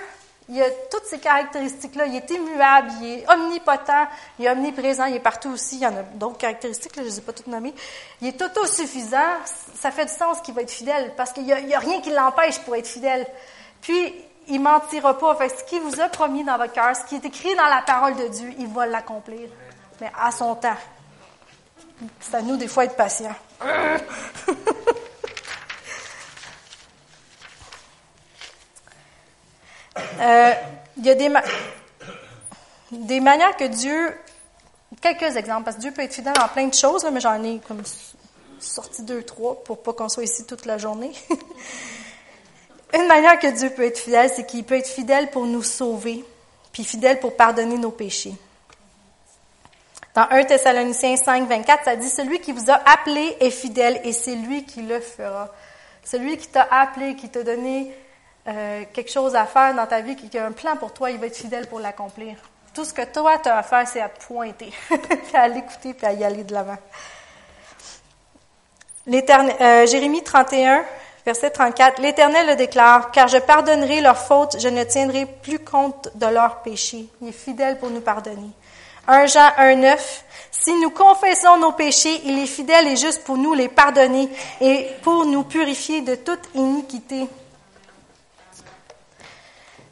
il 0.49 0.61
a 0.61 0.69
toutes 0.89 1.05
ces 1.05 1.19
caractéristiques-là. 1.19 2.05
Il 2.05 2.15
est 2.15 2.29
immuable, 2.29 2.89
il 3.01 3.07
est 3.07 3.29
omnipotent, 3.29 4.07
il 4.39 4.45
est 4.45 4.49
omniprésent, 4.49 5.05
il 5.05 5.15
est 5.15 5.19
partout 5.19 5.49
aussi. 5.51 5.75
Il 5.75 5.81
y 5.81 5.87
en 5.87 5.95
a 5.95 6.03
d'autres 6.03 6.37
caractéristiques, 6.37 6.93
je 6.95 7.01
ne 7.01 7.05
les 7.05 7.17
ai 7.17 7.21
pas 7.21 7.33
toutes 7.33 7.47
nommées. 7.47 7.73
Il 8.21 8.29
est 8.29 8.41
autosuffisant. 8.41 9.17
Ça 9.75 9.91
fait 9.91 10.05
du 10.05 10.13
sens 10.13 10.39
qu'il 10.41 10.53
va 10.53 10.61
être 10.61 10.71
fidèle 10.71 11.13
parce 11.17 11.33
qu'il 11.33 11.43
n'y 11.43 11.51
a, 11.51 11.79
rien 11.79 11.99
qui 12.01 12.11
l'empêche 12.11 12.59
pour 12.59 12.75
être 12.75 12.87
fidèle. 12.87 13.27
Puis, 13.81 14.13
il 14.47 14.61
mentira 14.61 15.17
pas. 15.17 15.35
Fait 15.35 15.49
ce 15.49 15.63
qu'il 15.65 15.81
vous 15.81 15.99
a 15.99 16.07
promis 16.07 16.45
dans 16.45 16.57
votre 16.57 16.73
cœur, 16.73 16.95
ce 16.95 17.03
qui 17.03 17.15
est 17.15 17.25
écrit 17.25 17.53
dans 17.55 17.67
la 17.67 17.81
parole 17.81 18.15
de 18.15 18.27
Dieu, 18.29 18.53
il 18.57 18.67
va 18.67 18.85
l'accomplir. 18.85 19.49
Mais 19.99 20.11
à 20.17 20.31
son 20.31 20.55
temps. 20.55 20.77
C'est 22.21 22.35
à 22.35 22.41
nous, 22.41 22.55
des 22.55 22.67
fois, 22.67 22.85
être 22.85 22.95
patients. 22.95 23.35
Euh, 30.19 30.53
il 30.97 31.05
y 31.05 31.09
a 31.09 31.15
des, 32.91 33.19
manières 33.19 33.55
que 33.55 33.65
Dieu, 33.65 34.17
quelques 35.01 35.35
exemples, 35.35 35.63
parce 35.63 35.77
que 35.77 35.81
Dieu 35.81 35.91
peut 35.91 36.01
être 36.01 36.13
fidèle 36.13 36.33
en 36.41 36.47
plein 36.47 36.67
de 36.67 36.73
choses, 36.73 37.05
mais 37.11 37.19
j'en 37.19 37.43
ai 37.43 37.59
sorti 38.59 39.03
deux, 39.03 39.23
trois 39.23 39.55
pour 39.63 39.83
pas 39.83 39.93
qu'on 39.93 40.09
soit 40.09 40.23
ici 40.23 40.45
toute 40.45 40.65
la 40.65 40.77
journée. 40.77 41.11
Une 42.93 43.07
manière 43.07 43.37
que 43.37 43.47
Dieu 43.47 43.69
peut 43.69 43.85
être 43.85 43.99
fidèle, 43.99 44.31
c'est 44.33 44.45
qu'il 44.45 44.63
peut 44.63 44.77
être 44.77 44.87
fidèle 44.87 45.29
pour 45.29 45.45
nous 45.45 45.63
sauver, 45.63 46.25
puis 46.71 46.83
fidèle 46.83 47.19
pour 47.19 47.35
pardonner 47.35 47.77
nos 47.77 47.91
péchés. 47.91 48.33
Dans 50.15 50.27
1 50.31 50.45
Thessaloniciens 50.45 51.15
5, 51.15 51.47
24, 51.47 51.83
ça 51.83 51.95
dit, 51.95 52.09
celui 52.09 52.39
qui 52.39 52.51
vous 52.51 52.71
a 52.71 52.81
appelé 52.89 53.37
est 53.39 53.51
fidèle 53.51 54.01
et 54.03 54.13
c'est 54.13 54.35
lui 54.35 54.63
qui 54.65 54.81
le 54.81 54.99
fera. 54.99 55.53
Celui 56.03 56.37
qui 56.37 56.47
t'a 56.47 56.67
appelé, 56.71 57.15
qui 57.15 57.29
t'a 57.29 57.43
donné 57.43 57.93
euh, 58.47 58.83
quelque 58.93 59.11
chose 59.11 59.35
à 59.35 59.45
faire 59.45 59.73
dans 59.73 59.85
ta 59.85 60.01
vie, 60.01 60.15
qui 60.15 60.37
a 60.37 60.45
un 60.45 60.51
plan 60.51 60.75
pour 60.77 60.93
toi, 60.93 61.11
il 61.11 61.17
va 61.17 61.27
être 61.27 61.35
fidèle 61.35 61.67
pour 61.67 61.79
l'accomplir. 61.79 62.37
Tout 62.73 62.85
ce 62.85 62.93
que 62.93 63.03
toi, 63.05 63.39
tu 63.39 63.49
as 63.49 63.57
à 63.57 63.63
faire, 63.63 63.87
c'est 63.87 64.01
à 64.01 64.09
te 64.09 64.23
pointer, 64.25 64.71
puis 64.87 65.33
à 65.35 65.47
l'écouter, 65.47 65.93
puis 65.93 66.05
à 66.05 66.13
y 66.13 66.23
aller 66.23 66.43
de 66.43 66.53
l'avant. 66.53 66.77
Euh, 69.09 69.87
Jérémie 69.87 70.23
31, 70.23 70.83
verset 71.25 71.49
34, 71.49 72.01
L'Éternel 72.01 72.47
le 72.47 72.55
déclare, 72.55 73.11
car 73.11 73.27
je 73.27 73.37
pardonnerai 73.37 74.01
leurs 74.01 74.17
fautes, 74.17 74.57
je 74.59 74.67
ne 74.67 74.83
tiendrai 74.83 75.25
plus 75.25 75.59
compte 75.59 76.09
de 76.15 76.25
leurs 76.27 76.61
péchés. 76.61 77.07
Il 77.21 77.29
est 77.29 77.31
fidèle 77.31 77.79
pour 77.79 77.89
nous 77.89 78.01
pardonner. 78.01 78.51
1 79.07 79.25
Jean 79.27 79.49
1, 79.57 79.75
9, 79.75 80.25
si 80.51 80.73
nous 80.81 80.89
confessons 80.89 81.57
nos 81.57 81.71
péchés, 81.71 82.21
il 82.25 82.39
est 82.39 82.47
fidèle 82.47 82.87
et 82.89 82.97
juste 82.97 83.23
pour 83.23 83.37
nous 83.37 83.53
les 83.53 83.69
pardonner 83.69 84.27
et 84.59 84.87
pour 85.01 85.25
nous 85.25 85.43
purifier 85.43 86.01
de 86.01 86.15
toute 86.15 86.41
iniquité. 86.53 87.27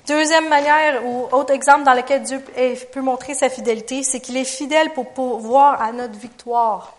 Deuxième 0.08 0.50
manière 0.50 1.04
ou 1.04 1.28
autre 1.32 1.52
exemple 1.52 1.84
dans 1.84 1.96
lequel 1.96 2.22
Dieu 2.22 2.40
peut 2.94 3.02
montrer 3.02 3.34
sa 3.34 3.50
fidélité, 3.50 4.04
c'est 4.04 4.20
qu'il 4.20 4.38
est 4.38 4.44
fidèle 4.44 4.92
pour 4.94 5.10
pouvoir 5.10 5.82
à 5.82 5.92
notre 5.92 6.20
victoire. 6.20 6.94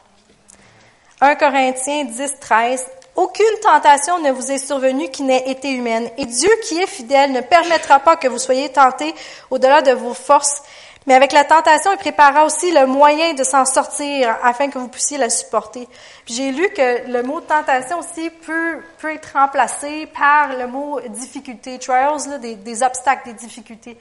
1 1.20 1.36
Corinthiens 1.36 2.04
10, 2.04 2.40
13. 2.40 2.84
Aucune 3.14 3.46
tentation 3.62 4.18
ne 4.18 4.32
vous 4.32 4.50
est 4.50 4.58
survenue 4.58 5.08
qui 5.08 5.22
n'ait 5.22 5.48
été 5.48 5.70
humaine. 5.70 6.10
Et 6.18 6.26
Dieu 6.26 6.50
qui 6.64 6.78
est 6.78 6.86
fidèle 6.86 7.30
ne 7.30 7.40
permettra 7.40 8.00
pas 8.00 8.16
que 8.16 8.26
vous 8.26 8.38
soyez 8.38 8.70
tentés 8.70 9.14
au-delà 9.50 9.82
de 9.82 9.92
vos 9.92 10.12
forces, 10.12 10.62
mais 11.06 11.14
avec 11.14 11.32
la 11.32 11.44
tentation, 11.44 11.92
il 11.92 11.98
préparera 11.98 12.44
aussi 12.44 12.72
le 12.72 12.86
moyen 12.86 13.32
de 13.34 13.44
s'en 13.44 13.64
sortir 13.64 14.36
afin 14.42 14.68
que 14.68 14.78
vous 14.78 14.88
puissiez 14.88 15.18
la 15.18 15.30
supporter. 15.30 15.88
J'ai 16.26 16.50
lu 16.50 16.68
que 16.70 17.08
le 17.08 17.22
mot 17.22 17.40
tentation 17.40 18.00
aussi 18.00 18.28
peut, 18.30 18.78
peut 18.98 19.14
être 19.14 19.32
remplacé 19.34 20.06
par 20.06 20.56
le 20.56 20.66
mot 20.66 21.00
difficulté, 21.08 21.78
trials, 21.78 22.28
là, 22.28 22.38
des, 22.38 22.56
des, 22.56 22.82
obstacles, 22.82 23.28
des 23.28 23.34
difficultés. 23.34 23.96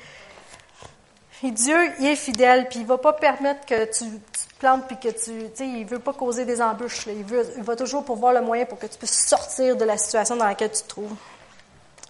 Et 1.44 1.52
Dieu, 1.52 1.78
il 2.00 2.08
est 2.08 2.16
fidèle, 2.16 2.68
puis 2.70 2.80
il 2.80 2.88
va 2.88 2.98
pas 2.98 3.14
permettre 3.14 3.68
que 3.68 3.86
tu, 3.86 4.06
tu 4.06 4.48
te 4.48 4.60
plantes, 4.60 4.88
puis 4.88 4.98
que 4.98 5.10
tu, 5.10 5.32
tu 5.32 5.50
sais, 5.54 5.68
il 5.68 5.86
veut 5.86 6.00
pas 6.00 6.14
causer 6.14 6.44
des 6.44 6.60
embûches. 6.60 7.06
Là. 7.06 7.14
Il, 7.14 7.24
veut, 7.24 7.46
il 7.56 7.64
va 7.64 7.76
toujours 7.76 8.04
pouvoir 8.04 8.34
le 8.34 8.42
moyen 8.42 8.66
pour 8.66 8.80
que 8.80 8.88
tu 8.88 8.98
puisses 8.98 9.28
sortir 9.28 9.76
de 9.76 9.86
la 9.86 9.98
situation 9.98 10.38
dans 10.38 10.46
laquelle 10.46 10.72
tu 10.72 10.82
te 10.82 10.88
trouves. 10.88 11.14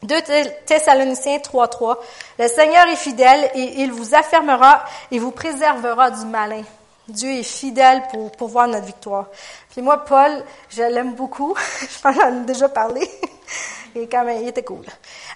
2 0.05 0.15
Thessaloniciens 0.65 1.37
3.3. 1.37 1.97
Le 2.39 2.47
Seigneur 2.47 2.87
est 2.87 2.95
fidèle 2.95 3.49
et 3.55 3.81
il 3.81 3.91
vous 3.91 4.15
affirmera 4.15 4.83
et 5.11 5.19
vous 5.19 5.31
préservera 5.31 6.11
du 6.11 6.25
malin. 6.25 6.63
Dieu 7.07 7.29
est 7.29 7.43
fidèle 7.43 8.03
pour, 8.11 8.31
pour 8.31 8.47
voir 8.47 8.67
notre 8.67 8.85
victoire. 8.85 9.27
Puis 9.69 9.81
moi, 9.81 10.03
Paul, 10.05 10.43
je 10.69 10.81
l'aime 10.81 11.13
beaucoup. 11.13 11.55
je 11.81 11.99
pense 12.01 12.17
en 12.17 12.43
ai 12.43 12.45
déjà 12.45 12.69
parlé. 12.69 13.09
Et 13.97 14.09
quand 14.09 14.25
même, 14.25 14.41
il 14.41 14.49
était 14.49 14.63
cool. 14.63 14.83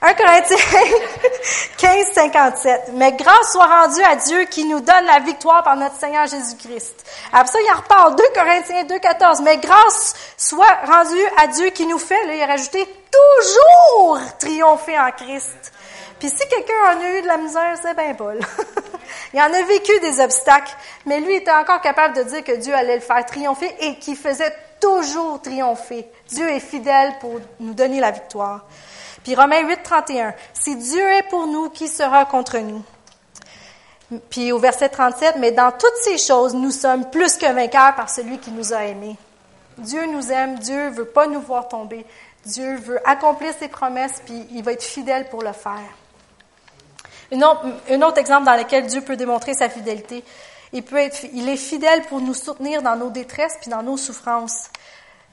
1 0.01 0.14
Corinthiens 0.16 0.57
15, 1.78 2.07
57. 2.14 2.82
Mais 2.93 3.14
grâce 3.14 3.53
soit 3.53 3.66
rendue 3.66 4.03
à 4.03 4.18
Dieu 4.18 4.43
qui 4.45 4.66
nous 4.66 4.82
donne 4.82 5.05
la 5.05 5.20
victoire 5.20 5.64
par 5.64 5.78
notre 5.78 5.95
Seigneur 5.95 6.28
Jésus-Christ. 6.28 7.05
Après 7.32 7.53
ça, 7.53 7.60
il 7.66 7.72
en 7.72 7.78
reparle. 7.78 8.18
2 8.18 8.24
Corinthiens 8.36 8.84
2, 8.84 8.99
14. 8.99 9.41
Mais 9.43 9.57
grâce 9.60 10.14
soit 10.36 10.78
rendue 10.86 11.26
à 11.38 11.47
Dieu 11.47 11.70
qui 11.70 11.86
nous 11.86 11.99
fait, 11.99 12.22
là, 12.26 12.36
il 12.36 12.41
a 12.41 12.47
rajouté, 12.47 12.86
toujours 13.10 14.20
triompher 14.39 14.99
en 14.99 15.12
Christ. 15.12 15.72
Puis 16.20 16.30
si 16.30 16.45
quelqu'un 16.49 16.97
en 16.97 16.99
a 16.99 17.18
eu 17.18 17.22
de 17.22 17.28
la 17.28 17.38
misère, 17.38 17.78
c'est 17.82 17.95
bien 17.95 18.14
Paul. 18.14 18.39
il 19.34 19.39
en 19.39 19.53
a 19.53 19.62
vécu 19.64 19.97
des 20.01 20.20
obstacles, 20.20 20.76
mais 21.05 21.22
lui 21.22 21.36
était 21.36 21.51
encore 21.51 21.80
capable 21.80 22.18
de 22.18 22.24
dire 22.24 22.43
que 22.43 22.57
Dieu 22.57 22.76
allait 22.76 22.95
le 22.95 23.01
faire 23.01 23.26
triompher 23.26 23.74
et 23.80 23.97
qu'il 23.99 24.18
faisait 24.18 24.53
toujours 24.80 25.41
triompher. 25.41 26.07
Dieu 26.30 26.49
est 26.49 26.59
fidèle 26.59 27.13
pour 27.19 27.39
nous 27.59 27.73
donner 27.73 27.99
la 27.99 28.11
victoire. 28.11 28.65
Puis 29.23 29.36
Romains 29.36 29.67
8, 29.67 29.84
31. 29.84 30.34
Si 30.53 30.75
Dieu 30.75 31.07
est 31.11 31.30
pour 31.30 31.47
nous, 31.47 31.69
qui 31.69 31.88
sera 31.88 32.25
contre 32.25 32.57
nous? 32.59 32.84
Puis 34.30 34.51
au 34.51 34.57
verset 34.57 34.89
37, 34.89 35.36
mais 35.38 35.51
dans 35.51 35.71
toutes 35.71 35.97
ces 36.01 36.17
choses, 36.17 36.53
nous 36.55 36.71
sommes 36.71 37.09
plus 37.09 37.38
que 37.38 37.51
vainqueurs 37.51 37.95
par 37.95 38.09
celui 38.09 38.39
qui 38.39 38.51
nous 38.51 38.73
a 38.73 38.86
aimés. 38.86 39.17
Dieu 39.77 40.05
nous 40.07 40.32
aime, 40.32 40.57
Dieu 40.59 40.89
veut 40.89 41.05
pas 41.05 41.27
nous 41.27 41.41
voir 41.41 41.67
tomber. 41.67 42.05
Dieu 42.45 42.75
veut 42.77 42.99
accomplir 43.07 43.53
ses 43.57 43.67
promesses, 43.67 44.21
puis 44.25 44.47
il 44.51 44.63
va 44.63 44.73
être 44.73 44.84
fidèle 44.84 45.30
pour 45.30 45.43
le 45.43 45.53
faire. 45.53 45.80
un 47.32 48.01
autre 48.01 48.17
exemple 48.17 48.45
dans 48.45 48.55
lequel 48.55 48.88
Dieu 48.88 49.01
peut 49.01 49.15
démontrer 49.15 49.53
sa 49.53 49.69
fidélité, 49.69 50.23
il, 50.74 50.84
peut 50.84 50.97
être, 50.97 51.26
il 51.34 51.47
est 51.49 51.57
fidèle 51.57 52.03
pour 52.03 52.22
nous 52.22 52.34
soutenir 52.34 52.82
dans 52.82 52.95
nos 52.95 53.09
détresses 53.09 53.57
puis 53.59 53.70
dans 53.70 53.84
nos 53.84 53.97
souffrances. 53.97 54.70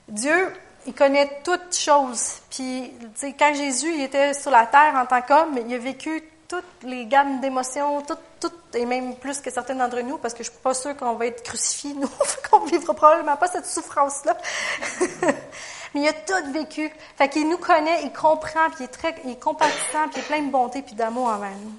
Dieu, 0.09 0.53
il 0.87 0.95
connaît 0.95 1.41
toutes 1.45 1.74
choses. 1.74 2.39
Puis, 2.51 2.93
quand 3.39 3.55
Jésus 3.55 3.93
il 3.95 4.03
était 4.03 4.34
sur 4.34 4.51
la 4.51 4.66
terre 4.66 4.95
en 4.95 5.07
tant 5.07 5.22
qu'homme, 5.22 5.59
il 5.66 5.74
a 5.74 5.78
vécu 5.78 6.22
toutes 6.49 6.64
les 6.84 7.07
gammes 7.07 7.41
d'émotions, 7.41 8.03
toutes, 8.03 8.20
toutes, 8.41 8.74
et 8.74 8.87
même 8.87 9.16
plus 9.16 9.41
que 9.41 9.51
certaines 9.51 9.78
d'entre 9.78 10.01
nous, 10.01 10.18
parce 10.18 10.32
que 10.32 10.45
je 10.45 10.51
suis 10.51 10.61
pas 10.61 10.74
sûre 10.74 10.97
qu'on 10.97 11.14
va 11.14 11.26
être 11.26 11.43
crucifiés, 11.43 11.95
nous, 12.01 12.09
qu'on 12.51 12.61
vivra 12.61 12.95
probablement 12.95 13.37
pas 13.37 13.49
cette 13.49 13.66
souffrance-là. 13.66 14.37
Mais 15.95 16.03
il 16.03 16.09
a 16.09 16.12
tout 16.12 16.53
vécu. 16.53 16.91
Fait 17.16 17.28
qu'il 17.28 17.49
nous 17.49 17.59
connaît, 17.59 18.05
il 18.05 18.12
comprend, 18.12 18.68
puis 18.70 18.80
il 18.80 18.84
est 18.84 18.89
très, 18.89 19.14
il 19.24 19.32
est 19.32 19.41
compatissant, 19.41 20.09
puis 20.12 20.16
il 20.16 20.18
est 20.20 20.22
plein 20.22 20.43
de 20.43 20.51
bonté 20.51 20.82
puis 20.82 20.95
d'amour 20.95 21.28
envers 21.28 21.51
nous. 21.51 21.72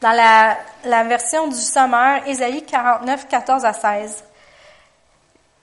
Dans 0.00 0.12
la, 0.12 0.56
la 0.84 1.02
version 1.04 1.48
du 1.48 1.56
Sommeur, 1.56 2.26
Ésaïe 2.26 2.64
49, 2.64 3.26
14 3.28 3.64
à 3.64 3.72
16, 3.72 4.24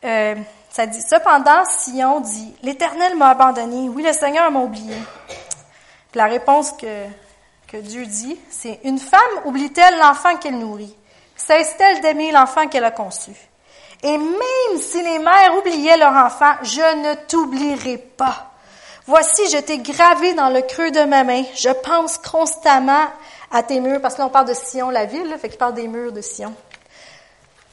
euh, 0.04 0.36
ça 0.70 0.86
dit, 0.86 1.02
cependant, 1.02 1.64
Sion 1.66 2.20
dit, 2.20 2.54
l'Éternel 2.62 3.16
m'a 3.16 3.30
abandonné, 3.30 3.88
oui, 3.88 4.04
le 4.04 4.12
Seigneur 4.12 4.52
m'a 4.52 4.60
oublié. 4.60 4.96
la 6.14 6.26
réponse 6.26 6.74
que, 6.74 7.06
que 7.68 7.78
Dieu 7.78 8.06
dit, 8.06 8.38
c'est, 8.50 8.82
une 8.84 9.00
femme 9.00 9.22
oublie-t-elle 9.46 9.98
l'enfant 10.00 10.36
qu'elle 10.36 10.60
nourrit? 10.60 10.96
Cesse-t-elle 11.38 12.02
d'aimer 12.02 12.32
l'enfant 12.32 12.68
qu'elle 12.68 12.84
a 12.84 12.92
conçu? 12.92 13.32
Et 14.04 14.18
même 14.18 14.82
si 14.82 15.02
les 15.02 15.20
mères 15.20 15.58
oubliaient 15.58 15.98
leur 15.98 16.14
enfant, 16.14 16.54
je 16.62 16.96
ne 16.98 17.14
t'oublierai 17.28 17.98
pas. 17.98 18.52
Voici, 19.08 19.50
je 19.50 19.58
t'ai 19.58 19.78
gravé 19.78 20.34
dans 20.34 20.50
le 20.50 20.62
creux 20.62 20.92
de 20.92 21.04
ma 21.04 21.24
main. 21.24 21.44
Je 21.56 21.70
pense 21.70 22.18
constamment 22.18 23.08
à 23.52 23.64
tes 23.64 23.80
murs, 23.80 24.02
parce 24.02 24.16
que 24.16 24.20
là, 24.20 24.28
on 24.28 24.30
parle 24.30 24.48
de 24.48 24.54
Sion, 24.54 24.90
la 24.90 25.06
ville, 25.06 25.30
là, 25.30 25.38
fait 25.38 25.50
qu'il 25.50 25.58
parle 25.58 25.74
des 25.74 25.88
murs 25.88 26.12
de 26.12 26.22
Sion. 26.22 26.54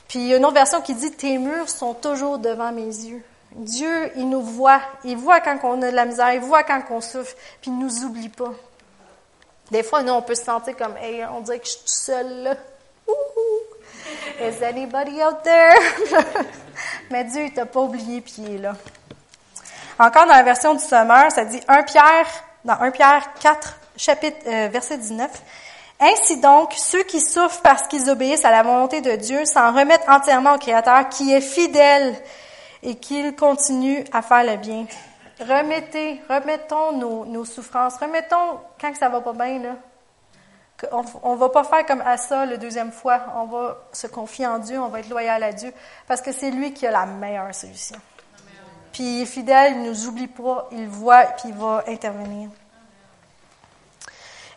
Puis 0.09 0.21
il 0.21 0.27
y 0.27 0.35
a 0.35 0.37
une 0.37 0.45
autre 0.45 0.55
version 0.55 0.81
qui 0.81 0.95
dit, 0.95 1.11
tes 1.13 1.39
murs 1.39 1.69
sont 1.69 1.95
toujours 1.95 2.39
devant 2.39 2.73
mes 2.73 2.83
yeux. 2.83 3.23
Dieu, 3.55 4.13
il 4.17 4.29
nous 4.29 4.43
voit. 4.43 4.81
Il 5.05 5.17
voit 5.17 5.41
quand 5.41 5.59
on 5.63 5.81
a 5.83 5.91
de 5.91 5.97
la 5.97 6.05
misère, 6.05 6.33
il 6.33 6.41
voit 6.41 6.63
quand 6.63 6.83
on 6.91 7.01
souffre, 7.01 7.35
puis 7.61 7.71
il 7.71 7.79
nous 7.79 8.05
oublie 8.05 8.29
pas. 8.29 8.53
Des 9.71 9.83
fois, 9.83 10.03
nous, 10.03 10.13
on 10.13 10.23
peut 10.23 10.35
se 10.35 10.45
sentir 10.45 10.77
comme, 10.77 10.97
hey, 10.99 11.25
on 11.33 11.41
dirait 11.41 11.59
que 11.59 11.67
je 11.67 11.71
suis 11.71 11.81
tout 11.81 11.87
seul 11.87 12.43
là. 12.43 12.57
Is 14.41 14.63
anybody 14.63 15.23
out 15.23 15.43
there? 15.43 15.75
Mais 17.11 17.25
Dieu, 17.25 17.45
il 17.45 17.53
t'a 17.53 17.67
pas 17.67 17.81
oublié, 17.81 18.21
puis 18.21 18.35
il 18.39 18.55
est 18.57 18.59
là. 18.59 18.75
Encore 19.99 20.27
dans 20.27 20.35
la 20.35 20.43
version 20.43 20.75
du 20.75 20.85
Sommeur, 20.85 21.31
ça 21.31 21.45
dit 21.45 21.61
1 21.69 21.83
Pierre, 21.85 22.27
dans 22.65 22.75
1 22.81 22.91
Pierre 22.91 23.31
4, 23.41 23.79
chapitre, 23.97 24.39
euh, 24.47 24.69
verset 24.71 24.99
19. 24.99 25.31
Ainsi 26.01 26.39
donc, 26.39 26.73
ceux 26.75 27.03
qui 27.05 27.21
souffrent 27.21 27.63
parce 27.63 27.87
qu'ils 27.87 28.11
obéissent 28.11 28.45
à 28.45 28.51
la 28.51 28.63
volonté 28.63 29.01
de 29.01 29.13
Dieu 29.13 29.45
s'en 29.45 29.73
remettent 29.73 30.09
entièrement 30.09 30.55
au 30.55 30.59
Créateur 30.59 31.09
qui 31.09 31.33
est 31.33 31.41
fidèle 31.41 32.17
et 32.83 32.97
qu'il 32.97 33.37
continue 33.37 34.05
à 34.13 34.23
faire 34.23 34.45
le 34.45 34.57
bien. 34.57 34.87
Remettez, 35.41 36.21
remettons 36.29 36.93
nos, 36.93 37.25
nos 37.25 37.45
souffrances, 37.45 37.97
remettons 37.97 38.61
quand 38.81 38.95
ça 38.97 39.09
va 39.09 39.21
pas 39.21 39.33
bien, 39.33 39.59
là, 39.61 39.77
on 41.23 41.35
ne 41.35 41.39
va 41.39 41.49
pas 41.49 41.65
faire 41.65 41.87
comme 41.87 42.01
à 42.01 42.17
ça 42.17 42.47
le 42.47 42.59
deuxième 42.59 42.93
fois. 42.93 43.21
On 43.37 43.45
va 43.47 43.79
se 43.93 44.07
confier 44.07 44.47
en 44.47 44.59
Dieu, 44.59 44.79
on 44.81 44.89
va 44.89 45.01
être 45.01 45.09
loyal 45.09 45.43
à 45.43 45.53
Dieu, 45.53 45.73
parce 46.07 46.21
que 46.21 46.33
c'est 46.33 46.51
lui 46.51 46.73
qui 46.73 46.87
a 46.87 46.91
la 46.91 47.07
meilleure 47.07 47.55
solution. 47.55 47.97
Puis 48.93 49.03
il 49.03 49.23
est 49.23 49.27
fidèle, 49.27 49.75
il 49.75 49.83
ne 49.83 49.89
nous 49.89 50.07
oublie 50.07 50.27
pas, 50.27 50.69
il 50.73 50.87
voit, 50.89 51.25
puis 51.25 51.49
il 51.49 51.55
va 51.55 51.85
intervenir. 51.87 52.51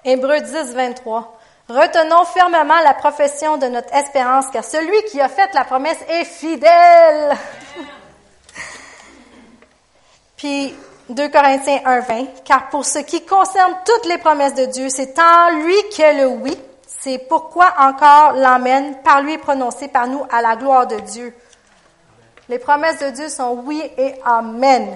Hébreu 0.07 0.39
10, 0.39 0.75
23. 0.75 1.35
Retenons 1.67 2.25
fermement 2.25 2.79
la 2.83 2.93
profession 2.93 3.57
de 3.57 3.65
notre 3.65 3.91
espérance, 3.91 4.45
car 4.53 4.63
celui 4.63 5.01
qui 5.09 5.19
a 5.19 5.27
fait 5.27 5.51
la 5.55 5.63
promesse 5.63 5.97
est 6.07 6.25
fidèle. 6.25 7.35
puis 10.37 10.75
2 11.09 11.29
Corinthiens 11.29 11.79
1, 11.83 11.99
20, 12.01 12.25
car 12.43 12.69
pour 12.69 12.85
ce 12.85 12.99
qui 12.99 13.25
concerne 13.25 13.73
toutes 13.83 14.05
les 14.05 14.19
promesses 14.19 14.53
de 14.53 14.65
Dieu, 14.65 14.89
c'est 14.89 15.17
en 15.17 15.49
lui 15.63 15.75
qu'est 15.95 16.13
le 16.13 16.27
oui. 16.27 16.55
C'est 16.87 17.17
pourquoi 17.27 17.73
encore 17.79 18.33
l'Amen, 18.33 18.97
par 19.03 19.21
lui 19.21 19.39
prononcé 19.39 19.87
par 19.87 20.07
nous 20.07 20.23
à 20.31 20.43
la 20.43 20.55
gloire 20.55 20.85
de 20.85 20.99
Dieu. 20.99 21.33
Les 22.47 22.59
promesses 22.59 22.99
de 22.99 23.09
Dieu 23.09 23.29
sont 23.29 23.63
oui 23.65 23.81
et 23.97 24.13
Amen. 24.23 24.95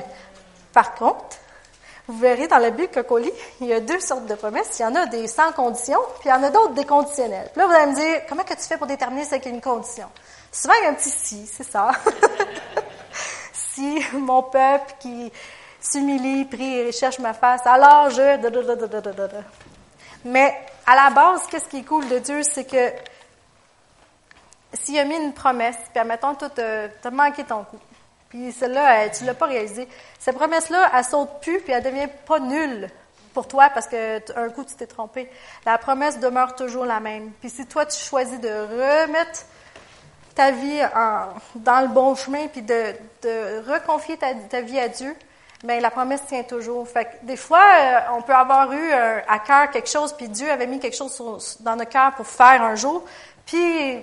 Par 0.71 0.93
contre, 0.93 1.37
vous 2.09 2.17
verrez 2.17 2.47
dans 2.47 2.57
la 2.57 2.71
Bible 2.71 2.91
Cocoli, 2.91 3.31
il 3.61 3.67
y 3.67 3.73
a 3.73 3.79
deux 3.79 3.99
sortes 3.99 4.25
de 4.25 4.33
promesses. 4.33 4.79
Il 4.79 4.81
y 4.81 4.85
en 4.85 4.95
a 4.95 5.05
des 5.05 5.27
sans 5.27 5.51
condition, 5.51 5.99
puis 6.19 6.29
il 6.29 6.29
y 6.29 6.33
en 6.33 6.41
a 6.41 6.49
d'autres 6.49 6.73
des 6.73 6.85
conditionnelles. 6.85 7.49
Puis 7.53 7.61
là, 7.61 7.67
vous 7.67 7.73
allez 7.73 7.91
me 7.91 7.95
dire, 7.95 8.21
comment 8.27 8.43
que 8.43 8.55
tu 8.55 8.63
fais 8.63 8.77
pour 8.77 8.87
déterminer 8.87 9.25
ce 9.25 9.35
qu'est 9.35 9.51
une 9.51 9.61
condition? 9.61 10.07
Souvent, 10.51 10.73
il 10.79 10.85
y 10.85 10.87
a 10.87 10.89
un 10.89 10.95
petit 10.95 11.11
si, 11.11 11.45
c'est 11.45 11.63
ça. 11.63 11.91
si 13.53 14.03
mon 14.13 14.41
peuple 14.41 14.91
qui 14.99 15.31
s'humilie, 15.79 16.45
prie 16.45 16.79
et 16.79 16.91
cherche 16.91 17.19
ma 17.19 17.33
face. 17.33 17.61
Alors 17.65 18.09
je... 18.09 18.37
Mais 20.25 20.57
à 20.87 20.95
la 20.95 21.09
base, 21.11 21.45
qu'est-ce 21.45 21.69
qui 21.69 21.77
est 21.77 21.83
cool 21.83 22.07
de 22.07 22.17
Dieu, 22.17 22.41
c'est 22.41 22.65
que 22.65 22.91
s'il 24.73 24.97
a 24.97 25.05
mis 25.05 25.15
une 25.15 25.33
promesse, 25.33 25.77
puis 25.91 25.99
admettons, 25.99 26.33
tu 26.33 26.45
as 26.61 27.11
manqué 27.11 27.43
ton 27.43 27.63
coup, 27.65 27.79
puis 28.29 28.51
celle-là, 28.51 29.09
tu 29.09 29.25
l'as 29.25 29.33
pas 29.33 29.47
réalisée, 29.47 29.87
cette 30.19 30.35
promesse-là, 30.35 30.91
elle 30.95 31.03
saute 31.03 31.41
plus, 31.41 31.59
puis 31.61 31.73
elle 31.73 31.83
devient 31.83 32.07
pas 32.25 32.39
nulle 32.39 32.89
pour 33.33 33.47
toi 33.47 33.69
parce 33.73 33.87
que 33.87 34.21
un 34.37 34.49
coup, 34.49 34.63
tu 34.63 34.75
t'es 34.75 34.87
trompé. 34.87 35.29
La 35.65 35.77
promesse 35.77 36.19
demeure 36.19 36.55
toujours 36.55 36.85
la 36.85 36.99
même. 36.99 37.31
Puis 37.39 37.49
si 37.49 37.65
toi, 37.65 37.85
tu 37.85 37.97
choisis 37.97 38.39
de 38.39 38.49
remettre 38.49 39.45
ta 40.35 40.51
vie 40.51 40.81
dans 41.55 41.81
le 41.81 41.87
bon 41.87 42.15
chemin, 42.15 42.47
puis 42.47 42.61
de, 42.61 42.93
de 43.23 43.71
reconfier 43.71 44.17
ta, 44.17 44.61
vie 44.61 44.79
à 44.79 44.87
Dieu, 44.87 45.15
mais 45.63 45.81
la 45.81 45.91
promesse 45.91 46.21
tient 46.27 46.43
toujours. 46.43 46.87
Fait 46.87 47.05
que 47.05 47.25
des 47.25 47.35
fois, 47.35 47.59
euh, 47.59 47.99
on 48.17 48.21
peut 48.21 48.33
avoir 48.33 48.71
eu 48.71 48.91
euh, 48.91 49.19
à 49.27 49.39
cœur 49.39 49.69
quelque 49.71 49.89
chose, 49.89 50.13
puis 50.13 50.29
Dieu 50.29 50.49
avait 50.49 50.67
mis 50.67 50.79
quelque 50.79 50.95
chose 50.95 51.57
dans 51.59 51.75
nos 51.75 51.85
cœurs 51.85 52.13
pour 52.15 52.25
faire 52.25 52.63
un 52.63 52.75
jour, 52.75 53.03
puis 53.45 53.99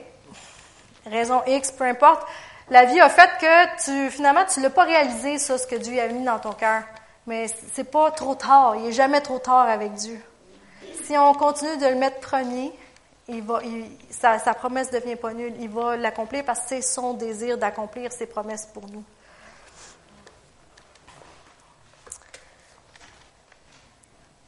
raison 1.06 1.42
X, 1.46 1.70
peu 1.72 1.84
importe, 1.84 2.26
la 2.70 2.84
vie 2.84 3.00
a 3.00 3.08
fait 3.08 3.30
que 3.40 3.84
tu 3.84 4.10
finalement 4.10 4.44
tu 4.44 4.60
l'as 4.60 4.70
pas 4.70 4.84
réalisé 4.84 5.38
ce 5.38 5.66
que 5.66 5.76
Dieu 5.76 6.00
a 6.00 6.08
mis 6.08 6.24
dans 6.24 6.38
ton 6.38 6.52
cœur. 6.52 6.82
Mais 7.26 7.46
c'est 7.72 7.90
pas 7.90 8.10
trop 8.12 8.34
tard. 8.34 8.76
Il 8.76 8.86
est 8.86 8.92
jamais 8.92 9.20
trop 9.20 9.38
tard 9.38 9.68
avec 9.68 9.92
Dieu. 9.94 10.20
Si 11.04 11.16
on 11.18 11.34
continue 11.34 11.76
de 11.76 11.86
le 11.86 11.96
mettre 11.96 12.20
premier, 12.20 12.72
il 13.28 13.42
sa, 14.10 14.38
sa 14.38 14.54
promesse 14.54 14.92
ne 14.92 15.00
devient 15.00 15.16
pas 15.16 15.32
nulle. 15.32 15.54
Il 15.60 15.68
va 15.68 15.96
l'accomplir 15.96 16.44
parce 16.44 16.60
que 16.60 16.68
c'est 16.68 16.82
son 16.82 17.14
désir 17.14 17.58
d'accomplir 17.58 18.12
ses 18.12 18.26
promesses 18.26 18.66
pour 18.72 18.86
nous. 18.88 19.02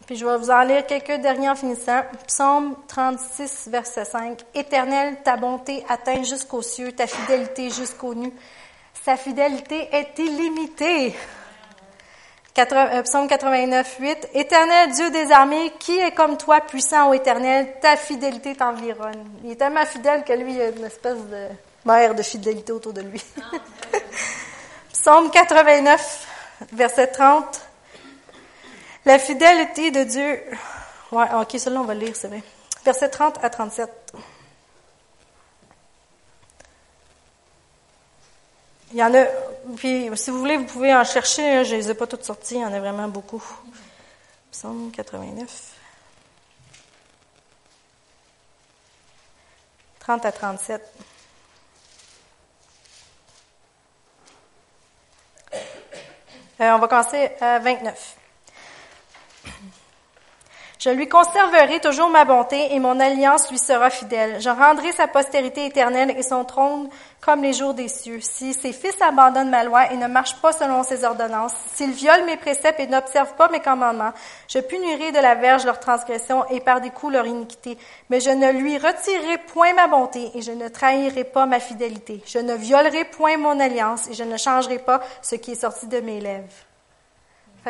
Puis 0.09 0.17
je 0.17 0.25
vais 0.25 0.39
vous 0.39 0.51
en 0.51 0.63
lire 0.63 0.87
quelques 0.87 1.21
derniers 1.21 1.51
en 1.51 1.55
finissant. 1.55 2.01
Psaume 2.27 2.75
36, 2.89 3.69
verset 3.71 4.07
5. 4.07 4.41
Éternel, 4.55 5.19
ta 5.23 5.37
bonté 5.37 5.85
atteint 5.87 6.23
jusqu'aux 6.23 6.63
cieux, 6.63 6.93
ta 6.93 7.07
fidélité 7.07 7.69
jusqu'aux 7.69 8.15
nues. 8.15 8.33
Sa 9.05 9.19
fidélité 9.19 9.87
est 9.93 10.19
illimitée. 10.19 11.15
Euh, 12.59 13.03
psaume 13.03 13.29
89, 13.29 13.97
8. 14.01 14.29
Éternel, 14.33 14.93
Dieu 14.93 15.11
des 15.11 15.31
armées, 15.31 15.75
qui 15.79 15.99
est 15.99 16.13
comme 16.13 16.39
toi, 16.39 16.63
puissant, 16.63 17.11
ô 17.11 17.13
éternel, 17.13 17.75
ta 17.83 17.99
fidélité 17.99 18.55
t'environne. 18.57 19.29
Il 19.45 19.51
est 19.51 19.57
tellement 19.57 19.85
fidèle 19.85 20.25
que 20.25 20.33
lui, 20.33 20.55
il 20.55 20.63
a 20.63 20.69
une 20.71 20.85
espèce 20.85 21.19
de 21.19 21.49
mer 21.85 22.15
de 22.15 22.23
fidélité 22.23 22.73
autour 22.73 22.95
de 22.95 23.03
lui. 23.03 23.23
Psaume 24.95 25.31
89, 25.31 26.27
verset 26.73 27.09
30. 27.09 27.68
La 29.09 29.19
fidélité 29.19 29.91
de 29.91 30.05
Dieu. 30.05 30.45
Ouais, 31.13 31.25
ok, 31.41 31.53
celui-là, 31.53 31.81
on 31.81 31.85
va 31.85 31.95
le 31.95 32.01
lire, 32.01 32.15
c'est 32.15 32.29
vrai. 32.29 32.43
Verset 32.85 33.09
30 33.09 33.43
à 33.43 33.49
37. 33.49 33.91
Il 38.93 38.99
y 38.99 39.03
en 39.03 39.15
a, 39.15 39.25
puis 39.77 40.11
si 40.15 40.31
vous 40.31 40.39
voulez, 40.39 40.59
vous 40.59 40.67
pouvez 40.67 40.95
en 40.95 41.05
chercher, 41.05 41.43
hein, 41.43 41.63
je 41.63 41.75
ne 41.75 41.81
les 41.81 41.91
ai 41.91 41.95
pas 41.95 42.07
toutes 42.07 42.23
sorties, 42.23 42.57
il 42.57 42.61
y 42.61 42.65
en 42.67 42.71
a 42.75 42.81
vraiment 42.81 43.09
beaucoup. 43.09 43.43
Psaume 44.53 44.91
89. 44.93 45.73
30 50.01 50.27
à 50.27 50.33
37. 50.33 50.83
Euh, 55.55 55.57
on 56.61 56.79
va 56.79 56.89
commencer 56.89 57.31
à 57.41 57.59
29. 57.59 58.18
Je 60.79 60.91
lui 60.91 61.09
conserverai 61.09 61.81
toujours 61.81 62.09
ma 62.09 62.25
bonté 62.25 62.73
et 62.73 62.79
mon 62.79 63.01
alliance 63.01 63.51
lui 63.51 63.59
sera 63.59 63.91
fidèle. 63.91 64.41
Je 64.41 64.49
rendrai 64.49 64.93
sa 64.93 65.09
postérité 65.09 65.67
éternelle 65.67 66.15
et 66.17 66.23
son 66.23 66.45
trône 66.45 66.89
comme 67.21 67.43
les 67.43 67.53
jours 67.53 67.75
des 67.75 67.89
cieux. 67.89 68.21
Si 68.21 68.55
ses 68.55 68.73
fils 68.73 68.95
abandonnent 69.03 69.51
ma 69.51 69.65
loi 69.65 69.91
et 69.91 69.97
ne 69.97 70.07
marchent 70.07 70.41
pas 70.41 70.53
selon 70.53 70.85
ses 70.85 71.03
ordonnances, 71.03 71.53
s'ils 71.75 71.91
violent 71.91 72.25
mes 72.27 72.37
préceptes 72.37 72.79
et 72.79 72.87
n'observent 72.87 73.35
pas 73.35 73.49
mes 73.49 73.59
commandements, 73.59 74.13
je 74.47 74.61
punirai 74.61 75.11
de 75.11 75.19
la 75.19 75.35
verge 75.35 75.65
leur 75.65 75.81
transgression 75.81 76.49
et 76.49 76.61
par 76.61 76.81
des 76.81 76.91
coups 76.91 77.15
leur 77.15 77.27
iniquité. 77.27 77.77
Mais 78.09 78.21
je 78.21 78.31
ne 78.31 78.53
lui 78.53 78.79
retirerai 78.79 79.39
point 79.53 79.73
ma 79.73 79.89
bonté 79.89 80.31
et 80.37 80.43
je 80.43 80.53
ne 80.53 80.69
trahirai 80.69 81.25
pas 81.25 81.47
ma 81.47 81.59
fidélité. 81.59 82.23
Je 82.25 82.39
ne 82.39 82.55
violerai 82.55 83.05
point 83.07 83.37
mon 83.37 83.59
alliance 83.59 84.09
et 84.09 84.15
je 84.15 84.23
ne 84.23 84.37
changerai 84.37 84.79
pas 84.79 85.01
ce 85.23 85.35
qui 85.35 85.53
est 85.53 85.61
sorti 85.61 85.89
de 85.89 85.99
mes 85.99 86.21
lèvres. 86.21 86.68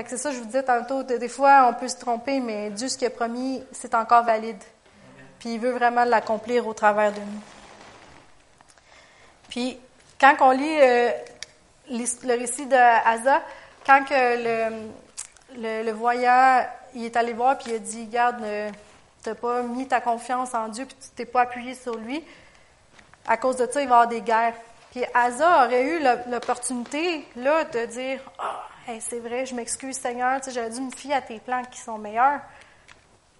C'est 0.06 0.18
ça, 0.18 0.30
je 0.30 0.38
vous 0.38 0.46
disais 0.46 0.62
tantôt, 0.62 1.02
des 1.02 1.28
fois, 1.28 1.68
on 1.68 1.74
peut 1.74 1.88
se 1.88 1.96
tromper, 1.96 2.40
mais 2.40 2.70
Dieu, 2.70 2.88
ce 2.88 2.96
qu'il 2.96 3.06
a 3.06 3.10
promis, 3.10 3.62
c'est 3.72 3.94
encore 3.94 4.24
valide. 4.24 4.62
Puis 5.38 5.54
il 5.54 5.60
veut 5.60 5.70
vraiment 5.70 6.04
l'accomplir 6.04 6.66
au 6.66 6.74
travers 6.74 7.12
de 7.12 7.20
nous. 7.20 7.42
Puis, 9.48 9.78
quand 10.20 10.34
on 10.40 10.50
lit 10.50 10.78
euh, 10.80 11.10
le 11.90 12.38
récit 12.38 12.66
de 12.66 12.76
quand 13.86 14.04
que 14.04 14.82
le, 15.56 15.92
voyant, 15.92 16.66
il 16.94 17.04
est 17.04 17.16
allé 17.16 17.32
voir, 17.32 17.56
puis 17.56 17.70
il 17.70 17.76
a 17.76 17.78
dit, 17.78 18.06
garde, 18.06 18.44
tu 19.22 19.28
n'as 19.28 19.34
pas 19.34 19.62
mis 19.62 19.88
ta 19.88 20.00
confiance 20.00 20.54
en 20.54 20.68
Dieu, 20.68 20.84
puis 20.84 20.96
tu 21.00 21.08
t'es 21.16 21.24
pas 21.24 21.42
appuyé 21.42 21.74
sur 21.74 21.96
lui, 21.96 22.22
à 23.26 23.36
cause 23.36 23.56
de 23.56 23.66
ça, 23.70 23.80
il 23.80 23.88
va 23.88 23.94
y 23.94 23.98
avoir 23.98 24.08
des 24.08 24.20
guerres. 24.20 24.54
Puis 24.90 25.04
Asa 25.14 25.64
aurait 25.64 25.84
eu 25.84 26.00
l'opportunité, 26.30 27.26
là, 27.36 27.64
de 27.64 27.86
dire, 27.86 28.20
ah, 28.38 28.66
c'est 29.00 29.18
vrai, 29.18 29.44
je 29.44 29.54
m'excuse 29.54 29.96
Seigneur, 29.96 30.40
j'aurais 30.46 30.70
dû 30.70 30.80
me 30.80 30.90
fier 30.90 31.14
à 31.14 31.20
tes 31.20 31.38
plans 31.40 31.62
qui 31.70 31.78
sont 31.78 31.98
meilleurs. 31.98 32.40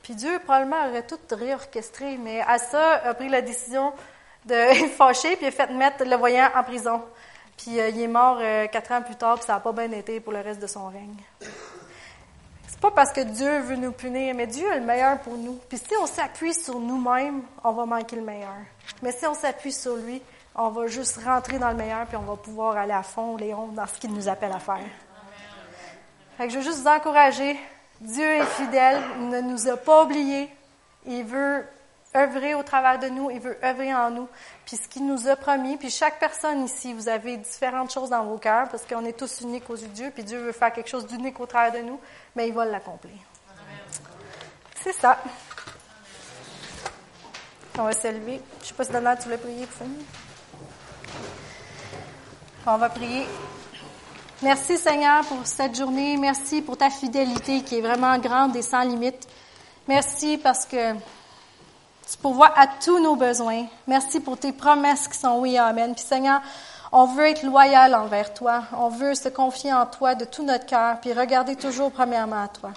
Puis 0.02 0.14
Dieu 0.14 0.38
probablement 0.44 0.88
aurait 0.88 1.06
tout 1.06 1.18
réorchestré, 1.30 2.16
mais 2.18 2.40
Asa 2.42 2.94
a 3.04 3.14
pris 3.14 3.28
la 3.28 3.40
décision 3.40 3.92
de 4.44 4.88
fâcher, 4.96 5.36
puis 5.36 5.46
a 5.46 5.50
fait 5.50 5.70
mettre 5.72 6.04
le 6.04 6.16
voyant 6.16 6.50
en 6.54 6.62
prison. 6.62 7.02
Puis 7.56 7.80
euh, 7.80 7.88
il 7.88 8.00
est 8.00 8.08
mort 8.08 8.38
euh, 8.40 8.66
quatre 8.66 8.92
ans 8.92 9.02
plus 9.02 9.16
tard, 9.16 9.36
puis 9.36 9.46
ça 9.46 9.54
n'a 9.54 9.60
pas 9.60 9.72
bien 9.72 9.90
été 9.92 10.20
pour 10.20 10.32
le 10.32 10.40
reste 10.40 10.60
de 10.60 10.66
son 10.66 10.86
règne. 10.88 11.16
C'est 12.66 12.80
pas 12.80 12.90
parce 12.90 13.12
que 13.12 13.22
Dieu 13.22 13.58
veut 13.60 13.76
nous 13.76 13.92
punir, 13.92 14.34
mais 14.34 14.46
Dieu 14.46 14.70
est 14.70 14.78
le 14.78 14.84
meilleur 14.86 15.18
pour 15.20 15.36
nous. 15.36 15.58
Puis 15.68 15.78
si 15.78 15.96
on 16.00 16.06
s'appuie 16.06 16.54
sur 16.54 16.78
nous-mêmes, 16.78 17.42
on 17.64 17.72
va 17.72 17.86
manquer 17.86 18.16
le 18.16 18.22
meilleur. 18.22 18.54
Mais 19.02 19.12
si 19.12 19.26
on 19.26 19.34
s'appuie 19.34 19.72
sur 19.72 19.96
lui, 19.96 20.22
on 20.54 20.68
va 20.68 20.86
juste 20.86 21.18
rentrer 21.24 21.58
dans 21.58 21.70
le 21.70 21.76
meilleur, 21.76 22.06
puis 22.06 22.16
on 22.16 22.22
va 22.22 22.36
pouvoir 22.36 22.76
aller 22.76 22.92
à 22.92 23.02
fond, 23.02 23.36
Léon, 23.36 23.68
dans 23.68 23.86
ce 23.86 23.98
qu'il 23.98 24.12
nous 24.12 24.28
appelle 24.28 24.52
à 24.52 24.60
faire. 24.60 25.07
Je 26.40 26.56
veux 26.56 26.62
juste 26.62 26.78
vous 26.78 26.88
encourager. 26.88 27.58
Dieu 28.00 28.24
est 28.24 28.46
fidèle, 28.46 29.02
il 29.18 29.28
ne 29.28 29.40
nous 29.40 29.68
a 29.68 29.76
pas 29.76 30.04
oubliés. 30.04 30.48
Il 31.06 31.24
veut 31.24 31.66
œuvrer 32.14 32.54
au 32.54 32.62
travers 32.62 32.98
de 32.98 33.08
nous, 33.08 33.30
il 33.30 33.40
veut 33.40 33.58
œuvrer 33.62 33.92
en 33.92 34.10
nous. 34.10 34.28
Puis 34.64 34.76
ce 34.76 34.88
qu'il 34.88 35.06
nous 35.06 35.28
a 35.28 35.36
promis, 35.36 35.76
puis 35.76 35.90
chaque 35.90 36.18
personne 36.18 36.64
ici, 36.64 36.92
vous 36.92 37.08
avez 37.08 37.36
différentes 37.36 37.92
choses 37.92 38.10
dans 38.10 38.24
vos 38.24 38.38
cœurs 38.38 38.68
parce 38.68 38.84
qu'on 38.84 39.04
est 39.04 39.18
tous 39.18 39.40
uniques 39.40 39.68
aux 39.68 39.76
yeux 39.76 39.88
de 39.88 39.92
Dieu, 39.92 40.10
puis 40.14 40.22
Dieu 40.22 40.38
veut 40.38 40.52
faire 40.52 40.72
quelque 40.72 40.88
chose 40.88 41.06
d'unique 41.06 41.40
au 41.40 41.46
travers 41.46 41.72
de 41.72 41.86
nous, 41.86 42.00
mais 42.36 42.48
il 42.48 42.54
va 42.54 42.64
l'accomplir. 42.64 43.18
C'est 44.80 44.92
ça. 44.92 45.18
On 47.78 47.82
va 47.82 47.92
se 47.92 48.08
lever. 48.08 48.40
Je 48.58 48.64
ne 48.64 48.68
sais 48.68 48.74
pas 48.74 48.84
si 48.84 48.92
Donald, 48.92 49.18
tu 49.18 49.24
voulais 49.24 49.38
prier 49.38 49.66
pour 49.66 49.86
finir. 49.86 50.04
On 52.66 52.76
va 52.76 52.88
prier. 52.88 53.26
Merci 54.40 54.78
Seigneur 54.78 55.24
pour 55.24 55.44
cette 55.44 55.76
journée. 55.76 56.16
Merci 56.16 56.62
pour 56.62 56.76
ta 56.76 56.90
fidélité 56.90 57.62
qui 57.62 57.78
est 57.78 57.80
vraiment 57.80 58.16
grande 58.18 58.54
et 58.54 58.62
sans 58.62 58.82
limite. 58.82 59.26
Merci 59.88 60.38
parce 60.38 60.64
que 60.64 60.92
tu 60.92 62.16
pourvois 62.22 62.52
à 62.56 62.68
tous 62.68 63.00
nos 63.00 63.16
besoins. 63.16 63.66
Merci 63.88 64.20
pour 64.20 64.38
tes 64.38 64.52
promesses 64.52 65.08
qui 65.08 65.18
sont 65.18 65.40
oui 65.40 65.54
et 65.54 65.58
amen. 65.58 65.92
Puis 65.92 66.04
Seigneur, 66.04 66.40
on 66.92 67.06
veut 67.06 67.26
être 67.26 67.42
loyal 67.42 67.96
envers 67.96 68.32
toi. 68.32 68.62
On 68.78 68.88
veut 68.90 69.16
se 69.16 69.28
confier 69.28 69.72
en 69.72 69.86
toi 69.86 70.14
de 70.14 70.24
tout 70.24 70.44
notre 70.44 70.66
cœur, 70.66 71.00
puis 71.00 71.12
regarder 71.12 71.56
toujours 71.56 71.90
premièrement 71.90 72.44
à 72.44 72.48
toi. 72.48 72.70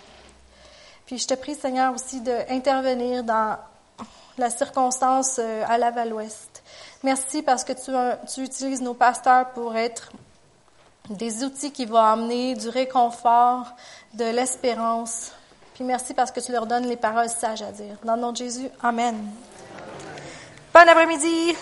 Puis 1.05 1.19
je 1.19 1.27
te 1.27 1.35
prie, 1.35 1.53
Seigneur, 1.53 1.93
aussi 1.93 2.21
d'intervenir 2.21 3.23
dans 3.23 3.55
la 4.39 4.49
circonstance 4.49 5.37
euh, 5.37 5.63
à 5.67 5.77
la 5.77 5.91
Val-Ouest. 5.91 6.63
Merci 7.03 7.43
parce 7.43 7.63
que 7.63 7.73
tu, 7.73 7.91
tu 8.33 8.41
utilises 8.41 8.81
nos 8.81 8.95
pasteurs 8.95 9.49
pour 9.51 9.75
être 9.75 10.11
des 11.09 11.43
outils 11.43 11.71
qui 11.71 11.85
vont 11.85 11.97
amener 11.97 12.55
du 12.55 12.69
réconfort, 12.69 13.65
de 14.13 14.25
l'espérance, 14.25 15.31
merci 15.83 16.13
parce 16.13 16.31
que 16.31 16.39
tu 16.39 16.51
leur 16.51 16.65
donnes 16.65 16.87
les 16.87 16.97
paroles 16.97 17.29
sages 17.29 17.61
à 17.61 17.71
dire. 17.71 17.97
Dans 18.03 18.15
le 18.15 18.21
nom 18.21 18.31
de 18.31 18.37
Jésus, 18.37 18.69
Amen. 18.81 19.15
Bon 20.73 20.87
après-midi. 20.87 21.55